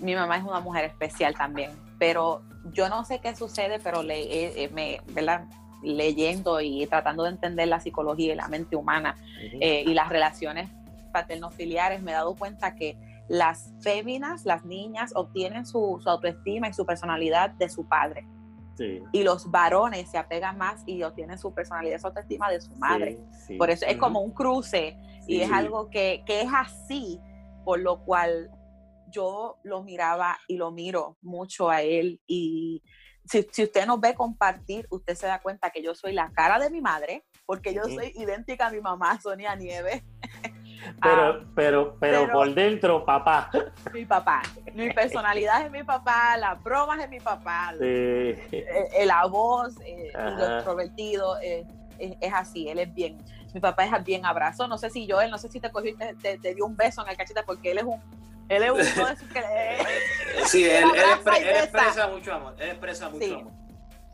mi 0.00 0.14
mamá 0.14 0.36
es 0.36 0.44
una 0.44 0.60
mujer 0.60 0.84
especial 0.84 1.34
también. 1.34 1.70
Pero 1.98 2.42
yo 2.72 2.88
no 2.88 3.04
sé 3.04 3.20
qué 3.20 3.34
sucede, 3.34 3.78
pero 3.78 4.02
le, 4.02 4.20
eh, 4.20 4.64
eh, 4.64 4.70
me, 4.72 5.00
¿verdad? 5.12 5.46
leyendo 5.82 6.60
y 6.60 6.86
tratando 6.86 7.24
de 7.24 7.30
entender 7.30 7.68
la 7.68 7.80
psicología 7.80 8.32
y 8.32 8.36
la 8.36 8.48
mente 8.48 8.76
humana 8.76 9.14
Ujú. 9.46 9.58
eh, 9.60 9.84
y 9.86 9.94
las 9.94 10.08
relaciones 10.08 10.68
paternofiliares, 11.12 12.02
me 12.02 12.10
he 12.10 12.14
dado 12.14 12.34
cuenta 12.34 12.74
que 12.74 12.96
las 13.28 13.72
féminas, 13.80 14.44
las 14.44 14.64
niñas, 14.64 15.12
obtienen 15.14 15.66
su, 15.66 15.98
su 16.02 16.08
autoestima 16.08 16.68
y 16.68 16.72
su 16.72 16.84
personalidad 16.84 17.50
de 17.50 17.68
su 17.68 17.86
padre. 17.86 18.26
Sí, 18.76 19.00
Y 19.12 19.22
los 19.22 19.50
varones 19.50 20.10
se 20.10 20.18
apegan 20.18 20.58
más 20.58 20.82
y 20.86 21.02
obtienen 21.02 21.38
su 21.38 21.52
personalidad 21.54 21.96
y 21.96 22.00
su 22.00 22.06
autoestima 22.08 22.50
de 22.50 22.60
su 22.60 22.74
madre. 22.76 23.18
sí, 23.32 23.46
sí. 23.46 23.54
Por 23.56 23.70
eso 23.70 23.86
es 23.86 23.92
Ujú. 23.92 24.00
como 24.00 24.20
un 24.20 24.32
cruce 24.32 24.96
y 25.26 25.40
es 25.40 25.50
algo 25.50 25.88
que, 25.88 26.22
que 26.26 26.42
es 26.42 26.48
así, 26.54 27.20
por 27.66 27.80
lo 27.80 28.04
cual 28.04 28.48
yo 29.08 29.58
lo 29.64 29.82
miraba 29.82 30.38
y 30.46 30.56
lo 30.56 30.70
miro 30.70 31.18
mucho 31.20 31.68
a 31.68 31.82
él. 31.82 32.20
Y 32.28 32.80
si, 33.24 33.44
si 33.50 33.64
usted 33.64 33.86
nos 33.86 34.00
ve 34.00 34.14
compartir, 34.14 34.86
usted 34.88 35.16
se 35.16 35.26
da 35.26 35.40
cuenta 35.40 35.70
que 35.70 35.82
yo 35.82 35.92
soy 35.96 36.12
la 36.12 36.30
cara 36.30 36.60
de 36.60 36.70
mi 36.70 36.80
madre, 36.80 37.24
porque 37.44 37.74
yo 37.74 37.82
soy 37.82 38.12
idéntica 38.14 38.68
a 38.68 38.70
mi 38.70 38.80
mamá, 38.80 39.20
Sonia 39.20 39.56
Nieves. 39.56 40.02
Pero, 41.02 41.22
Ah, 41.22 41.40
pero, 41.56 41.96
pero, 41.98 42.20
pero- 42.20 42.32
por 42.32 42.54
dentro, 42.54 43.04
papá. 43.04 43.50
mi 43.92 44.04
papá. 44.04 44.42
Mi 44.74 44.92
personalidad 44.92 45.64
es 45.64 45.70
mi 45.72 45.82
papá, 45.82 46.36
las 46.36 46.62
bromas 46.62 47.00
es 47.00 47.08
mi 47.08 47.18
papá, 47.18 47.72
Sí. 47.80 47.82
eh, 47.82 49.04
la 49.06 49.24
voz, 49.26 49.74
eh, 49.84 50.12
lo 50.14 50.54
extrovertido, 50.56 51.40
eh, 51.40 51.66
es, 51.98 52.16
es 52.20 52.32
así, 52.32 52.68
él 52.68 52.78
es 52.78 52.92
bien. 52.94 53.18
Mi 53.54 53.60
papá 53.60 53.84
es 53.84 54.04
bien 54.04 54.24
abrazo. 54.26 54.68
No 54.68 54.76
sé 54.78 54.90
si 54.90 55.08
Joel, 55.10 55.30
no 55.30 55.38
sé 55.38 55.48
si 55.50 55.60
te 55.60 55.70
cogió 55.70 55.96
te, 55.96 56.14
te- 56.14 56.38
te 56.38 56.54
dio 56.54 56.66
un 56.66 56.76
beso 56.76 57.02
en 57.02 57.08
el 57.10 57.16
cachete 57.16 57.42
porque 57.44 57.70
él 57.72 57.78
es 57.78 57.84
un. 57.84 58.00
Él 58.48 58.62
es 58.62 58.70
uno 58.70 58.76
de 59.06 59.12
esos 59.14 59.28
que 59.28 59.42
Sí, 60.46 60.64
él, 60.70 60.84
él 60.84 61.02
expre- 61.02 61.38
él 61.40 61.56
expresa 61.64 62.08
mucho 62.08 62.34
amor. 62.34 62.54
Él 62.58 62.68
expresa 62.70 63.08
mucho 63.08 63.24
Sí. 63.24 63.34
amor. 63.34 63.52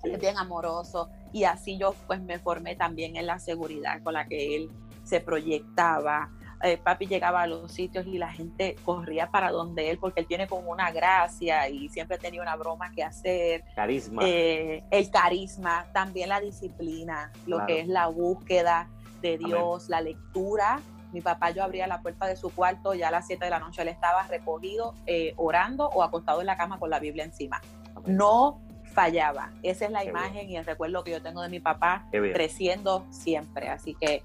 es 0.05 0.19
bien 0.21 0.39
amoroso. 0.39 1.11
Y 1.33 1.45
así 1.45 1.77
yo 1.79 1.95
pues 2.07 2.21
me 2.23 2.39
formé 2.39 2.75
también 2.77 3.17
en 3.17 3.27
la 3.27 3.39
seguridad 3.39 4.03
con 4.03 4.15
la 4.15 4.27
que 4.27 4.57
él 4.57 4.71
se 5.05 5.21
proyectaba. 5.21 6.31
Eh, 6.63 6.77
papi 6.77 7.07
llegaba 7.07 7.43
a 7.43 7.47
los 7.47 7.73
sitios 7.73 8.07
y 8.07 8.19
la 8.19 8.31
gente 8.33 8.77
corría 8.85 9.31
para 9.31 9.51
donde 9.51 9.91
él 9.91 9.99
porque 9.99 10.21
él 10.21 10.27
tiene 10.27 10.47
como 10.47 10.71
una 10.71 10.93
gracia 10.93 11.69
y 11.69 11.89
siempre 11.89 12.19
tenía 12.19 12.41
una 12.41 12.55
broma 12.57 12.93
que 12.93 13.03
hacer. 13.03 13.65
Carisma. 13.75 14.23
Eh, 14.25 14.85
el 14.91 15.11
carisma, 15.11 15.87
también 15.93 16.29
la 16.29 16.41
disciplina, 16.41 17.33
lo 17.47 17.57
Claro. 17.57 17.67
que 17.67 17.81
es 17.81 17.89
la 17.89 18.07
búsqueda 18.07 18.89
de 19.21 19.39
Dios, 19.39 19.89
la 19.89 20.01
lectura. 20.01 20.81
Mi 21.13 21.21
papá, 21.21 21.51
yo 21.51 21.63
abría 21.63 21.87
la 21.87 22.01
puerta 22.01 22.27
de 22.27 22.37
su 22.37 22.49
cuarto, 22.55 22.95
ya 22.95 23.09
a 23.09 23.11
las 23.11 23.27
7 23.27 23.45
de 23.45 23.51
la 23.51 23.59
noche 23.59 23.83
él 23.83 23.89
estaba 23.89 24.27
recogido, 24.29 24.95
eh, 25.07 25.35
orando 25.37 25.89
o 25.89 26.03
acostado 26.03 26.41
en 26.41 26.47
la 26.47 26.57
cama 26.57 26.79
con 26.79 26.91
la 26.91 26.99
Biblia 27.01 27.25
encima. 27.25 27.61
Amén. 27.95 28.17
No 28.17 28.61
fallaba. 28.95 29.51
Esa 29.63 29.87
es 29.87 29.91
la 29.91 30.03
Qué 30.03 30.09
imagen 30.11 30.51
y 30.51 30.57
el 30.57 30.65
recuerdo 30.65 31.03
que 31.03 31.11
yo 31.11 31.23
tengo 31.23 31.43
de 31.43 31.49
mi 31.49 31.61
papá 31.61 32.07
creciendo 32.11 33.05
siempre. 33.11 33.69
Así 33.69 33.95
que 33.95 34.23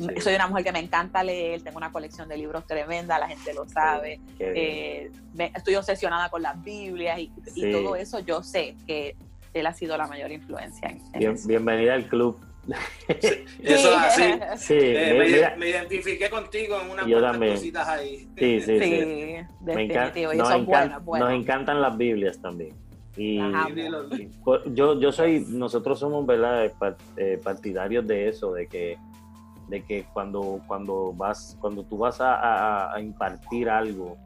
Sí. 0.00 0.20
soy 0.20 0.34
una 0.34 0.46
mujer 0.48 0.64
que 0.64 0.72
me 0.72 0.78
encanta 0.80 1.22
leer, 1.22 1.62
tengo 1.62 1.76
una 1.76 1.92
colección 1.92 2.28
de 2.28 2.36
libros 2.36 2.66
tremenda, 2.66 3.18
la 3.18 3.28
gente 3.28 3.52
lo 3.54 3.68
sabe. 3.68 4.18
Eh, 4.38 5.10
me- 5.34 5.52
estoy 5.54 5.74
obsesionada 5.76 6.28
con 6.30 6.42
las 6.42 6.62
Biblias 6.64 7.18
y, 7.20 7.30
todo 7.72 7.96
eso. 7.96 8.18
Yo 8.20 8.42
sé 8.42 8.74
que 8.86 9.14
él 9.52 9.66
ha 9.66 9.74
sido 9.74 9.96
la 9.96 10.06
mayor 10.06 10.30
influencia 10.32 10.88
en, 10.88 10.98
en 11.12 11.18
Bien- 11.18 11.32
eso. 11.32 11.46
bienvenida 11.48 11.94
al 11.94 12.04
club. 12.06 12.38
Eso 13.08 13.90
es 13.90 13.96
así. 13.96 14.22
Sí, 14.58 14.74
Eh, 14.78 15.14
me, 15.18 15.24
mira, 15.26 15.56
me 15.56 15.68
identifiqué 15.70 16.28
contigo 16.30 16.78
en 16.80 16.90
unas 16.90 17.06
Yo 17.06 17.20
también. 17.20 17.54
cositas 17.54 17.88
ahí. 17.88 18.28
sí, 18.38 18.60
sí, 18.60 18.78
Sí, 18.78 18.84
sí. 18.84 19.36
Me 19.64 19.82
encanta- 19.82 20.34
nos, 20.34 20.50
encan- 20.50 20.66
buenas, 20.66 21.04
buenas. 21.04 21.28
nos 21.30 21.40
encantan 21.40 21.80
las 21.80 21.96
Biblias 21.96 22.40
también. 22.40 22.74
Y 23.16 23.40
pues, 24.44 24.60
yo, 24.66 25.00
yo 25.00 25.10
soy, 25.10 25.44
nosotros 25.48 25.98
somos 25.98 26.24
¿verdad? 26.26 26.64
Eh, 26.66 26.72
eh, 27.16 27.40
partidarios 27.42 28.06
de 28.06 28.28
eso, 28.28 28.52
de 28.52 28.66
que, 28.66 28.98
de 29.70 29.84
que 29.84 30.04
cuando, 30.12 30.60
cuando 30.66 31.12
vas, 31.16 31.56
cuando 31.60 31.84
tú 31.84 31.96
vas 31.96 32.20
a, 32.20 32.34
a- 32.34 32.94
a 32.94 33.00
impartir 33.00 33.70
algo 33.70 34.18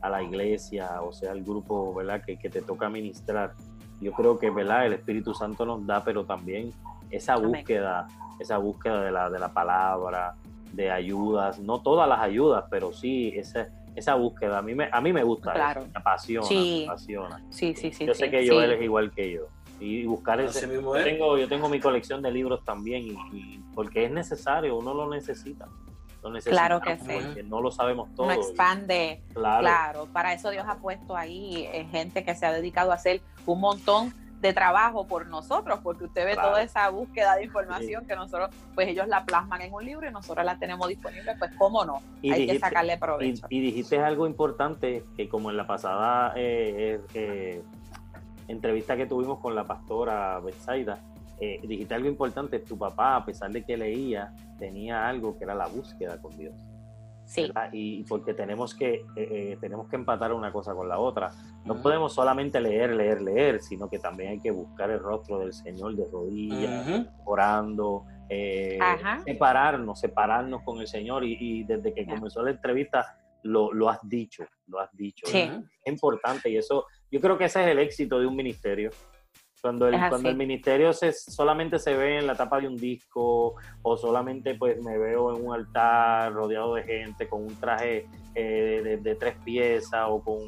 a 0.00 0.08
la 0.08 0.22
iglesia, 0.22 1.02
o 1.02 1.12
sea, 1.12 1.32
al 1.32 1.42
grupo 1.42 1.92
¿verdad? 1.94 2.22
Que, 2.24 2.38
que 2.38 2.48
te 2.48 2.62
toca 2.62 2.88
ministrar, 2.88 3.54
yo 4.00 4.12
creo 4.12 4.38
que 4.38 4.50
¿verdad? 4.50 4.86
el 4.86 4.92
Espíritu 4.94 5.34
Santo 5.34 5.66
nos 5.66 5.84
da, 5.86 6.04
pero 6.04 6.24
también 6.24 6.70
esa 7.10 7.36
búsqueda, 7.36 8.06
esa 8.38 8.58
búsqueda 8.58 9.02
de 9.02 9.10
la, 9.10 9.28
de 9.30 9.38
la 9.40 9.52
palabra, 9.52 10.34
de 10.72 10.90
ayudas, 10.90 11.58
no 11.58 11.80
todas 11.82 12.08
las 12.08 12.20
ayudas, 12.20 12.64
pero 12.70 12.92
sí 12.92 13.32
esa, 13.34 13.66
esa 13.96 14.14
búsqueda. 14.14 14.58
A 14.58 14.62
mí 14.62 14.74
me, 14.74 14.88
a 14.92 15.00
mí 15.00 15.12
me 15.12 15.24
gusta, 15.24 15.72
eso, 15.72 15.80
me 15.80 15.90
apasiona, 15.94 16.46
Sí. 16.46 16.78
me 16.80 16.84
apasiona. 16.92 17.42
Sí, 17.50 17.74
sí, 17.74 17.92
sí. 17.92 18.06
yo 18.06 18.14
sí, 18.14 18.20
sé 18.20 18.30
que 18.30 18.42
sí. 18.42 18.48
Joel 18.48 18.72
es 18.72 18.82
igual 18.82 19.10
que 19.10 19.32
yo. 19.32 19.42
Y 19.80 20.06
buscar 20.06 20.40
Así 20.40 20.58
ese. 20.58 20.66
mismo 20.66 20.94
Yo 20.94 21.00
es. 21.00 21.04
tengo, 21.04 21.38
yo 21.38 21.48
tengo 21.48 21.68
mi 21.68 21.80
colección 21.80 22.22
de 22.22 22.30
libros 22.30 22.64
también, 22.64 23.02
y, 23.04 23.10
y- 23.36 23.60
porque 23.74 24.04
es 24.04 24.10
necesario, 24.10 24.76
uno 24.76 24.94
lo 24.94 25.08
necesita. 25.10 25.66
Lo 26.22 26.32
Claro 26.40 26.80
que 26.80 26.96
sí. 26.96 27.04
Porque 27.22 27.42
no 27.42 27.60
lo 27.60 27.70
sabemos 27.70 28.08
todo. 28.14 28.24
Uno 28.26 28.32
expande, 28.34 29.20
Claro. 29.34 29.60
claro. 29.60 30.06
Para 30.10 30.32
eso 30.32 30.48
Dios 30.48 30.64
ha 30.66 30.76
puesto 30.76 31.14
ahí 31.16 31.68
eh, 31.70 31.86
gente 31.90 32.24
que 32.24 32.34
se 32.34 32.46
ha 32.46 32.52
dedicado 32.52 32.92
a 32.92 32.94
hacer 32.94 33.20
un 33.44 33.60
montón 33.60 34.14
de 34.40 34.54
trabajo 34.54 35.06
por 35.06 35.26
nosotros, 35.26 35.80
porque 35.82 36.04
usted 36.04 36.24
ve 36.24 36.32
Claro. 36.32 36.50
toda 36.50 36.62
esa 36.62 36.88
búsqueda 36.88 37.36
de 37.36 37.44
información 37.44 38.06
que 38.06 38.14
nosotros, 38.16 38.50
pues 38.74 38.88
ellos 38.88 39.06
la 39.08 39.24
plasman 39.26 39.60
en 39.62 39.72
un 39.74 39.84
libro 39.84 40.08
y 40.08 40.12
nosotros 40.12 40.44
la 40.46 40.58
tenemos 40.58 40.88
disponible, 40.88 41.34
pues 41.38 41.50
cómo 41.58 41.84
no, 41.84 42.00
Y 42.22 42.30
hay 42.32 42.46
que 42.46 42.58
sacarle 42.58 42.94
Y, 42.94 42.96
provecho. 42.98 43.46
y 43.50 43.60
dijiste 43.60 43.98
algo 44.00 44.26
importante 44.26 45.04
que 45.16 45.28
como 45.28 45.50
en 45.50 45.56
la 45.58 45.66
pasada 45.66 46.32
eh, 46.36 47.00
eh, 47.00 47.00
eh, 47.14 47.62
entrevista 48.48 48.96
que 48.96 49.06
tuvimos 49.06 49.38
con 49.40 49.54
la 49.54 49.64
pastora 49.64 50.40
Betsaida, 50.40 50.98
eh, 51.40 51.60
dijiste 51.62 51.94
algo 51.94 52.08
importante, 52.08 52.58
tu 52.60 52.78
papá, 52.78 53.16
a 53.16 53.24
pesar 53.24 53.50
de 53.50 53.64
que 53.64 53.76
leía, 53.76 54.32
tenía 54.58 55.08
algo 55.08 55.36
que 55.36 55.44
era 55.44 55.54
la 55.54 55.66
búsqueda 55.66 56.20
con 56.20 56.36
Dios. 56.36 56.54
sí, 57.26 57.42
¿verdad? 57.42 57.70
Y 57.72 58.02
porque 58.04 58.34
tenemos 58.34 58.74
que, 58.74 58.96
eh, 58.96 59.02
eh, 59.16 59.56
tenemos 59.58 59.88
que 59.88 59.96
empatar 59.96 60.32
una 60.34 60.52
cosa 60.52 60.74
con 60.74 60.88
la 60.90 60.98
otra. 60.98 61.30
No 61.64 61.72
Ujú. 61.74 61.82
podemos 61.82 62.12
solamente 62.12 62.60
leer, 62.60 62.94
leer, 62.94 63.22
leer, 63.22 63.62
sino 63.62 63.88
que 63.88 63.98
también 63.98 64.30
hay 64.32 64.40
que 64.40 64.50
buscar 64.50 64.90
el 64.90 65.00
rostro 65.00 65.38
del 65.38 65.54
Señor 65.54 65.96
de 65.96 66.04
rodillas, 66.12 66.86
Ujú. 66.86 67.06
orando, 67.24 68.04
eh, 68.28 68.78
separarnos, 69.24 70.00
separarnos 70.00 70.62
con 70.62 70.80
el 70.80 70.86
Señor. 70.86 71.24
Y, 71.24 71.36
y 71.40 71.64
desde 71.64 71.94
que 71.94 72.04
comenzó 72.06 72.42
la 72.42 72.50
entrevista, 72.50 73.16
lo, 73.42 73.72
lo 73.72 73.88
has 73.88 74.00
dicho, 74.06 74.44
lo 74.66 74.80
has 74.80 74.94
dicho. 74.94 75.26
Sí. 75.26 75.50
Es 75.82 75.92
importante 75.92 76.50
y 76.50 76.58
eso, 76.58 76.84
yo 77.14 77.20
creo 77.20 77.38
que 77.38 77.44
ese 77.44 77.62
es 77.62 77.68
el 77.68 77.78
éxito 77.78 78.18
de 78.18 78.26
un 78.26 78.34
ministerio. 78.34 78.90
Cuando 79.62 79.86
el, 79.86 79.94
cuando 80.10 80.28
el 80.30 80.36
ministerio 80.36 80.92
se, 80.92 81.12
solamente 81.12 81.78
se 81.78 81.94
ve 81.96 82.18
en 82.18 82.26
la 82.26 82.34
tapa 82.34 82.60
de 82.60 82.66
un 82.66 82.76
disco 82.76 83.54
o 83.82 83.96
solamente 83.96 84.56
pues 84.56 84.82
me 84.82 84.98
veo 84.98 85.34
en 85.34 85.46
un 85.46 85.54
altar 85.54 86.32
rodeado 86.32 86.74
de 86.74 86.82
gente 86.82 87.28
con 87.28 87.44
un 87.44 87.54
traje 87.60 88.08
eh, 88.34 88.80
de, 88.82 88.96
de 88.96 89.14
tres 89.14 89.36
piezas 89.44 90.06
o 90.08 90.20
con... 90.20 90.40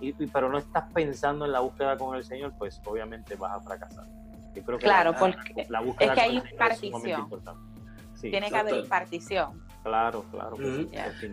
y- 0.00 0.10
y- 0.16 0.26
pero 0.28 0.48
no 0.48 0.58
estás 0.58 0.84
pensando 0.94 1.44
en 1.44 1.50
la 1.50 1.58
búsqueda 1.58 1.98
con 1.98 2.14
el 2.16 2.22
Señor, 2.24 2.54
pues 2.56 2.80
obviamente 2.86 3.34
vas 3.34 3.56
a 3.56 3.60
fracasar. 3.60 4.04
Yo 4.54 4.62
creo 4.62 4.78
que 4.78 4.84
Claro, 4.84 5.10
la, 5.10 5.18
porque 5.18 5.66
la 5.68 5.80
búsqueda 5.80 6.12
es 6.14 6.18
que 6.18 6.20
hay. 6.20 6.42
Sí, 8.14 8.30
tiene 8.30 8.48
que 8.48 8.56
haber 8.56 8.74
Exacto. 8.74 8.84
impartición. 8.84 9.62
claro, 9.82 10.24
claro. 10.30 10.56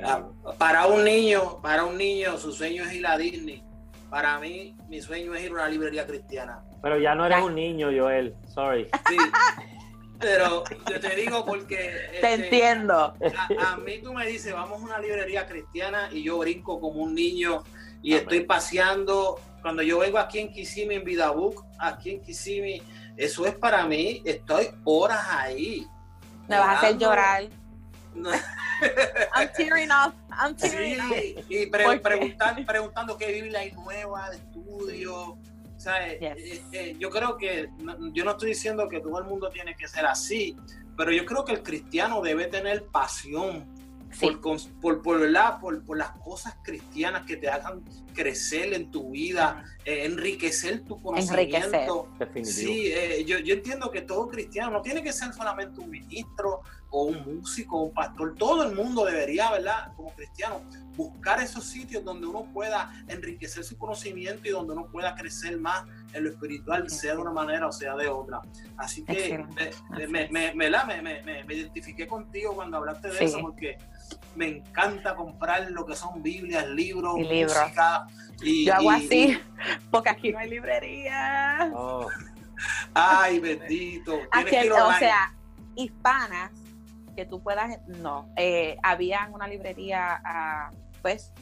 Ah, 0.03 0.23
Para 0.57 0.87
un 0.87 1.05
niño, 1.05 1.61
para 1.61 1.85
un 1.85 1.95
niño, 1.97 2.37
su 2.37 2.51
sueño 2.51 2.83
es 2.83 2.93
ir 2.95 3.05
a 3.07 3.17
Disney. 3.17 3.63
Para 4.13 4.37
mí, 4.37 4.75
mi 4.89 5.01
sueño 5.01 5.33
es 5.33 5.41
ir 5.43 5.49
a 5.49 5.53
una 5.55 5.67
librería 5.67 6.05
cristiana. 6.05 6.63
Pero 6.83 6.99
ya 6.99 7.15
no 7.15 7.25
eres 7.25 7.41
un 7.41 7.55
niño, 7.55 7.87
Joel. 7.87 8.35
Sorry. 8.53 8.87
Sí. 9.09 9.17
Pero 10.19 10.63
yo 10.87 10.99
te 10.99 11.15
digo 11.15 11.43
porque 11.43 11.75
Te 11.77 12.15
este, 12.17 12.33
entiendo. 12.35 13.15
a, 13.59 13.71
a 13.73 13.77
mí 13.77 13.97
tú 14.03 14.13
me 14.13 14.27
dices, 14.27 14.53
vamos 14.53 14.79
a 14.83 14.85
una 14.85 14.99
librería 14.99 15.47
cristiana 15.47 16.09
y 16.11 16.21
yo 16.21 16.37
brinco 16.37 16.79
como 16.79 17.01
un 17.01 17.15
niño 17.15 17.63
y 18.03 18.11
Amén. 18.11 18.21
estoy 18.21 18.41
paseando. 18.41 19.39
Cuando 19.63 19.81
yo 19.81 19.97
vengo 19.97 20.19
aquí 20.19 20.37
en 20.37 20.53
Kissimmee, 20.53 20.97
en 20.97 21.03
Vidabuc, 21.05 21.65
aquí 21.79 22.11
en 22.11 22.21
Kissimmee, 22.21 22.83
eso 23.17 23.47
es 23.47 23.55
para 23.55 23.83
mí, 23.87 24.21
estoy 24.25 24.67
horas 24.83 25.25
ahí. 25.27 25.87
Me 26.47 26.59
vas 26.59 26.67
a 26.67 26.71
hacer 26.73 26.99
llorar. 26.99 27.45
I'm 29.35 29.49
tearing 29.55 29.89
up. 29.89 30.13
I'm 30.29 30.55
tearing. 30.55 30.99
Sí, 31.09 31.35
y 31.49 31.65
pre- 31.67 31.99
preguntar- 31.99 32.65
preguntando 32.67 33.17
qué 33.17 33.31
Biblia 33.31 33.59
hay 33.59 33.71
nueva 33.71 34.29
de 34.29 34.37
estudio. 34.37 35.15
O 35.31 35.79
sea, 35.79 36.07
eh, 36.07 36.19
Yes. 36.19 36.37
eh, 36.37 36.63
eh, 36.71 36.95
yo 36.99 37.09
creo 37.09 37.37
que, 37.37 37.69
yo 38.13 38.23
no 38.23 38.31
estoy 38.31 38.49
diciendo 38.49 38.87
que 38.87 38.99
todo 38.99 39.19
el 39.19 39.25
mundo 39.25 39.49
tiene 39.49 39.75
que 39.75 39.87
ser 39.87 40.05
así, 40.05 40.55
pero 40.95 41.11
yo 41.11 41.25
creo 41.25 41.43
que 41.43 41.53
el 41.53 41.63
cristiano 41.63 42.21
debe 42.21 42.47
tener 42.47 42.85
pasión 42.85 43.65
por, 44.19 44.41
por, 44.41 45.01
por, 45.01 45.01
por, 45.59 45.83
por, 45.83 45.97
las 45.97 46.11
cosas 46.19 46.55
cristianas 46.63 47.25
que 47.25 47.37
te 47.37 47.49
hagan 47.49 47.83
crecer 48.13 48.73
en 48.73 48.91
tu 48.91 49.11
vida, 49.11 49.63
eh, 49.85 50.05
enriquecer 50.05 50.83
tu 50.83 51.01
conocimiento. 51.01 52.07
Sí, 52.43 52.91
eh, 52.93 53.23
yo, 53.25 53.39
yo, 53.39 53.55
entiendo 53.55 53.89
que 53.91 54.01
todo 54.01 54.27
cristiano 54.27 54.71
no 54.71 54.81
tiene 54.81 55.01
que 55.01 55.11
ser 55.11 55.33
solamente 55.33 55.79
un 55.79 55.89
ministro 55.89 56.61
o 56.95 57.05
un 57.05 57.23
músico 57.25 57.79
o 57.79 57.83
un 57.85 57.93
pastor, 57.93 58.35
todo 58.35 58.69
el 58.69 58.75
mundo 58.75 59.03
debería, 59.03 59.49
¿verdad? 59.51 59.91
Como 59.95 60.13
cristiano, 60.13 60.61
buscar 60.95 61.41
esos 61.41 61.63
sitios 61.63 62.05
donde 62.05 62.27
uno 62.27 62.45
pueda 62.53 62.93
enriquecer 63.07 63.63
su 63.63 63.79
conocimiento 63.79 64.47
y 64.47 64.51
donde 64.51 64.73
uno 64.73 64.85
pueda 64.91 65.15
crecer 65.15 65.57
más 65.57 65.85
en 66.13 66.23
lo 66.23 66.29
espiritual, 66.29 66.87
sea 66.91 67.15
de 67.15 67.21
una 67.21 67.31
manera 67.31 67.67
o 67.67 67.71
sea 67.71 67.95
de 67.95 68.07
otra. 68.07 68.41
Así 68.77 69.03
que 69.03 69.43
me, 70.07 70.29
me, 70.29 70.53
me, 70.53 71.43
me, 71.43 71.53
identifiqué 71.55 72.05
contigo 72.05 72.53
cuando 72.53 72.77
hablaste 72.77 73.09
de 73.09 73.25
eso 73.25 73.39
porque 73.41 73.79
me 74.35 74.57
encanta 74.57 75.15
comprar 75.15 75.71
lo 75.71 75.87
que 75.87 75.95
son 75.95 76.21
Biblias, 76.21 76.67
libros, 76.69 77.17
y 77.17 77.43
música. 77.43 78.05
Y, 78.43 78.65
Yo 78.65 78.75
hago 78.75 78.91
así, 78.91 79.39
porque 79.89 80.09
aquí 80.11 80.31
no 80.31 80.37
hay 80.37 80.49
librería. 80.51 81.71
Oh. 81.73 82.07
Ay, 82.93 83.39
bendito. 83.39 84.13
o 84.15 84.99
sea, 84.99 85.33
hispanas 85.75 86.51
que 87.15 87.25
tú 87.25 87.41
puedas, 87.41 87.79
no, 87.87 88.29
eh, 88.35 88.77
había 88.83 89.29
una 89.31 89.47
librería, 89.47 90.21
ah, 90.25 90.71
pues, 91.01 91.33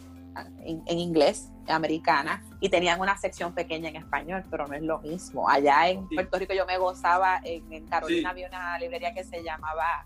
en, 0.63 0.99
inglés, 0.99 1.51
americana, 1.67 2.43
y 2.59 2.69
tenían 2.69 2.99
una 2.99 3.17
sección 3.17 3.53
pequeña 3.53 3.89
en 3.89 3.97
español, 3.97 4.43
pero 4.49 4.67
no 4.67 4.73
es 4.73 4.81
lo 4.81 4.99
mismo. 4.99 5.49
Allá 5.49 5.89
en 5.89 6.07
Puerto 6.07 6.37
Rico 6.37 6.53
yo 6.53 6.65
me 6.65 6.77
gozaba, 6.77 7.41
en, 7.43 7.85
Carolina 7.87 8.29
había 8.29 8.47
una 8.47 8.77
librería 8.79 9.13
que 9.13 9.23
se 9.23 9.43
llamaba, 9.43 10.05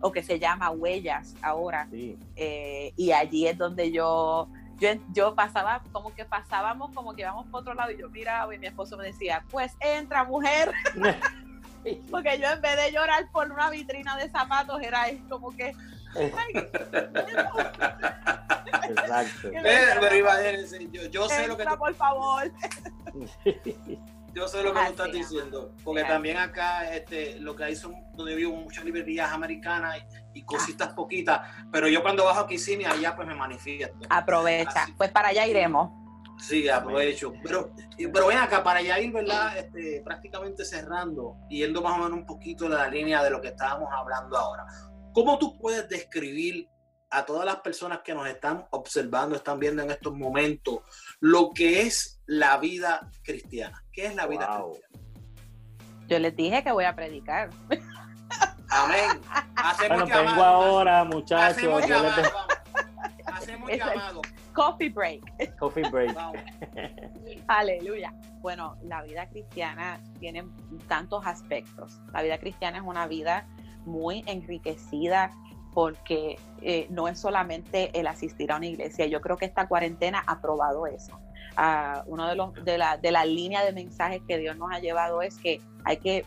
o 0.00 0.10
que 0.10 0.22
se 0.22 0.38
llama 0.38 0.70
Huellas 0.70 1.34
ahora, 1.42 1.88
eh, 1.92 2.92
y 2.96 3.12
allí 3.12 3.46
es 3.46 3.56
donde 3.56 3.92
yo, 3.92 4.48
yo, 4.78 4.90
yo 5.12 5.34
pasaba, 5.34 5.82
como 5.92 6.14
que 6.14 6.24
pasábamos, 6.24 6.90
como 6.92 7.14
que 7.14 7.22
íbamos 7.22 7.46
por 7.46 7.60
otro 7.60 7.74
lado, 7.74 7.92
y 7.92 7.98
yo 7.98 8.10
miraba, 8.10 8.54
y 8.54 8.58
mi 8.58 8.66
esposo 8.66 8.96
me 8.96 9.04
decía, 9.04 9.44
pues 9.50 9.76
entra 9.80 10.24
mujer. 10.24 10.72
Porque 12.10 12.38
yo 12.38 12.50
en 12.50 12.60
vez 12.60 12.76
de 12.76 12.92
llorar 12.92 13.30
por 13.32 13.50
una 13.50 13.70
vitrina 13.70 14.16
de 14.16 14.30
zapatos, 14.30 14.80
era 14.82 15.06
como 15.28 15.50
que. 15.50 15.74
Exacto. 18.88 19.50
Pero, 19.62 20.16
yo, 20.92 21.02
yo 21.06 21.28
sé 21.28 21.46
lo 21.46 21.56
que. 21.56 21.64
Tú, 21.64 21.78
por 21.78 21.94
favor. 21.94 22.52
yo 24.34 24.48
sé 24.48 24.62
lo 24.62 24.74
que 24.74 24.80
tú 24.80 24.90
estás 24.90 25.12
diciendo. 25.12 25.74
Porque 25.82 26.04
también 26.04 26.36
acá 26.36 26.92
este, 26.94 27.40
lo 27.40 27.56
que 27.56 27.64
hay 27.64 27.76
son 27.76 27.94
donde 28.14 28.34
vivo 28.34 28.54
muchas 28.54 28.84
librerías 28.84 29.32
americanas 29.32 29.98
y, 30.34 30.42
cositas 30.42 30.88
ah. 30.90 30.94
poquitas. 30.94 31.40
Pero 31.70 31.88
yo 31.88 32.02
cuando 32.02 32.24
bajo 32.24 32.40
a 32.40 32.46
Kissimmee, 32.46 32.84
allá 32.84 33.16
pues 33.16 33.26
me 33.26 33.34
manifiesto. 33.34 34.06
Aprovecha. 34.10 34.86
pues 34.96 35.10
para 35.10 35.28
allá 35.28 35.46
iremos. 35.46 36.01
Sí, 36.42 36.68
aprovecho. 36.68 37.32
Pero, 37.42 37.72
pero 37.96 38.26
ven 38.26 38.38
acá, 38.38 38.64
para 38.64 38.82
ya 38.82 38.98
ir, 38.98 39.12
¿verdad? 39.12 39.56
Este, 39.56 40.02
prácticamente 40.04 40.64
cerrando, 40.64 41.36
yendo 41.48 41.80
más 41.82 41.92
o 41.92 42.02
menos 42.02 42.18
un 42.18 42.26
poquito 42.26 42.68
de 42.68 42.76
la 42.76 42.88
línea 42.88 43.22
de 43.22 43.30
lo 43.30 43.40
que 43.40 43.48
estábamos 43.48 43.88
hablando 43.92 44.36
ahora. 44.36 44.66
¿Cómo 45.12 45.38
tú 45.38 45.56
puedes 45.56 45.88
describir 45.88 46.68
a 47.10 47.24
todas 47.24 47.44
las 47.44 47.56
personas 47.56 48.00
que 48.00 48.12
nos 48.12 48.26
están 48.26 48.66
observando, 48.70 49.36
están 49.36 49.60
viendo 49.60 49.82
en 49.82 49.92
estos 49.92 50.14
momentos, 50.14 50.80
lo 51.20 51.50
que 51.54 51.82
es 51.82 52.20
la 52.26 52.56
vida 52.58 53.08
cristiana? 53.22 53.84
¿Qué 53.92 54.06
es 54.06 54.16
la 54.16 54.26
vida 54.26 54.48
cristiana? 54.48 55.02
Yo 56.08 56.18
les 56.18 56.34
dije 56.34 56.64
que 56.64 56.72
voy 56.72 56.84
a 56.84 56.96
predicar. 56.96 57.50
Amén. 58.68 59.20
Hacemos 59.54 60.10
bueno, 60.10 60.24
vengo 60.24 60.42
ahora, 60.42 61.04
muchachos. 61.04 61.56
Hacemos 61.56 61.86
llamado. 61.86 62.22
Hacemos 63.26 63.70
llamado. 63.70 64.22
Coffee 64.52 64.90
break. 64.90 65.22
Coffee 65.58 65.88
break. 65.90 66.16
Aleluya. 67.46 68.12
Bueno, 68.40 68.76
la 68.82 69.02
vida 69.02 69.28
cristiana 69.28 70.00
tiene 70.20 70.44
tantos 70.88 71.26
aspectos. 71.26 72.00
La 72.12 72.22
vida 72.22 72.38
cristiana 72.38 72.78
es 72.78 72.84
una 72.84 73.06
vida 73.06 73.46
muy 73.84 74.22
enriquecida 74.26 75.30
porque 75.72 76.38
eh, 76.60 76.86
no 76.90 77.08
es 77.08 77.18
solamente 77.18 77.98
el 77.98 78.06
asistir 78.06 78.52
a 78.52 78.56
una 78.56 78.66
iglesia. 78.66 79.06
Yo 79.06 79.20
creo 79.20 79.36
que 79.36 79.46
esta 79.46 79.68
cuarentena 79.68 80.22
ha 80.26 80.40
probado 80.40 80.86
eso. 80.86 81.18
Uh, 81.56 82.02
uno 82.06 82.28
de 82.28 82.34
los 82.34 82.52
de 82.64 82.78
la, 82.78 82.96
de 82.96 83.10
la 83.10 83.26
línea 83.26 83.62
de 83.62 83.72
mensajes 83.72 84.22
que 84.26 84.38
Dios 84.38 84.56
nos 84.56 84.72
ha 84.72 84.78
llevado 84.78 85.20
es 85.20 85.36
que 85.36 85.60
hay 85.84 85.98
que 85.98 86.24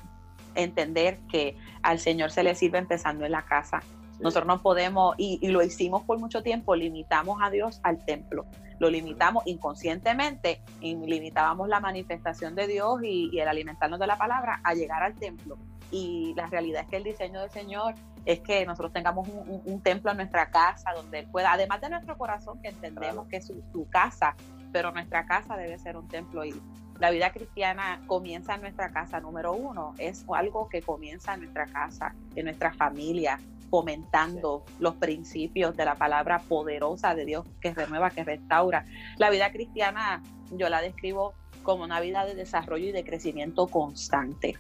entender 0.54 1.18
que 1.32 1.58
al 1.82 2.00
Señor 2.00 2.32
se 2.32 2.44
le 2.44 2.56
sirve 2.56 2.78
empezando 2.78 3.26
en 3.26 3.32
la 3.32 3.44
casa. 3.44 3.82
Nosotros 4.20 4.48
no 4.48 4.62
podemos, 4.62 5.16
y, 5.18 5.46
lo 5.48 5.62
hicimos 5.62 6.04
por 6.04 6.20
mucho 6.20 6.42
tiempo, 6.42 6.76
limitamos 6.76 7.40
a 7.42 7.50
Dios 7.50 7.80
al 7.84 8.04
templo. 8.06 8.46
Lo 8.80 8.90
limitamos 8.90 9.46
inconscientemente 9.46 10.62
y 10.82 10.96
limitábamos 10.96 11.68
la 11.70 11.80
manifestación 11.80 12.56
de 12.56 12.68
Dios 12.68 13.02
y, 13.04 13.38
el 13.40 13.48
alimentarnos 13.48 14.00
de 14.00 14.08
la 14.08 14.18
palabra 14.18 14.62
a 14.64 14.74
llegar 14.74 15.04
al 15.04 15.16
templo. 15.16 15.58
Y 15.92 16.34
la 16.36 16.48
realidad 16.48 16.84
es 16.84 16.90
que 16.90 16.98
el 16.98 17.04
diseño 17.04 17.42
del 17.42 17.52
Señor 17.52 17.96
es 18.26 18.40
que 18.40 18.66
nosotros 18.66 18.92
tengamos 18.92 19.28
un, 19.28 19.82
templo 19.82 20.12
en 20.12 20.18
nuestra 20.18 20.50
casa 20.50 20.92
donde 20.96 21.20
Él 21.20 21.28
pueda, 21.32 21.54
además 21.54 21.80
de 21.82 21.90
nuestro 21.90 22.18
corazón, 22.18 22.60
que 22.62 22.70
entendemos 22.70 23.28
que 23.28 23.38
es 23.38 23.46
su, 23.46 23.88
casa, 23.90 24.36
pero 24.72 24.92
nuestra 24.92 25.26
casa 25.26 25.56
debe 25.56 25.78
ser 25.78 25.96
un 25.96 26.08
templo. 26.08 26.44
Y 26.44 26.60
la 27.00 27.12
vida 27.12 27.32
cristiana 27.32 28.02
comienza 28.08 28.56
en 28.56 28.62
nuestra 28.62 28.92
casa, 28.92 29.20
número 29.20 29.54
uno, 29.54 29.94
es 30.00 30.26
algo 30.34 30.68
que 30.70 30.82
comienza 30.82 31.36
en 31.36 31.42
nuestra 31.42 31.68
casa, 31.68 32.16
en 32.36 32.46
nuestra 32.46 32.74
familia, 32.74 33.40
fomentando 33.76 34.64
los 34.80 34.96
principios 34.96 35.76
de 35.76 35.84
la 35.84 35.96
palabra 35.96 36.40
poderosa 36.48 37.14
de 37.14 37.26
Dios 37.26 37.46
que 37.60 37.74
renueva, 37.74 38.10
que 38.10 38.24
restaura. 38.24 38.86
La 39.18 39.30
vida 39.30 39.52
cristiana 39.52 40.24
yo 40.52 40.70
la 40.70 40.80
describo 40.80 41.34
como 41.62 41.84
una 41.84 42.00
vida 42.00 42.26
de 42.26 42.36
desarrollo 42.36 42.88
y 42.88 42.94
de 42.94 43.04
crecimiento 43.04 43.68
constante. 43.68 44.58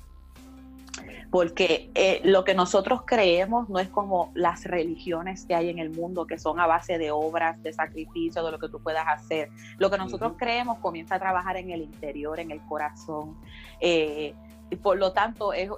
Porque 1.31 1.91
eh, 1.95 2.19
lo 2.25 2.43
que 2.43 2.55
nosotros 2.55 3.03
creemos 3.05 3.69
no 3.69 3.79
es 3.79 3.87
como 3.87 4.33
las 4.33 4.65
religiones 4.65 5.45
que 5.45 5.55
hay 5.55 5.69
en 5.69 5.79
el 5.79 5.91
mundo, 5.91 6.27
que 6.27 6.37
son 6.37 6.59
a 6.59 6.67
base 6.67 6.97
de 6.97 7.11
obras, 7.11 7.63
de 7.63 7.71
sacrificio, 7.71 8.43
de 8.43 8.51
lo 8.51 8.59
que 8.59 8.67
tú 8.67 8.81
puedas 8.83 9.05
hacer. 9.07 9.47
Lo 9.77 9.89
que 9.89 9.97
nosotros 9.97 10.33
creemos 10.37 10.79
comienza 10.79 11.15
a 11.15 11.19
trabajar 11.19 11.55
en 11.55 11.71
el 11.71 11.81
interior, 11.81 12.37
en 12.37 12.51
el 12.51 12.59
corazón. 12.67 13.37
Eh, 13.79 14.33
y 14.69 14.75
por 14.77 14.97
lo 14.97 15.13
tanto 15.13 15.53
es, 15.53 15.69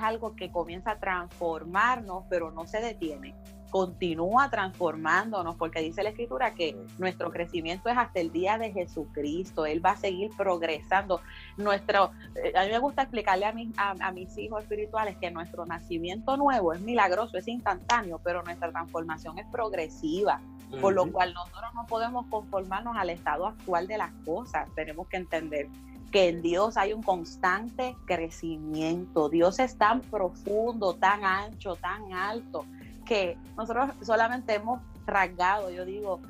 algo 0.00 0.36
que 0.36 0.50
comienza 0.50 0.92
a 0.92 0.98
transformarnos, 0.98 2.24
pero 2.28 2.50
no 2.50 2.66
se 2.66 2.80
detiene. 2.80 3.34
Continúa 3.70 4.48
transformándonos, 4.48 5.56
porque 5.56 5.80
dice 5.80 6.04
la 6.04 6.10
escritura 6.10 6.54
que 6.54 6.76
nuestro 6.98 7.30
crecimiento 7.32 7.88
es 7.88 7.98
hasta 7.98 8.20
el 8.20 8.30
día 8.30 8.56
de 8.56 8.72
Jesucristo. 8.72 9.66
Él 9.66 9.84
va 9.84 9.90
a 9.90 9.96
seguir 9.96 10.30
progresando. 10.36 11.20
Nuestro, 11.56 12.12
eh, 12.36 12.52
a 12.56 12.64
mí 12.64 12.70
me 12.70 12.78
gusta 12.78 13.02
explicarle 13.02 13.44
a, 13.46 13.94
a, 14.00 14.12
mis 14.12 14.38
hijos 14.38 14.62
espirituales 14.62 15.16
que 15.16 15.30
nuestro 15.32 15.66
nacimiento 15.66 16.36
nuevo 16.36 16.72
es 16.72 16.80
milagroso, 16.80 17.36
es 17.36 17.48
instantáneo, 17.48 18.20
pero 18.22 18.42
nuestra 18.44 18.70
transformación 18.70 19.38
es 19.38 19.46
progresiva. 19.46 20.40
Por 20.80 20.94
lo 20.94 21.10
cual 21.12 21.32
nosotros 21.32 21.74
no 21.74 21.86
podemos 21.86 22.26
conformarnos 22.26 22.96
al 22.96 23.10
estado 23.10 23.46
actual 23.46 23.86
de 23.86 23.98
las 23.98 24.12
cosas. 24.24 24.68
Tenemos 24.74 25.06
que 25.06 25.16
entender 25.16 25.68
que 26.10 26.28
en 26.28 26.42
Dios 26.42 26.76
hay 26.76 26.92
un 26.92 27.02
constante 27.02 27.96
crecimiento. 28.06 29.28
Dios 29.28 29.58
es 29.58 29.76
tan 29.76 30.00
profundo, 30.00 30.94
tan 30.94 31.24
ancho, 31.24 31.76
tan 31.76 32.12
alto, 32.12 32.64
que 33.04 33.36
nosotros 33.56 33.90
solamente 34.02 34.54
hemos 34.54 34.80
rasgado, 35.06 35.70
yo 35.70 35.84
digo, 35.84 36.20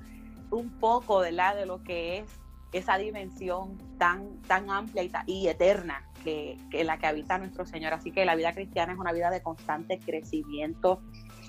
un 0.50 0.70
poco 0.78 1.20
de 1.20 1.32
la 1.32 1.54
de 1.54 1.66
lo 1.66 1.82
que 1.82 2.18
es 2.18 2.30
esa 2.72 2.98
dimensión 2.98 3.78
tan, 3.98 4.40
tan 4.42 4.70
amplia 4.70 5.02
y, 5.02 5.10
y 5.26 5.48
eterna 5.48 6.06
que, 6.22 6.58
que, 6.70 6.84
la 6.84 6.98
que 6.98 7.06
habita 7.06 7.38
nuestro 7.38 7.64
Señor. 7.64 7.94
Así 7.94 8.10
que 8.10 8.24
la 8.24 8.34
vida 8.34 8.52
cristiana 8.52 8.92
es 8.92 8.98
una 8.98 9.12
vida 9.12 9.30
de 9.30 9.42
constante 9.42 9.98
crecimiento. 9.98 11.00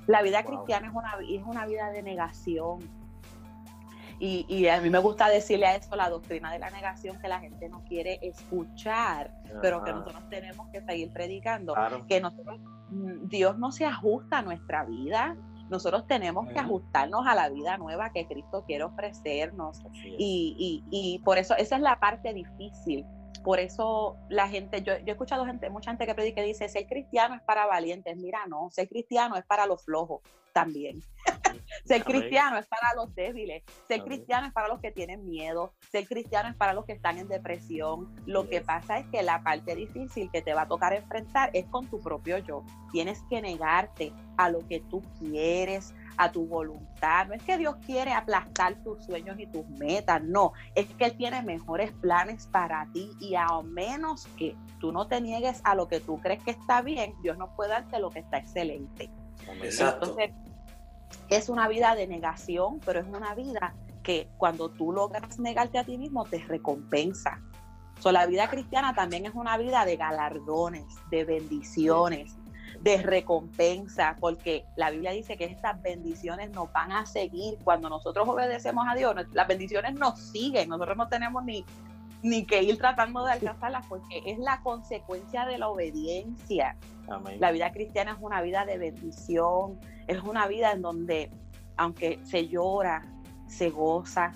La 0.05 0.21
vida 0.21 0.43
cristiana 0.43 0.87
es 0.87 0.93
una, 0.93 1.15
es 1.29 1.43
una 1.45 1.65
vida 1.65 1.89
de 1.89 2.01
negación, 2.01 2.79
y, 4.19 4.67
a 4.67 4.81
mí 4.81 4.89
me 4.89 4.99
gusta 4.99 5.29
decirle 5.29 5.67
a 5.67 5.75
eso 5.75 5.95
la 5.95 6.09
doctrina 6.09 6.51
de 6.51 6.59
la 6.59 6.71
negación 6.71 7.19
que 7.19 7.27
la 7.27 7.39
gente 7.39 7.69
no 7.69 7.83
quiere 7.83 8.19
escuchar, 8.21 9.31
pero 9.61 9.83
que 9.83 9.91
nosotros 9.93 10.23
tenemos 10.29 10.67
que 10.69 10.81
seguir 10.81 11.11
predicando, 11.13 11.75
que 12.07 12.19
nosotros, 12.19 12.59
mm, 12.89 13.27
Dios 13.27 13.59
no 13.59 13.71
se 13.71 13.85
ajusta 13.85 14.39
a 14.39 14.41
nuestra 14.41 14.85
vida, 14.85 15.35
nosotros 15.69 16.07
tenemos 16.07 16.47
que 16.47 16.59
ajustarnos 16.59 17.27
a 17.27 17.35
la 17.35 17.49
vida 17.49 17.77
nueva 17.77 18.11
que 18.11 18.25
Cristo 18.25 18.63
quiere 18.65 18.85
ofrecernos. 18.85 19.83
Y, 20.17 20.83
y, 20.89 21.19
por 21.19 21.37
eso 21.37 21.55
esa 21.55 21.75
es 21.75 21.81
la 21.81 21.99
parte 21.99 22.33
difícil. 22.33 23.05
Por 23.43 23.59
eso 23.59 24.17
la 24.29 24.47
gente, 24.47 24.81
yo, 24.81 24.97
yo 24.99 25.07
he 25.07 25.11
escuchado 25.11 25.45
gente, 25.45 25.69
mucha 25.69 25.91
gente 25.91 26.05
que 26.05 26.15
predica 26.15 26.41
y 26.41 26.47
dice, 26.47 26.67
ser 26.69 26.87
cristiano 26.87 27.35
es 27.35 27.41
para 27.41 27.65
valientes. 27.65 28.17
Mira, 28.17 28.39
no, 28.47 28.69
ser 28.71 28.89
cristiano 28.89 29.35
es 29.35 29.45
para 29.45 29.65
los 29.67 29.83
flojos 29.83 30.21
también. 30.53 31.01
Ser 31.85 32.03
cristiano 32.03 32.57
es 32.57 32.67
para 32.67 32.93
los 32.95 33.13
débiles. 33.15 33.63
Ser 33.87 34.03
cristiano 34.03 34.47
es 34.47 34.53
para 34.53 34.67
los 34.67 34.79
que 34.79 34.91
tienen 34.91 35.25
miedo. 35.25 35.73
Ser 35.91 36.07
cristiano 36.07 36.49
es 36.49 36.55
para 36.55 36.73
los 36.73 36.85
que 36.85 36.93
están 36.93 37.17
en 37.17 37.27
depresión. 37.27 38.13
Lo 38.25 38.49
que 38.49 38.61
pasa 38.61 38.99
es 38.99 39.07
que 39.07 39.23
la 39.23 39.43
parte 39.43 39.75
difícil 39.75 40.29
que 40.31 40.41
te 40.41 40.53
va 40.53 40.63
a 40.63 40.67
tocar 40.67 40.93
enfrentar 40.93 41.49
es 41.53 41.65
con 41.67 41.87
tu 41.87 41.99
propio 41.99 42.37
yo. 42.39 42.63
Tienes 42.91 43.21
que 43.29 43.41
negarte 43.41 44.13
a 44.37 44.49
lo 44.49 44.67
que 44.67 44.79
tú 44.81 45.01
quieres, 45.19 45.93
a 46.17 46.31
tu 46.31 46.45
voluntad. 46.45 47.27
No 47.27 47.33
es 47.33 47.43
que 47.43 47.57
Dios 47.57 47.75
quiere 47.85 48.13
aplastar 48.13 48.83
tus 48.83 49.05
sueños 49.05 49.39
y 49.39 49.47
tus 49.47 49.67
metas, 49.69 50.21
no. 50.23 50.53
Es 50.75 50.87
que 50.95 51.05
Él 51.05 51.17
tiene 51.17 51.41
mejores 51.41 51.91
planes 51.93 52.47
para 52.47 52.87
ti 52.93 53.11
y 53.19 53.35
a 53.35 53.47
menos 53.63 54.27
que 54.37 54.55
tú 54.79 54.91
no 54.91 55.07
te 55.07 55.21
niegues 55.21 55.61
a 55.63 55.75
lo 55.75 55.87
que 55.87 55.99
tú 55.99 56.19
crees 56.19 56.43
que 56.43 56.51
está 56.51 56.81
bien, 56.81 57.13
Dios 57.21 57.37
no 57.37 57.55
puede 57.55 57.71
darte 57.71 57.99
lo 57.99 58.09
que 58.09 58.19
está 58.19 58.37
excelente. 58.37 59.09
Exacto. 59.61 60.09
Entonces, 60.09 60.31
es 61.29 61.49
una 61.49 61.67
vida 61.67 61.95
de 61.95 62.07
negación, 62.07 62.79
pero 62.85 62.99
es 62.99 63.07
una 63.07 63.35
vida 63.35 63.73
que 64.03 64.29
cuando 64.37 64.69
tú 64.69 64.93
logras 64.93 65.37
negarte 65.39 65.77
a 65.77 65.83
ti 65.83 65.97
mismo, 65.97 66.25
te 66.25 66.39
recompensa. 66.39 67.41
So, 67.99 68.11
la 68.11 68.25
vida 68.25 68.47
cristiana 68.49 68.93
también 68.93 69.25
es 69.25 69.33
una 69.33 69.57
vida 69.57 69.83
de 69.85 69.97
galardones, 69.97 70.85
de 71.09 71.25
bendiciones, 71.25 72.35
de 72.81 73.01
recompensa, 73.01 74.15
porque 74.19 74.65
la 74.75 74.91
Biblia 74.91 75.11
dice 75.11 75.35
que 75.35 75.45
estas 75.45 75.81
bendiciones 75.81 76.51
nos 76.51 76.71
van 76.71 76.91
a 76.91 77.05
seguir 77.05 77.57
cuando 77.63 77.89
nosotros 77.89 78.27
obedecemos 78.27 78.85
a 78.87 78.95
Dios. 78.95 79.15
Las 79.33 79.47
bendiciones 79.47 79.95
nos 79.95 80.19
siguen, 80.19 80.69
nosotros 80.69 80.95
no 80.95 81.07
tenemos 81.07 81.43
ni, 81.43 81.65
ni 82.21 82.45
que 82.45 82.63
ir 82.63 82.77
tratando 82.77 83.23
de 83.23 83.31
alcanzarlas 83.31 83.85
porque 83.87 84.21
es 84.25 84.39
la 84.39 84.61
consecuencia 84.61 85.45
de 85.45 85.57
la 85.57 85.69
obediencia. 85.69 86.75
Amén. 87.07 87.39
La 87.39 87.51
vida 87.51 87.71
cristiana 87.71 88.13
es 88.13 88.17
una 88.19 88.41
vida 88.41 88.65
de 88.65 88.77
bendición, 88.77 89.79
es 90.07 90.21
una 90.23 90.47
vida 90.47 90.71
en 90.71 90.81
donde, 90.81 91.31
aunque 91.77 92.19
se 92.23 92.47
llora, 92.47 93.03
se 93.47 93.69
goza, 93.69 94.33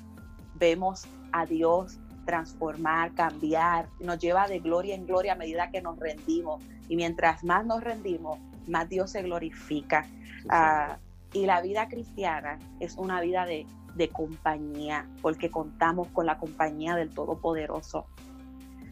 vemos 0.56 1.06
a 1.32 1.46
Dios 1.46 2.00
transformar, 2.26 3.14
cambiar, 3.14 3.90
nos 4.00 4.20
lleva 4.20 4.48
de 4.48 4.60
gloria 4.60 4.96
en 4.96 5.06
gloria 5.06 5.34
a 5.34 5.36
medida 5.36 5.72
que 5.72 5.82
nos 5.82 6.00
rendimos. 6.00 6.64
Y 6.88 6.96
mientras 6.96 7.44
más 7.44 7.66
nos 7.66 7.84
rendimos, 7.84 8.40
más 8.68 8.88
Dios 8.90 9.12
se 9.12 9.24
glorifica. 9.24 10.04
Sí, 10.04 10.48
Ah, 10.50 10.98
y 11.34 11.46
la 11.46 11.62
vida 11.62 11.88
cristiana 11.88 12.60
es 12.80 12.98
una 12.98 13.22
vida 13.22 13.46
de, 13.46 13.66
de 13.96 14.10
compañía, 14.10 15.08
porque 15.22 15.50
contamos 15.50 16.08
con 16.10 16.26
la 16.26 16.38
compañía 16.38 16.96
del 16.96 17.10
Todopoderoso. 17.10 18.06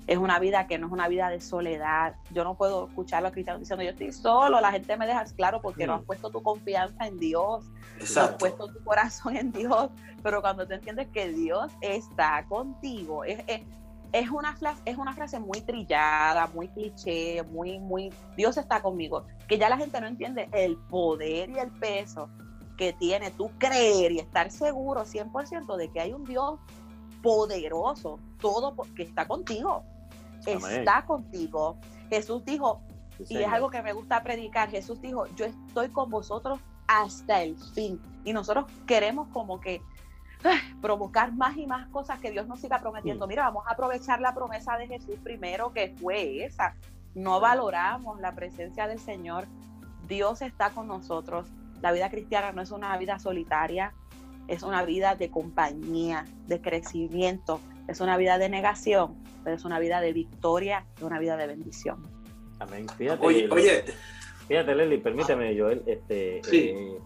Es 0.08 0.18
una 0.18 0.40
vida 0.40 0.66
que 0.66 0.80
no 0.80 0.88
es 0.88 0.94
una 0.94 1.08
vida 1.08 1.30
de 1.30 1.40
soledad. 1.40 2.16
Yo 2.32 2.44
no 2.44 2.56
puedo 2.56 2.88
escuchar 2.88 3.20
a 3.20 3.22
los 3.22 3.32
cristianos 3.32 3.60
diciendo 3.60 3.84
yo 3.84 3.92
estoy 3.92 4.12
solo, 4.12 4.60
la 4.60 4.72
gente 4.72 4.98
me 4.98 5.06
deja 5.06 5.24
claro 5.36 5.62
porque 5.62 5.86
no 5.86 5.94
has 5.94 6.04
puesto 6.04 6.32
tu 6.32 6.42
confianza 6.42 7.06
en 7.06 7.18
Dios, 7.20 7.64
no 7.66 7.76
has 7.96 8.02
Exacto. 8.02 8.38
puesto 8.40 8.68
tu 8.74 8.84
corazón 8.84 9.38
en 9.38 9.52
Dios, 9.52 9.92
pero 10.24 10.42
cuando 10.42 10.66
tú 10.66 10.74
entiendes 10.74 11.08
que 11.10 11.30
Dios 11.30 11.72
está 11.82 12.44
contigo, 12.48 13.24
es, 13.24 13.44
es, 13.46 13.62
es 14.12 14.30
una, 14.32 14.56
frase, 14.56 14.82
es 14.86 14.98
una 14.98 15.14
frase 15.14 15.40
muy 15.40 15.62
trillada, 15.62 16.48
muy 16.48 16.70
cliché, 16.70 17.44
muy, 17.52 17.78
muy, 17.78 18.12
Dios 18.36 18.58
está 18.58 18.82
conmigo, 18.82 19.26
que 19.48 19.60
ya 19.60 19.70
la 19.70 19.78
gente 19.78 20.02
no 20.02 20.08
entiende 20.08 20.50
el 20.52 20.76
poder 20.76 21.52
y 21.52 21.60
el 21.60 21.70
peso 21.70 22.30
que 22.80 22.94
tiene 22.94 23.30
tú 23.32 23.52
creer 23.58 24.14
y 24.14 24.20
estar 24.20 24.50
seguro 24.52 25.04
100% 25.04 25.76
de 25.76 25.92
que 25.92 26.00
hay 26.00 26.14
un 26.14 26.24
Dios 26.24 26.60
poderoso, 27.22 28.20
todo 28.40 28.74
que 28.96 29.04
está 29.04 29.28
contigo, 29.28 29.84
Amén. 30.48 30.80
está 30.80 31.06
contigo. 31.06 31.78
Jesús 32.10 32.46
dijo, 32.46 32.82
sí, 33.18 33.34
y 33.34 33.38
es 33.40 33.52
algo 33.52 33.70
que 33.70 33.82
me 33.82 33.92
gusta 33.92 34.24
predicar. 34.24 34.70
Jesús 34.70 35.02
dijo, 35.02 35.26
yo 35.36 35.44
estoy 35.44 35.90
con 35.90 36.10
vosotros 36.10 36.62
hasta 36.88 37.44
el 37.44 37.58
fin. 37.58 38.02
Y 38.24 38.32
nosotros 38.32 38.66
queremos 38.88 39.28
como 39.34 39.60
que 39.60 39.82
provocar 40.82 41.34
más 41.34 41.58
y 41.58 41.68
más 41.68 41.86
cosas 41.90 42.18
que 42.22 42.32
Dios 42.32 42.48
nos 42.48 42.62
siga 42.62 42.80
prometiendo. 42.80 43.28
Mira, 43.28 43.44
vamos 43.44 43.66
a 43.68 43.74
aprovechar 43.74 44.22
la 44.22 44.34
promesa 44.34 44.78
de 44.78 44.88
Jesús 44.88 45.18
primero, 45.22 45.74
que 45.74 45.94
fue 46.00 46.46
esa. 46.46 46.76
No 47.14 47.42
valoramos 47.42 48.22
la 48.22 48.34
presencia 48.34 48.88
del 48.88 49.00
Señor. 49.00 49.48
Dios 50.08 50.42
está 50.42 50.70
con 50.70 50.88
nosotros. 50.88 51.46
La 51.82 51.92
vida 51.92 52.10
cristiana 52.10 52.52
no 52.52 52.62
es 52.62 52.72
una 52.72 52.98
vida 52.98 53.20
solitaria, 53.20 53.94
es 54.48 54.64
una 54.64 54.84
vida 54.84 55.16
de 55.16 55.30
compañía, 55.30 56.26
de 56.48 56.60
crecimiento, 56.62 57.62
es 57.88 58.02
una 58.02 58.18
vida 58.18 58.38
de 58.38 58.50
negación, 58.50 59.16
pero 59.44 59.56
es 59.56 59.64
una 59.66 59.80
vida 59.80 60.02
de 60.02 60.12
victoria, 60.14 60.86
es 60.98 61.04
una 61.04 61.20
vida 61.20 61.38
de 61.38 61.48
bendición. 61.48 62.04
Amén. 62.60 62.88
Fíjate, 62.98 63.26
Oye, 63.26 63.48
oye, 63.50 63.84
fíjate, 64.48 64.76
Leslie, 64.76 64.98
permíteme, 65.00 65.58
Joel, 65.58 65.84
este, 65.86 66.42
Sí. 66.44 66.58
eh, 66.76 66.98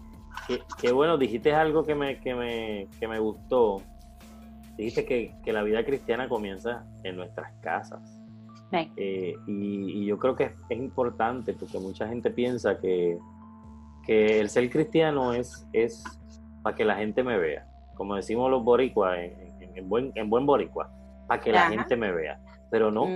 qué, 0.48 0.60
qué 0.80 0.92
bueno, 0.92 1.16
dijiste 1.16 1.52
algo 1.52 1.84
que 1.84 1.94
me, 1.94 2.18
que 2.20 2.34
me, 2.34 2.88
que 2.98 3.06
me 3.06 3.18
gustó. 3.18 3.82
Dijiste 4.76 5.04
que, 5.04 5.32
que 5.44 5.52
la 5.52 5.62
vida 5.62 5.84
cristiana 5.84 6.28
comienza 6.28 6.84
en 7.04 7.16
nuestras 7.16 7.52
casas. 7.60 8.20
Eh, 8.96 9.36
y, 9.46 10.02
y 10.02 10.06
yo 10.06 10.18
creo 10.18 10.34
que 10.34 10.44
es, 10.44 10.52
es 10.68 10.78
importante 10.78 11.52
porque 11.52 11.78
mucha 11.78 12.08
gente 12.08 12.30
piensa 12.30 12.80
que, 12.80 13.16
que 14.06 14.40
el 14.40 14.48
ser 14.50 14.68
cristiano 14.70 15.32
es, 15.32 15.66
es 15.72 16.02
para 16.62 16.76
que 16.76 16.84
la 16.84 16.96
gente 16.96 17.22
me 17.22 17.38
vea. 17.38 17.66
Como 17.94 18.16
decimos 18.16 18.50
los 18.50 18.62
boricuas, 18.64 19.18
en, 19.18 19.62
en- 19.62 19.76
en 19.78 19.88
buen, 19.88 20.12
en 20.14 20.30
buen 20.30 20.46
boricua, 20.46 20.90
para 21.26 21.40
que 21.40 21.50
la 21.52 21.68
gente 21.68 21.96
me 21.96 22.12
vea. 22.12 22.40
Pero 22.70 22.90
no, 22.90 23.06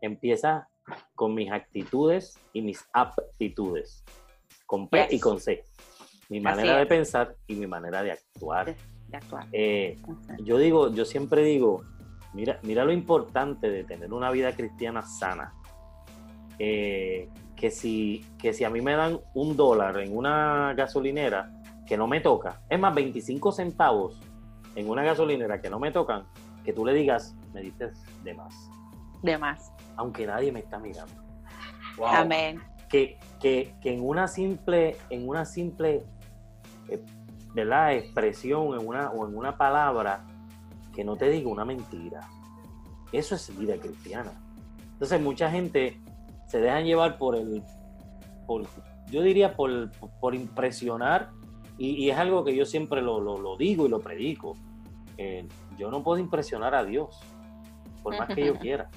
empieza 0.00 0.68
con 1.14 1.34
mis 1.34 1.50
actitudes 1.52 2.38
y 2.52 2.60
mis 2.62 2.84
aptitudes, 2.92 4.04
con 4.66 4.88
P 4.88 5.02
Yes. 5.04 5.12
y 5.12 5.20
con 5.20 5.38
C. 5.40 5.62
Mi 6.28 6.40
manera 6.40 6.76
de 6.78 6.86
pensar 6.86 7.36
y 7.46 7.54
mi 7.54 7.66
manera 7.66 8.02
de 8.02 8.12
actuar. 8.12 8.74
de 9.08 9.16
actuar. 9.16 9.46
Eh, 9.52 9.96
yo 10.42 10.56
digo, 10.58 10.90
yo 10.92 11.04
siempre 11.04 11.42
digo, 11.44 11.84
mira, 12.32 12.58
mira 12.62 12.84
lo 12.84 12.92
importante 12.92 13.70
de 13.70 13.84
tener 13.84 14.12
una 14.12 14.30
vida 14.30 14.52
cristiana 14.56 15.02
sana. 15.02 15.52
Eh, 16.58 17.28
que, 17.62 17.70
si, 17.70 18.26
que 18.40 18.52
si 18.52 18.64
a 18.64 18.70
mí 18.70 18.80
me 18.80 18.96
dan 18.96 19.20
un 19.34 19.56
dólar 19.56 19.96
en 20.00 20.16
una 20.16 20.74
gasolinera 20.74 21.52
que 21.86 21.96
no 21.96 22.08
me 22.08 22.18
toca, 22.20 22.60
es 22.68 22.76
más, 22.76 22.92
25 22.92 23.52
centavos 23.52 24.20
en 24.74 24.90
una 24.90 25.04
gasolinera 25.04 25.60
que 25.60 25.70
no 25.70 25.78
me 25.78 25.92
tocan, 25.92 26.24
que 26.64 26.72
tú 26.72 26.84
le 26.84 26.92
digas, 26.92 27.36
me 27.54 27.60
diste 27.60 27.92
de 28.24 28.34
más, 28.34 28.68
De 29.22 29.38
más. 29.38 29.72
aunque 29.94 30.26
nadie 30.26 30.50
me 30.50 30.58
está 30.58 30.80
mirando. 30.80 31.14
wow. 31.98 32.08
Amén. 32.08 32.60
Que, 32.88 33.20
que, 33.38 33.76
que 33.80 33.94
en 33.94 34.04
una 34.08 34.26
simple, 34.26 34.96
en 35.08 35.28
una 35.28 35.44
simple 35.44 36.02
eh, 36.88 37.00
¿verdad? 37.54 37.94
expresión 37.94 38.74
en 38.74 38.84
una, 38.84 39.10
o 39.12 39.28
en 39.28 39.36
una 39.36 39.56
palabra 39.56 40.26
que 40.92 41.04
no 41.04 41.14
te 41.14 41.30
diga 41.30 41.48
una 41.48 41.64
mentira. 41.64 42.28
Eso 43.12 43.36
es 43.36 43.56
vida 43.56 43.76
cristiana. 43.76 44.32
Entonces 44.94 45.20
mucha 45.20 45.48
gente 45.48 46.01
se 46.52 46.60
dejan 46.60 46.84
llevar 46.84 47.16
por 47.16 47.34
el, 47.34 47.62
por, 48.46 48.66
yo 49.10 49.22
diría 49.22 49.56
por, 49.56 49.90
por 50.20 50.34
impresionar, 50.34 51.30
y, 51.78 51.92
y 52.04 52.10
es 52.10 52.18
algo 52.18 52.44
que 52.44 52.54
yo 52.54 52.66
siempre 52.66 53.00
lo, 53.00 53.20
lo- 53.20 53.38
lo 53.38 53.56
digo 53.56 53.86
y 53.86 53.88
lo 53.88 54.00
predico. 54.00 54.54
Eh, 55.16 55.48
yo 55.78 55.90
no 55.90 56.02
puedo 56.02 56.18
impresionar 56.20 56.74
a 56.74 56.84
Dios, 56.84 57.18
por 58.02 58.18
más 58.18 58.28
que 58.34 58.44
yo 58.44 58.54
quiera, 58.58 58.90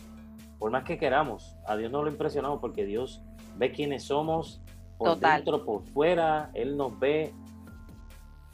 por 0.59 0.69
más 0.69 0.83
que 0.83 0.97
queramos. 0.97 1.55
A 1.65 1.77
Dios 1.77 1.89
no 1.93 2.03
lo 2.03 2.09
impresionamos 2.11 2.59
porque 2.59 2.85
Dios 2.85 3.23
ve 3.55 3.71
quiénes 3.71 4.03
somos 4.03 4.61
por 4.97 5.13
Total. 5.13 5.37
dentro, 5.37 5.63
por 5.63 5.81
fuera. 5.85 6.51
Él 6.53 6.75
nos 6.75 6.99
ve 6.99 7.31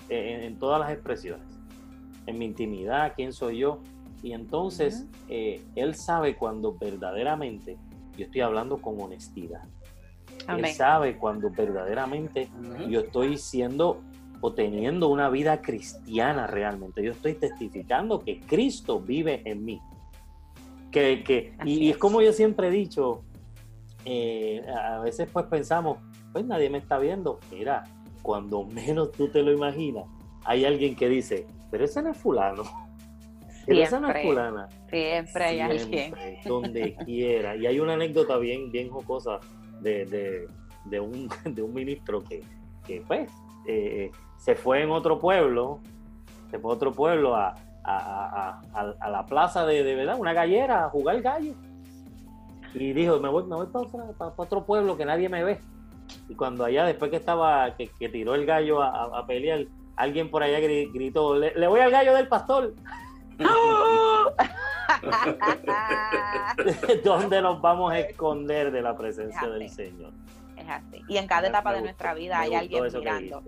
en, 0.10 0.44
en 0.44 0.60
todas 0.60 0.80
las 0.80 0.92
expresiones, 0.92 1.48
en 2.28 2.38
mi 2.38 2.46
intimidad, 2.46 3.14
quién 3.16 3.34
soy 3.34 3.58
yo. 3.58 3.80
Y 4.22 4.34
entonces 4.34 5.08
eh, 5.28 5.66
Él 5.76 5.96
sabe 5.96 6.36
cuando 6.38 6.78
verdaderamente 6.78 7.80
yo 8.18 8.26
estoy 8.26 8.42
hablando 8.42 8.82
con 8.82 9.00
honestidad. 9.02 9.64
Él 10.48 10.66
sabe 10.68 11.18
cuando 11.18 11.50
verdaderamente 11.50 12.50
yo 12.90 13.02
estoy 13.02 13.38
siendo 13.38 14.02
o 14.42 14.54
teniendo 14.54 15.08
una 15.08 15.30
vida 15.30 15.62
cristiana 15.62 16.48
realmente. 16.48 17.04
Yo 17.04 17.12
estoy 17.12 17.36
testificando 17.36 18.20
que 18.20 18.42
Cristo 18.42 19.00
vive 19.00 19.44
en 19.46 19.64
mí. 19.64 19.80
Que, 20.92 21.24
que, 21.24 21.54
y, 21.60 21.62
Así 21.62 21.84
y 21.84 21.90
es 21.90 21.96
es. 21.96 21.98
como 21.98 22.22
yo 22.22 22.34
siempre 22.34 22.68
he 22.68 22.72
dicho, 22.72 23.24
eh, 24.04 24.66
a 24.68 25.00
veces 25.00 25.30
pues 25.32 25.46
pensamos, 25.46 26.00
pues 26.34 26.44
nadie 26.44 26.70
me 26.70 26.80
está 26.80 26.98
viendo. 26.98 27.40
Mira, 27.52 27.84
cuando 28.22 28.64
menos 28.66 29.12
tú 29.12 29.28
te 29.30 29.44
lo 29.44 29.52
imaginas, 29.52 30.06
hay 30.44 30.66
alguien 30.66 30.96
que 30.96 31.08
dice, 31.08 31.46
pero 31.70 31.86
ese 31.86 32.02
no 32.02 32.10
es 32.10 32.18
fulano. 32.18 32.64
Pero 33.74 33.84
esa 33.84 34.00
no 34.00 34.08
es 34.10 34.14
Siempre. 34.14 34.30
fulana. 34.30 34.70
Siempre 34.90 35.44
hay 35.44 35.60
alguien. 35.60 35.90
Siempre, 35.90 36.40
donde 36.46 36.96
quiera. 37.06 37.56
Y 37.56 37.66
hay 37.68 37.80
una 37.80 37.94
anécdota 37.94 38.38
bien, 38.38 38.72
bien 38.72 38.90
jocosa 38.90 39.40
de, 39.82 40.06
de, 40.06 40.48
de 40.86 41.00
un, 41.00 41.30
de 41.46 41.62
un 41.62 41.74
ministro 41.74 42.24
que, 42.24 42.44
que 42.86 43.02
pues, 43.08 43.30
eh, 43.68 44.12
se 44.38 44.56
fue 44.56 44.82
en 44.84 44.90
otro 44.92 45.20
pueblo, 45.20 45.80
se 46.50 46.60
fue 46.60 46.72
a 46.72 46.76
otro 46.76 46.92
pueblo 46.92 47.36
a, 47.36 47.56
a, 47.84 48.62
a- 48.74 49.10
la 49.10 49.26
plaza 49.26 49.66
de, 49.66 49.84
de 49.84 49.96
verdad, 49.96 50.18
una 50.20 50.34
gallera, 50.34 50.86
a 50.86 50.90
jugar 50.90 51.22
gallo. 51.22 51.54
Y 52.74 52.94
dijo, 52.94 53.20
me 53.20 53.28
voy, 53.30 53.44
me 53.44 53.56
voy 53.56 53.68
para, 53.68 53.86
otra- 53.86 54.06
para- 54.18 54.32
para 54.36 54.44
otro 54.48 54.66
pueblo 54.66 54.98
que 54.98 55.06
nadie 55.06 55.30
me 55.30 55.44
ve. 55.44 55.60
Y 56.28 56.36
cuando 56.36 56.66
allá, 56.66 56.86
después 56.86 57.10
que 57.12 57.18
estaba, 57.18 57.76
que, 57.76 57.88
que 58.00 58.10
tiró 58.10 58.36
el 58.36 58.46
gallo 58.46 58.82
a, 58.82 59.26
pelear, 59.28 59.66
alguien 59.96 60.30
por 60.30 60.42
allá 60.44 60.60
gritó, 60.60 61.36
le, 61.38 61.54
le 61.56 61.68
voy 61.68 61.80
al 61.80 61.92
gallo 61.92 62.14
del 62.16 62.28
pastor. 62.28 62.74
¿Dónde 67.04 67.42
nos 67.42 67.62
vamos 67.62 67.92
a 67.92 68.00
esconder 68.00 68.72
de 68.72 68.82
la 68.82 68.96
presencia 68.96 69.48
del 69.48 69.70
Señor? 69.70 70.14
Es 70.58 70.70
así. 70.70 71.02
Y 71.08 71.18
en 71.18 71.28
cada 71.28 71.48
etapa 71.48 71.74
de 71.74 71.82
nuestra 71.82 72.14
vida 72.14 72.40
hay 72.40 72.56
alguien 72.56 72.84
mirando. 72.84 73.44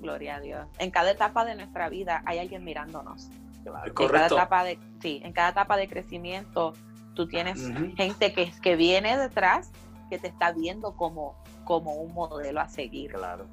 Gloria 0.00 0.36
a 0.36 0.40
Dios. 0.40 0.66
En 0.78 0.90
cada 0.90 1.12
etapa 1.12 1.44
de 1.44 1.54
nuestra 1.54 1.88
vida 1.88 2.22
hay 2.26 2.38
alguien 2.38 2.64
mirándonos. 2.64 3.30
En 3.64 3.94
cada 3.94 4.26
etapa 4.26 4.64
de, 4.64 4.78
sí, 5.00 5.20
en 5.24 5.32
cada 5.32 5.50
etapa 5.50 5.76
de 5.76 5.88
crecimiento 5.88 6.72
tú 7.14 7.26
tienes 7.26 7.72
gente 7.96 8.32
que, 8.32 8.52
que 8.62 8.76
viene 8.76 9.16
detrás 9.16 9.72
que 10.10 10.18
te 10.18 10.28
está 10.28 10.52
viendo 10.52 10.96
como, 10.96 11.42
como 11.64 11.94
un 11.94 12.12
modelo 12.14 12.60
a 12.60 12.68
seguir. 12.68 13.12
Claro. 13.12 13.46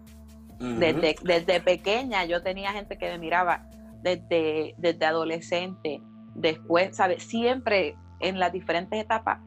desde, 0.59 1.15
desde 1.23 1.61
pequeña 1.61 2.25
yo 2.25 2.43
tenía 2.43 2.71
gente 2.71 2.97
que 2.97 3.09
me 3.09 3.17
miraba 3.17 3.65
desde, 4.03 4.75
desde 4.77 5.05
adolescente, 5.05 6.01
después, 6.35 6.95
¿sabes? 6.95 7.23
Siempre 7.23 7.95
en 8.19 8.39
las 8.39 8.51
diferentes 8.51 8.99
etapas, 8.99 9.39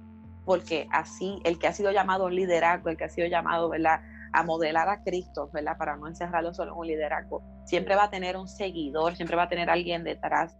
porque 0.44 0.88
así 0.90 1.38
el 1.44 1.58
que 1.58 1.68
ha 1.68 1.72
sido 1.72 1.92
llamado 1.92 2.28
liderazgo, 2.28 2.88
el 2.88 2.96
que 2.96 3.04
ha 3.04 3.08
sido 3.08 3.28
llamado, 3.28 3.68
¿verdad? 3.68 4.00
a 4.32 4.42
modelar 4.42 4.88
a 4.90 5.02
Cristo, 5.02 5.48
¿verdad? 5.52 5.78
Para 5.78 5.96
no 5.96 6.06
encerrarlo 6.06 6.52
solo 6.52 6.72
en 6.72 6.78
un 6.78 6.86
liderazgo. 6.86 7.42
Siempre 7.64 7.96
va 7.96 8.04
a 8.04 8.10
tener 8.10 8.36
un 8.36 8.48
seguidor, 8.48 9.16
siempre 9.16 9.34
va 9.34 9.44
a 9.44 9.48
tener 9.48 9.70
alguien 9.70 10.04
detrás 10.04 10.58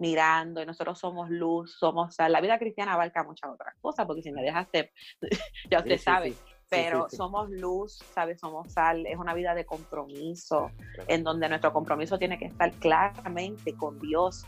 mirando 0.00 0.60
y 0.60 0.66
nosotros 0.66 0.98
somos 0.98 1.30
luz, 1.30 1.76
somos 1.78 2.16
sal. 2.16 2.32
La 2.32 2.40
vida 2.40 2.58
cristiana 2.58 2.94
abarca 2.94 3.22
muchas 3.22 3.50
otras 3.50 3.74
cosas, 3.80 4.04
porque 4.06 4.22
si 4.22 4.32
me 4.32 4.42
dejaste, 4.42 4.92
ya 5.70 5.78
usted 5.78 5.98
sabe. 5.98 6.34
Pero 6.74 7.08
somos 7.10 7.50
luz, 7.50 8.02
¿sabes? 8.14 8.40
Somos 8.40 8.72
sal, 8.72 9.06
es 9.06 9.16
una 9.16 9.34
vida 9.34 9.54
de 9.54 9.64
compromiso, 9.64 10.70
en 11.06 11.24
donde 11.24 11.48
nuestro 11.48 11.72
compromiso 11.72 12.18
tiene 12.18 12.38
que 12.38 12.46
estar 12.46 12.72
claramente 12.72 13.74
con 13.74 13.98
Dios, 13.98 14.46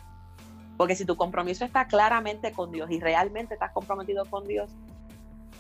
porque 0.77 0.95
si 0.95 1.05
tu 1.05 1.17
compromiso 1.17 1.65
está 1.65 1.87
claramente 1.87 2.53
con 2.53 2.71
Dios 2.71 2.91
y 2.91 3.01
realmente 3.01 3.55
estás 3.55 3.73
comprometido 3.73 4.25
con 4.27 4.47
Dios, 4.47 4.71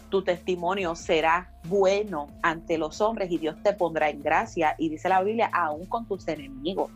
tu 0.08 0.22
testimonio 0.22 0.94
será 0.94 1.50
bueno 1.64 2.28
ante 2.42 2.78
los 2.78 3.00
hombres 3.00 3.30
y 3.30 3.38
Dios 3.38 3.56
te 3.62 3.72
pondrá 3.72 4.08
en 4.08 4.22
gracia. 4.22 4.74
Y 4.78 4.88
dice 4.88 5.08
la 5.08 5.22
Biblia, 5.22 5.50
aún 5.52 5.86
con 5.86 6.06
tus 6.06 6.28
enemigos. 6.28 6.90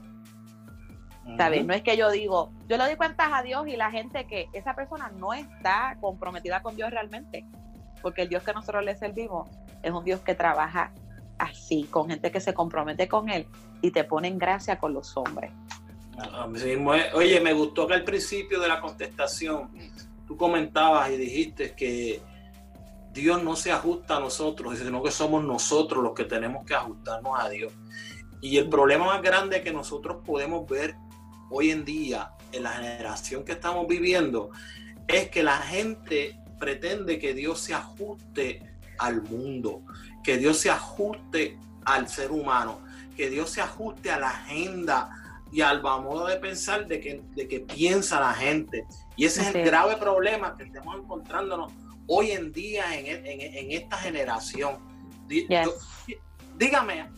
¿Sabes? 1.36 1.64
No 1.64 1.72
es 1.74 1.82
que 1.82 1.96
yo 1.96 2.10
digo, 2.10 2.50
yo 2.68 2.76
le 2.76 2.84
doy 2.84 2.96
cuentas 2.96 3.28
a 3.32 3.42
Dios 3.42 3.68
y 3.68 3.76
la 3.76 3.90
gente 3.90 4.26
que 4.26 4.48
esa 4.52 4.74
persona 4.74 5.12
no 5.16 5.32
está 5.32 5.96
comprometida 6.00 6.60
con 6.60 6.74
Dios 6.74 6.90
realmente. 6.90 7.44
Porque 8.02 8.22
el 8.22 8.28
Dios 8.28 8.42
que 8.42 8.52
nosotros 8.52 8.84
le 8.84 8.96
servimos 8.96 9.48
es 9.82 9.90
un 9.92 10.04
Dios 10.04 10.20
que 10.20 10.34
trabaja 10.34 10.92
así, 11.38 11.84
con 11.84 12.08
gente 12.08 12.30
que 12.30 12.40
se 12.40 12.54
compromete 12.54 13.08
con 13.08 13.28
Él 13.28 13.46
y 13.82 13.90
te 13.90 14.04
pone 14.04 14.28
en 14.28 14.38
gracia 14.38 14.78
con 14.78 14.92
los 14.92 15.16
hombres. 15.16 15.50
Oye, 17.14 17.40
me 17.40 17.52
gustó 17.52 17.86
que 17.86 17.94
al 17.94 18.04
principio 18.04 18.60
de 18.60 18.68
la 18.68 18.80
contestación 18.80 19.70
tú 20.26 20.36
comentabas 20.36 21.10
y 21.10 21.16
dijiste 21.16 21.74
que 21.74 22.20
Dios 23.12 23.42
no 23.42 23.56
se 23.56 23.72
ajusta 23.72 24.16
a 24.16 24.20
nosotros, 24.20 24.78
sino 24.78 25.02
que 25.02 25.10
somos 25.10 25.42
nosotros 25.42 26.02
los 26.02 26.14
que 26.14 26.24
tenemos 26.24 26.64
que 26.64 26.74
ajustarnos 26.74 27.32
a 27.38 27.48
Dios. 27.48 27.72
Y 28.40 28.56
el 28.58 28.68
problema 28.68 29.06
más 29.06 29.22
grande 29.22 29.62
que 29.62 29.72
nosotros 29.72 30.18
podemos 30.24 30.68
ver 30.68 30.94
hoy 31.50 31.70
en 31.70 31.84
día 31.84 32.32
en 32.52 32.62
la 32.62 32.70
generación 32.70 33.44
que 33.44 33.52
estamos 33.52 33.86
viviendo 33.86 34.50
es 35.08 35.28
que 35.30 35.42
la 35.42 35.56
gente 35.56 36.39
pretende 36.60 37.18
que 37.18 37.34
Dios 37.34 37.58
se 37.58 37.74
ajuste 37.74 38.62
al 38.98 39.22
mundo, 39.22 39.82
que 40.22 40.36
Dios 40.36 40.58
se 40.58 40.70
ajuste 40.70 41.58
al 41.84 42.08
ser 42.08 42.30
humano, 42.30 42.80
que 43.16 43.30
Dios 43.30 43.50
se 43.50 43.62
ajuste 43.62 44.10
a 44.10 44.20
la 44.20 44.28
agenda 44.28 45.10
y 45.50 45.62
al 45.62 45.82
modo 45.82 46.26
de 46.26 46.36
pensar 46.36 46.86
de 46.86 47.00
que, 47.00 47.22
de 47.34 47.48
que 47.48 47.60
piensa 47.60 48.20
la 48.20 48.34
gente. 48.34 48.86
Y 49.16 49.24
ese 49.24 49.40
es 49.40 49.54
el 49.54 49.64
grave 49.64 49.96
problema 49.96 50.56
que 50.56 50.64
estamos 50.64 50.96
encontrándonos 50.96 51.72
hoy 52.06 52.30
en 52.32 52.52
día 52.52 52.96
en, 52.96 53.26
en, 53.26 53.72
esta 53.72 53.96
generación. 53.96 54.78
dígame 56.56 57.10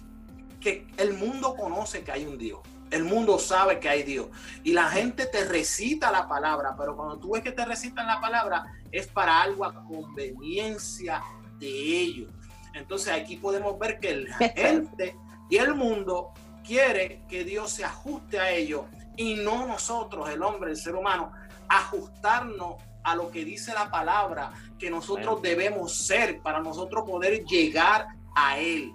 que 0.60 0.86
el 0.96 1.14
mundo 1.14 1.54
conoce 1.56 2.02
que 2.02 2.12
hay 2.12 2.24
un 2.24 2.38
Dios. 2.38 2.60
El 2.90 3.04
mundo 3.04 3.38
sabe 3.38 3.80
que 3.80 3.88
hay 3.88 4.02
Dios. 4.02 4.28
Y 4.62 4.72
la 4.72 4.88
gente 4.88 5.26
te 5.26 5.44
recita 5.44 6.12
la 6.12 6.28
palabra, 6.28 6.74
pero 6.78 6.94
cuando 6.94 7.18
tú 7.18 7.32
ves 7.32 7.42
que 7.42 7.52
te 7.52 7.64
recitan 7.64 8.06
la 8.06 8.20
palabra 8.20 8.64
es 8.92 9.08
para 9.08 9.42
algo 9.42 9.64
a 9.64 9.74
conveniencia 9.84 11.22
de 11.58 11.68
ellos. 11.68 12.30
Entonces 12.74 13.12
aquí 13.12 13.36
podemos 13.36 13.78
ver 13.78 13.98
que 13.98 14.16
la 14.16 14.36
gente 14.56 15.16
y 15.50 15.56
el 15.56 15.74
mundo 15.74 16.32
quiere 16.64 17.22
que 17.28 17.44
Dios 17.44 17.72
se 17.72 17.84
ajuste 17.84 18.38
a 18.38 18.50
ellos 18.50 18.84
y 19.16 19.34
no 19.34 19.66
nosotros, 19.66 20.28
el 20.30 20.42
hombre, 20.42 20.70
el 20.70 20.76
ser 20.76 20.94
humano, 20.94 21.32
ajustarnos 21.68 22.76
a 23.02 23.16
lo 23.16 23.30
que 23.30 23.44
dice 23.44 23.74
la 23.74 23.90
palabra 23.90 24.52
que 24.78 24.90
nosotros 24.90 25.42
debemos 25.42 25.94
ser 25.94 26.40
para 26.40 26.60
nosotros 26.60 27.04
poder 27.08 27.44
llegar 27.44 28.06
a 28.34 28.58
Él. 28.58 28.92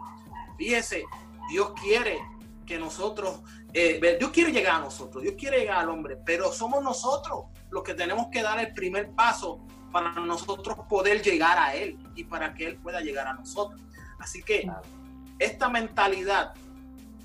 Fíjese, 0.58 1.04
Dios 1.50 1.74
quiere 1.82 2.20
que 2.66 2.78
nosotros, 2.78 3.42
eh, 3.74 4.00
Dios 4.20 4.32
quiere 4.32 4.52
llegar 4.52 4.76
a 4.76 4.80
nosotros, 4.80 5.24
Dios 5.24 5.36
quiere 5.38 5.60
llegar 5.60 5.80
al 5.80 5.90
hombre, 5.90 6.18
pero 6.26 6.52
somos 6.52 6.84
nosotros 6.84 7.46
los 7.70 7.84
que 7.84 7.94
tenemos 7.94 8.28
que 8.32 8.42
dar 8.42 8.60
el 8.60 8.74
primer 8.74 9.12
paso 9.12 9.60
para 9.92 10.12
nosotros 10.14 10.78
poder 10.90 11.22
llegar 11.22 11.58
a 11.58 11.76
Él 11.76 11.98
y 12.16 12.24
para 12.24 12.54
que 12.54 12.68
Él 12.68 12.78
pueda 12.78 13.02
llegar 13.02 13.28
a 13.28 13.34
nosotros. 13.34 13.82
Así 14.20 14.44
que 14.44 14.70
esta 15.40 15.70
mentalidad 15.70 16.54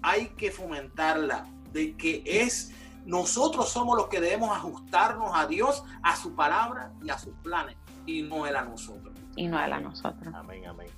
hay 0.03 0.29
que 0.37 0.51
fomentarla 0.51 1.47
de 1.73 1.97
que 1.97 2.23
es 2.27 2.73
nosotros 3.05 3.69
somos 3.69 3.97
los 3.97 4.09
que 4.09 4.21
debemos 4.21 4.57
ajustarnos 4.57 5.31
a 5.35 5.47
Dios, 5.47 5.85
a 6.03 6.15
su 6.17 6.35
palabra 6.35 6.93
y 7.03 7.11
a 7.11 7.19
sus 7.19 7.35
planes, 7.43 7.77
y 8.07 8.23
no 8.23 8.47
Él 8.47 8.55
a 8.55 8.63
nosotros. 8.63 9.15
Y 9.35 9.49
no 9.49 9.63
Él 9.63 9.73
a 9.73 9.81
nosotros. 9.81 10.33
Amén, 10.35 10.67
amén. 10.67 10.89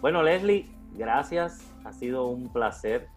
Bueno, 0.00 0.22
Leslie, 0.22 0.66
gracias. 0.94 1.60
Ha 1.84 1.92
sido 1.92 2.28
un 2.28 2.50
placer 2.52 3.08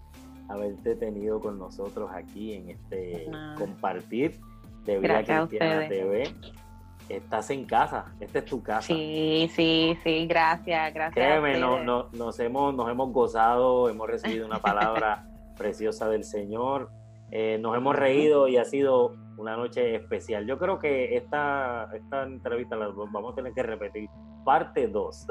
haberte 0.49 0.95
tenido 0.95 1.39
con 1.39 1.57
nosotros 1.57 2.11
aquí 2.13 2.53
en 2.53 2.69
este 2.71 3.29
compartir 3.57 4.39
de 4.85 4.99
Vida 4.99 5.23
Cristiana 5.23 5.87
TV. 5.87 6.35
Estás 7.09 7.49
en 7.49 7.65
casa, 7.65 8.05
esta 8.19 8.39
es 8.39 8.45
tu 8.45 8.63
casa. 8.63 8.87
Sí, 8.87 9.49
sí, 9.55 9.97
sí, 10.03 10.25
gracias, 10.25 10.93
gracias. 10.93 11.13
Créeme, 11.13 11.59
no, 11.59 12.09
nos, 12.11 12.39
hemos, 12.39 12.73
nos 12.73 12.89
hemos 12.89 13.11
gozado, 13.11 13.89
hemos 13.89 14.07
recibido 14.07 14.45
una 14.45 14.59
palabra 14.59 15.27
preciosa 15.57 16.07
del 16.09 16.23
Señor 16.23 16.89
eh, 17.35 17.57
nos 17.59 17.75
hemos 17.75 17.95
reído 17.95 18.47
y 18.47 18.57
ha 18.57 18.63
sido 18.63 19.15
una 19.37 19.57
noche 19.57 19.95
especial. 19.95 20.45
Yo 20.45 20.59
creo 20.59 20.77
que 20.77 21.17
esta, 21.17 21.89
esta 21.91 22.21
entrevista 22.21 22.75
la 22.75 22.89
vamos 22.89 23.33
a 23.33 23.35
tener 23.35 23.53
que 23.53 23.63
repetir. 23.63 24.07
Parte 24.45 24.87
2. 24.87 25.27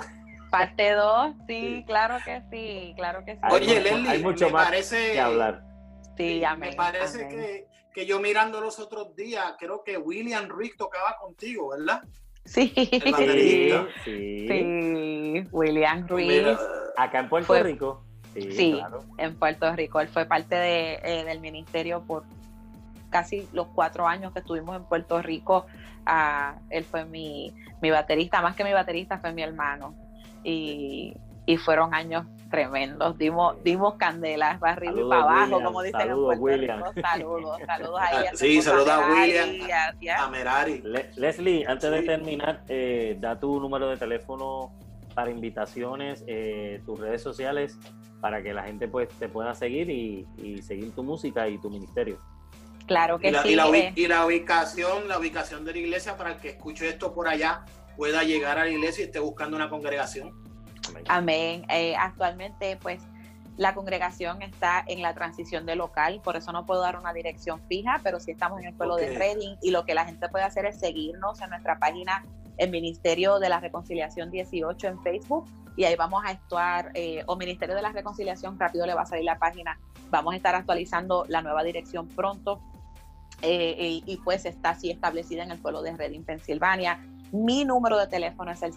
Parte 0.51 0.95
2, 0.95 1.37
sí, 1.47 1.85
claro 1.87 2.16
que 2.25 2.43
sí, 2.51 2.93
claro 2.97 3.25
que 3.25 3.37
sí. 3.37 3.41
Oye, 3.53 3.81
Leslie, 3.81 4.11
hay 4.11 4.20
mucho 4.20 4.51
más 4.51 4.68
que 4.91 5.20
hablar. 5.20 5.62
Sí, 6.16 6.43
Me 6.59 6.73
parece 6.73 7.29
Que, 7.29 7.68
yo 7.95 8.20
mirando 8.20 8.61
los 8.61 8.78
otros 8.78 9.14
días, 9.14 9.55
creo 9.59 9.82
que 9.84 9.99
William 9.99 10.49
Rick 10.57 10.76
tocaba 10.76 11.16
contigo, 11.20 11.70
¿verdad? 11.70 12.03
Sí, 12.45 12.72
sí, 12.74 13.70
sí, 14.05 15.45
William 15.53 16.07
pues 16.07 16.26
Rick. 16.26 16.59
Acá 16.97 17.20
en 17.20 17.28
Puerto 17.28 17.62
Rico. 17.62 18.03
Sí, 18.34 18.80
en 19.18 19.36
Puerto 19.36 19.74
Rico. 19.76 20.01
Él 20.01 20.09
fue 20.09 20.24
parte 20.24 20.57
de, 20.57 20.95
eh, 21.05 21.24
del 21.24 21.40
ministerio 21.40 22.03
por 22.03 22.24
casi 23.11 23.47
los 23.53 23.68
cuatro 23.68 24.09
años 24.09 24.32
que 24.32 24.40
estuvimos 24.40 24.76
en 24.76 24.84
Puerto 24.84 25.22
Rico. 25.22 25.66
Ah, 26.05 26.57
él 26.70 26.84
fue 26.84 27.05
mi, 27.05 27.55
mi 27.80 27.90
baterista, 27.90 28.43
más 28.43 28.57
que 28.57 28.64
mi 28.64 28.72
baterista, 28.72 29.18
fue 29.18 29.32
mi 29.32 29.43
hermano. 29.43 29.95
Y, 30.43 31.14
y 31.47 31.57
fueron 31.57 31.95
años 31.95 32.26
tremendos. 32.51 33.16
Dimos, 33.18 33.57
dimos 33.64 33.95
candelas 33.95 34.62
arriba 34.62 35.01
y 35.01 35.09
para 35.09 35.22
abajo, 35.22 35.62
como 35.62 35.82
dicen 35.82 36.01
saludos, 36.01 36.34
en 36.34 36.40
Puerto 36.40 36.61
Rico. 36.61 37.01
Saludos, 37.03 37.61
saludos 37.66 38.01
ahí. 38.01 38.26
sí, 38.34 38.62
saludos 38.62 38.88
a 38.90 39.11
William, 39.11 39.49
a, 40.18 40.28
Merari. 40.28 40.82
Leslie, 41.16 41.64
antes 41.66 41.90
de 41.90 42.03
terminar, 42.03 42.62
eh, 42.68 43.16
da 43.18 43.40
tu 43.40 43.59
número 43.59 43.88
de 43.88 43.97
teléfono 43.97 44.72
para 45.14 45.30
invitaciones, 45.30 46.24
eh, 46.26 46.82
tus 46.84 47.01
redes 47.01 47.22
sociales 47.22 47.78
para 48.20 48.40
que 48.43 48.55
la 48.55 48.62
gente 48.62 48.86
pues 48.86 49.09
te 49.18 49.28
pueda 49.28 49.55
seguir 49.55 49.90
y, 49.90 50.62
seguir 50.62 50.95
tu 50.95 51.03
música 51.03 51.49
y 51.49 51.59
tu 51.59 51.68
ministerio. 51.68 52.18
Claro 52.86 53.18
que 53.18 53.32
sí. 53.32 53.49
Y 53.51 53.55
la, 53.57 53.68
y 53.95 54.07
la, 54.07 54.26
ubicación, 54.26 55.09
la 55.09 55.18
ubicación 55.18 55.64
de 55.64 55.72
la 55.72 55.78
iglesia 55.78 56.16
para 56.16 56.32
el 56.32 56.36
que 56.38 56.51
escuche 56.51 56.88
esto 56.88 57.12
por 57.12 57.26
allá 57.28 57.64
pueda 57.97 58.22
llegar 58.22 58.59
a 58.59 58.64
la 58.64 58.70
iglesia 58.70 59.03
y 59.03 59.07
esté 59.07 59.18
buscando 59.18 59.57
una 59.57 59.68
congregación. 59.68 60.32
Amén. 61.09 61.64
Eh, 61.68 61.95
actualmente, 61.97 62.76
pues, 62.80 63.03
la 63.57 63.74
congregación 63.74 64.43
está 64.43 64.82
en 64.86 65.03
la 65.03 65.14
transición 65.14 65.66
de 65.66 65.76
local, 65.76 66.20
por 66.24 66.36
eso 66.36 66.53
no 66.53 66.64
puedo 66.64 66.80
dar 66.80 66.99
una 66.99 67.12
dirección 67.12 67.61
fija, 67.68 68.01
pero 68.03 68.18
sí 68.18 68.30
estamos 68.30 68.61
en 68.61 68.68
el 68.68 68.74
pueblo 68.74 68.97
de 68.97 69.16
Reading 69.16 69.57
y 69.61 69.70
lo 69.70 69.84
que 69.84 69.95
la 69.95 70.05
gente 70.05 70.28
puede 70.28 70.45
hacer 70.45 70.64
es 70.64 70.80
seguirnos 70.80 71.40
en 71.40 71.51
nuestra 71.51 71.78
página 71.78 72.24
el 72.57 72.70
Ministerio 72.70 73.38
de 73.38 73.49
la 73.49 73.61
Reconciliación 73.61 74.30
18 74.30 74.86
en 74.86 75.03
Facebook 75.03 75.47
y 75.76 75.84
ahí 75.84 75.97
vamos 75.97 76.24
a 76.24 76.30
actuar, 76.30 76.93
eh, 76.95 77.24
o 77.26 77.36
Ministerio 77.36 77.74
de 77.74 77.82
la 77.82 77.93
Reconciliación, 77.93 78.59
rápido 78.59 78.86
le 78.86 78.95
va 78.95 79.03
a 79.03 79.07
salir 79.07 79.24
la 79.24 79.38
página, 79.38 79.78
vamos 80.11 80.32
a 80.34 80.36
estar 80.36 80.55
actualizando 80.55 81.24
la 81.28 81.43
nueva 81.43 81.62
dirección 81.62 82.09
pronto 82.09 82.61
eh, 83.43 84.03
y, 84.07 84.16
pues 84.18 84.47
está 84.47 84.70
así 84.70 84.90
establecida 84.90 85.43
en 85.43 85.51
el 85.51 85.59
pueblo 85.59 85.82
de 85.82 85.97
Reading, 85.97 86.22
Pensilvania. 86.22 87.05
Mi 87.32 87.64
número 87.64 87.99
de 87.99 88.07
teléfono 88.07 88.53
es 88.53 88.62
el 88.62 88.72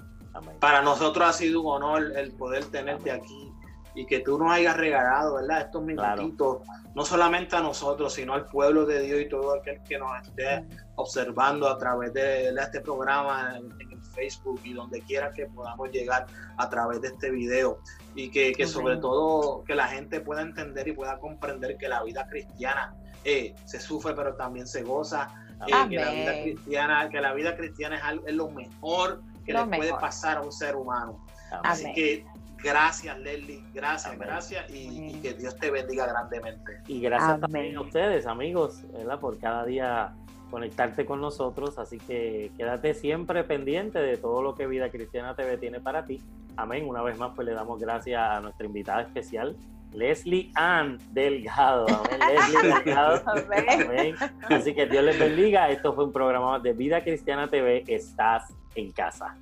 Para 0.60 0.82
nosotros 0.82 1.30
ha 1.30 1.34
sido 1.34 1.62
un 1.62 1.84
honor 1.84 2.12
el 2.18 2.32
poder 2.34 2.66
tenerte 2.66 3.12
aquí 3.12 3.53
y 3.96 4.06
que 4.06 4.20
tú 4.20 4.38
nos 4.38 4.52
hayas 4.52 4.76
regalado, 4.76 5.36
¿verdad? 5.36 5.62
Estos 5.62 5.84
minutitos, 5.84 6.60
no 6.96 7.06
solamente 7.06 7.56
a 7.56 7.62
nosotros, 7.62 8.14
sino 8.14 8.34
al 8.34 8.46
pueblo 8.46 8.86
de 8.86 9.02
Dios 9.02 9.22
y 9.22 9.30
todo 9.30 9.56
aquel 9.56 9.82
que 9.84 9.98
nos 10.00 10.10
esté 10.22 10.66
observando 10.96 11.68
a 11.68 11.78
través 11.78 12.14
de, 12.14 12.50
este 12.50 12.82
programa 12.82 13.58
en, 13.58 13.72
el 13.92 14.02
Facebook 14.14 14.62
y 14.64 14.74
donde 14.74 15.02
quiera 15.02 15.32
que 15.32 15.48
podamos 15.48 15.90
llegar 15.92 16.28
a 16.58 16.70
través 16.70 17.02
de 17.02 17.10
este 17.10 17.32
video. 17.32 17.80
Y 18.16 18.30
que, 18.30 18.54
sobre 18.68 18.98
todo 18.98 19.64
que 19.64 19.74
la 19.74 19.88
gente 19.88 20.20
pueda 20.20 20.42
entender 20.42 20.88
y 20.88 20.94
pueda 20.94 21.18
comprender 21.20 21.78
que 21.78 21.88
la 21.88 22.04
vida 22.04 22.28
cristiana 22.28 22.96
eh, 23.24 23.56
se 23.66 23.80
sufre, 23.80 24.14
pero 24.14 24.36
también 24.36 24.68
se 24.68 24.84
goza. 24.84 25.30
Eh, 25.68 25.90
que 25.90 25.96
la 25.96 26.12
vida 26.12 26.42
cristiana, 26.44 27.10
que 27.10 27.22
la 27.22 27.34
vida 27.34 27.56
cristiana 27.56 28.20
es, 28.26 28.34
lo 28.34 28.50
mejor 28.50 29.22
que 29.46 29.54
le 29.54 29.66
puede 29.66 29.94
pasar 29.94 30.38
a 30.38 30.42
un 30.42 30.52
ser 30.52 30.76
humano. 30.76 31.26
Así 31.64 31.92
que 31.94 32.26
Gracias, 32.64 33.20
Leslie. 33.20 33.62
Gracias, 33.74 34.18
gracias. 34.18 34.66
Y, 34.70 35.14
que 35.22 35.34
Dios 35.34 35.58
te 35.58 35.70
bendiga 35.70 36.08
grandemente. 36.08 36.80
Y 36.88 37.02
gracias 37.02 37.42
también 37.42 37.76
a 37.76 37.82
ustedes, 37.82 38.26
amigos, 38.26 38.82
¿verdad? 38.94 39.20
por 39.20 39.38
cada 39.38 39.66
día 39.66 40.14
conectarte 40.50 41.06
con 41.06 41.20
nosotros. 41.20 41.78
Así 41.78 41.98
que 41.98 42.52
quédate 42.56 42.94
siempre 42.94 43.44
pendiente 43.44 44.00
de 44.00 44.18
todo 44.18 44.42
lo 44.42 44.56
que 44.56 44.66
Vida 44.66 44.90
Cristiana 44.90 45.36
TV 45.36 45.58
tiene 45.58 45.82
para 45.82 46.06
ti. 46.06 46.22
Amén. 46.56 46.88
Una 46.88 47.02
vez 47.02 47.18
más, 47.18 47.32
pues 47.36 47.46
le 47.46 47.54
damos 47.54 47.80
gracias 47.82 48.22
a 48.22 48.40
nuestra 48.40 48.66
invitada 48.66 49.02
especial, 49.02 49.58
Leslie 49.92 50.52
Ann 50.56 51.00
Delgado. 51.12 51.88
Amén, 51.88 52.20
Leslie 52.34 52.74
Delgado. 52.74 53.24
Amén. 53.28 54.16
Así 54.50 54.74
que 54.74 54.86
Dios 54.86 55.04
les 55.04 55.20
bendiga. 55.20 55.70
Esto 55.70 55.94
fue 55.94 56.06
un 56.06 56.14
programa 56.14 56.60
de 56.60 56.72
Vida 56.72 57.04
Cristiana 57.04 57.50
TV. 57.50 57.84
Estás 57.88 58.54
en 58.76 58.92
casa. 58.92 59.36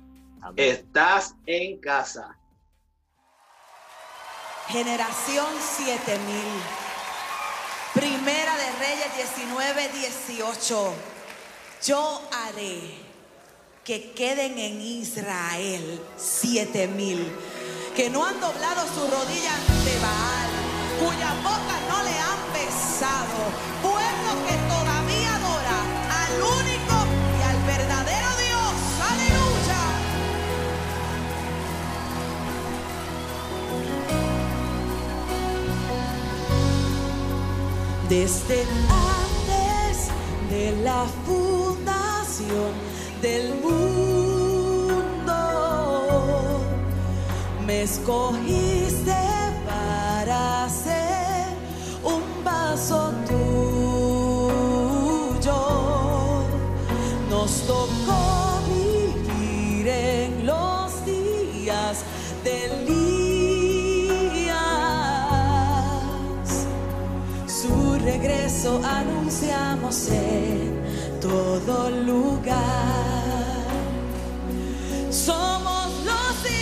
Estás 0.56 1.36
en 1.46 1.78
casa. 1.78 2.36
Generación 4.72 5.46
7000. 5.76 6.18
Primera 7.92 8.56
de 8.56 8.72
Reyes 8.78 9.14
19, 9.36 9.88
18. 9.90 10.94
Yo 11.84 12.22
haré 12.32 12.80
que 13.84 14.12
queden 14.12 14.58
en 14.58 14.80
Israel 14.80 16.00
7000 16.16 17.36
que 17.94 18.08
no 18.08 18.24
han 18.24 18.40
doblado 18.40 18.80
su 18.94 19.00
rodilla 19.00 19.54
ante 19.54 19.98
Baal, 19.98 20.50
cuya 21.00 21.34
boca 21.42 21.76
no 21.90 22.02
le 22.04 22.18
han 22.18 22.52
besado, 22.54 23.40
pueblo 23.82 24.46
que 24.46 24.54
todavía 24.68 24.91
Desde 38.12 38.60
antes 38.60 40.10
de 40.50 40.64
la 40.84 41.06
fundación 41.24 42.72
del 43.22 43.54
mundo, 43.54 45.32
me 47.66 47.84
escogiste 47.84 49.16
para 49.66 50.68
ser 50.68 51.46
un 52.04 52.22
vaso 52.44 53.14
tuyo. 53.26 54.42
Nos 57.30 57.66
tocó 57.66 58.60
vivir 58.68 59.88
en 59.88 60.44
los 60.44 61.06
días 61.06 62.04
del 62.44 62.91
anunciamos 68.84 70.08
en 70.08 71.20
todo 71.20 71.90
lugar. 71.90 72.56
Somos 75.10 75.88
los 76.04 76.61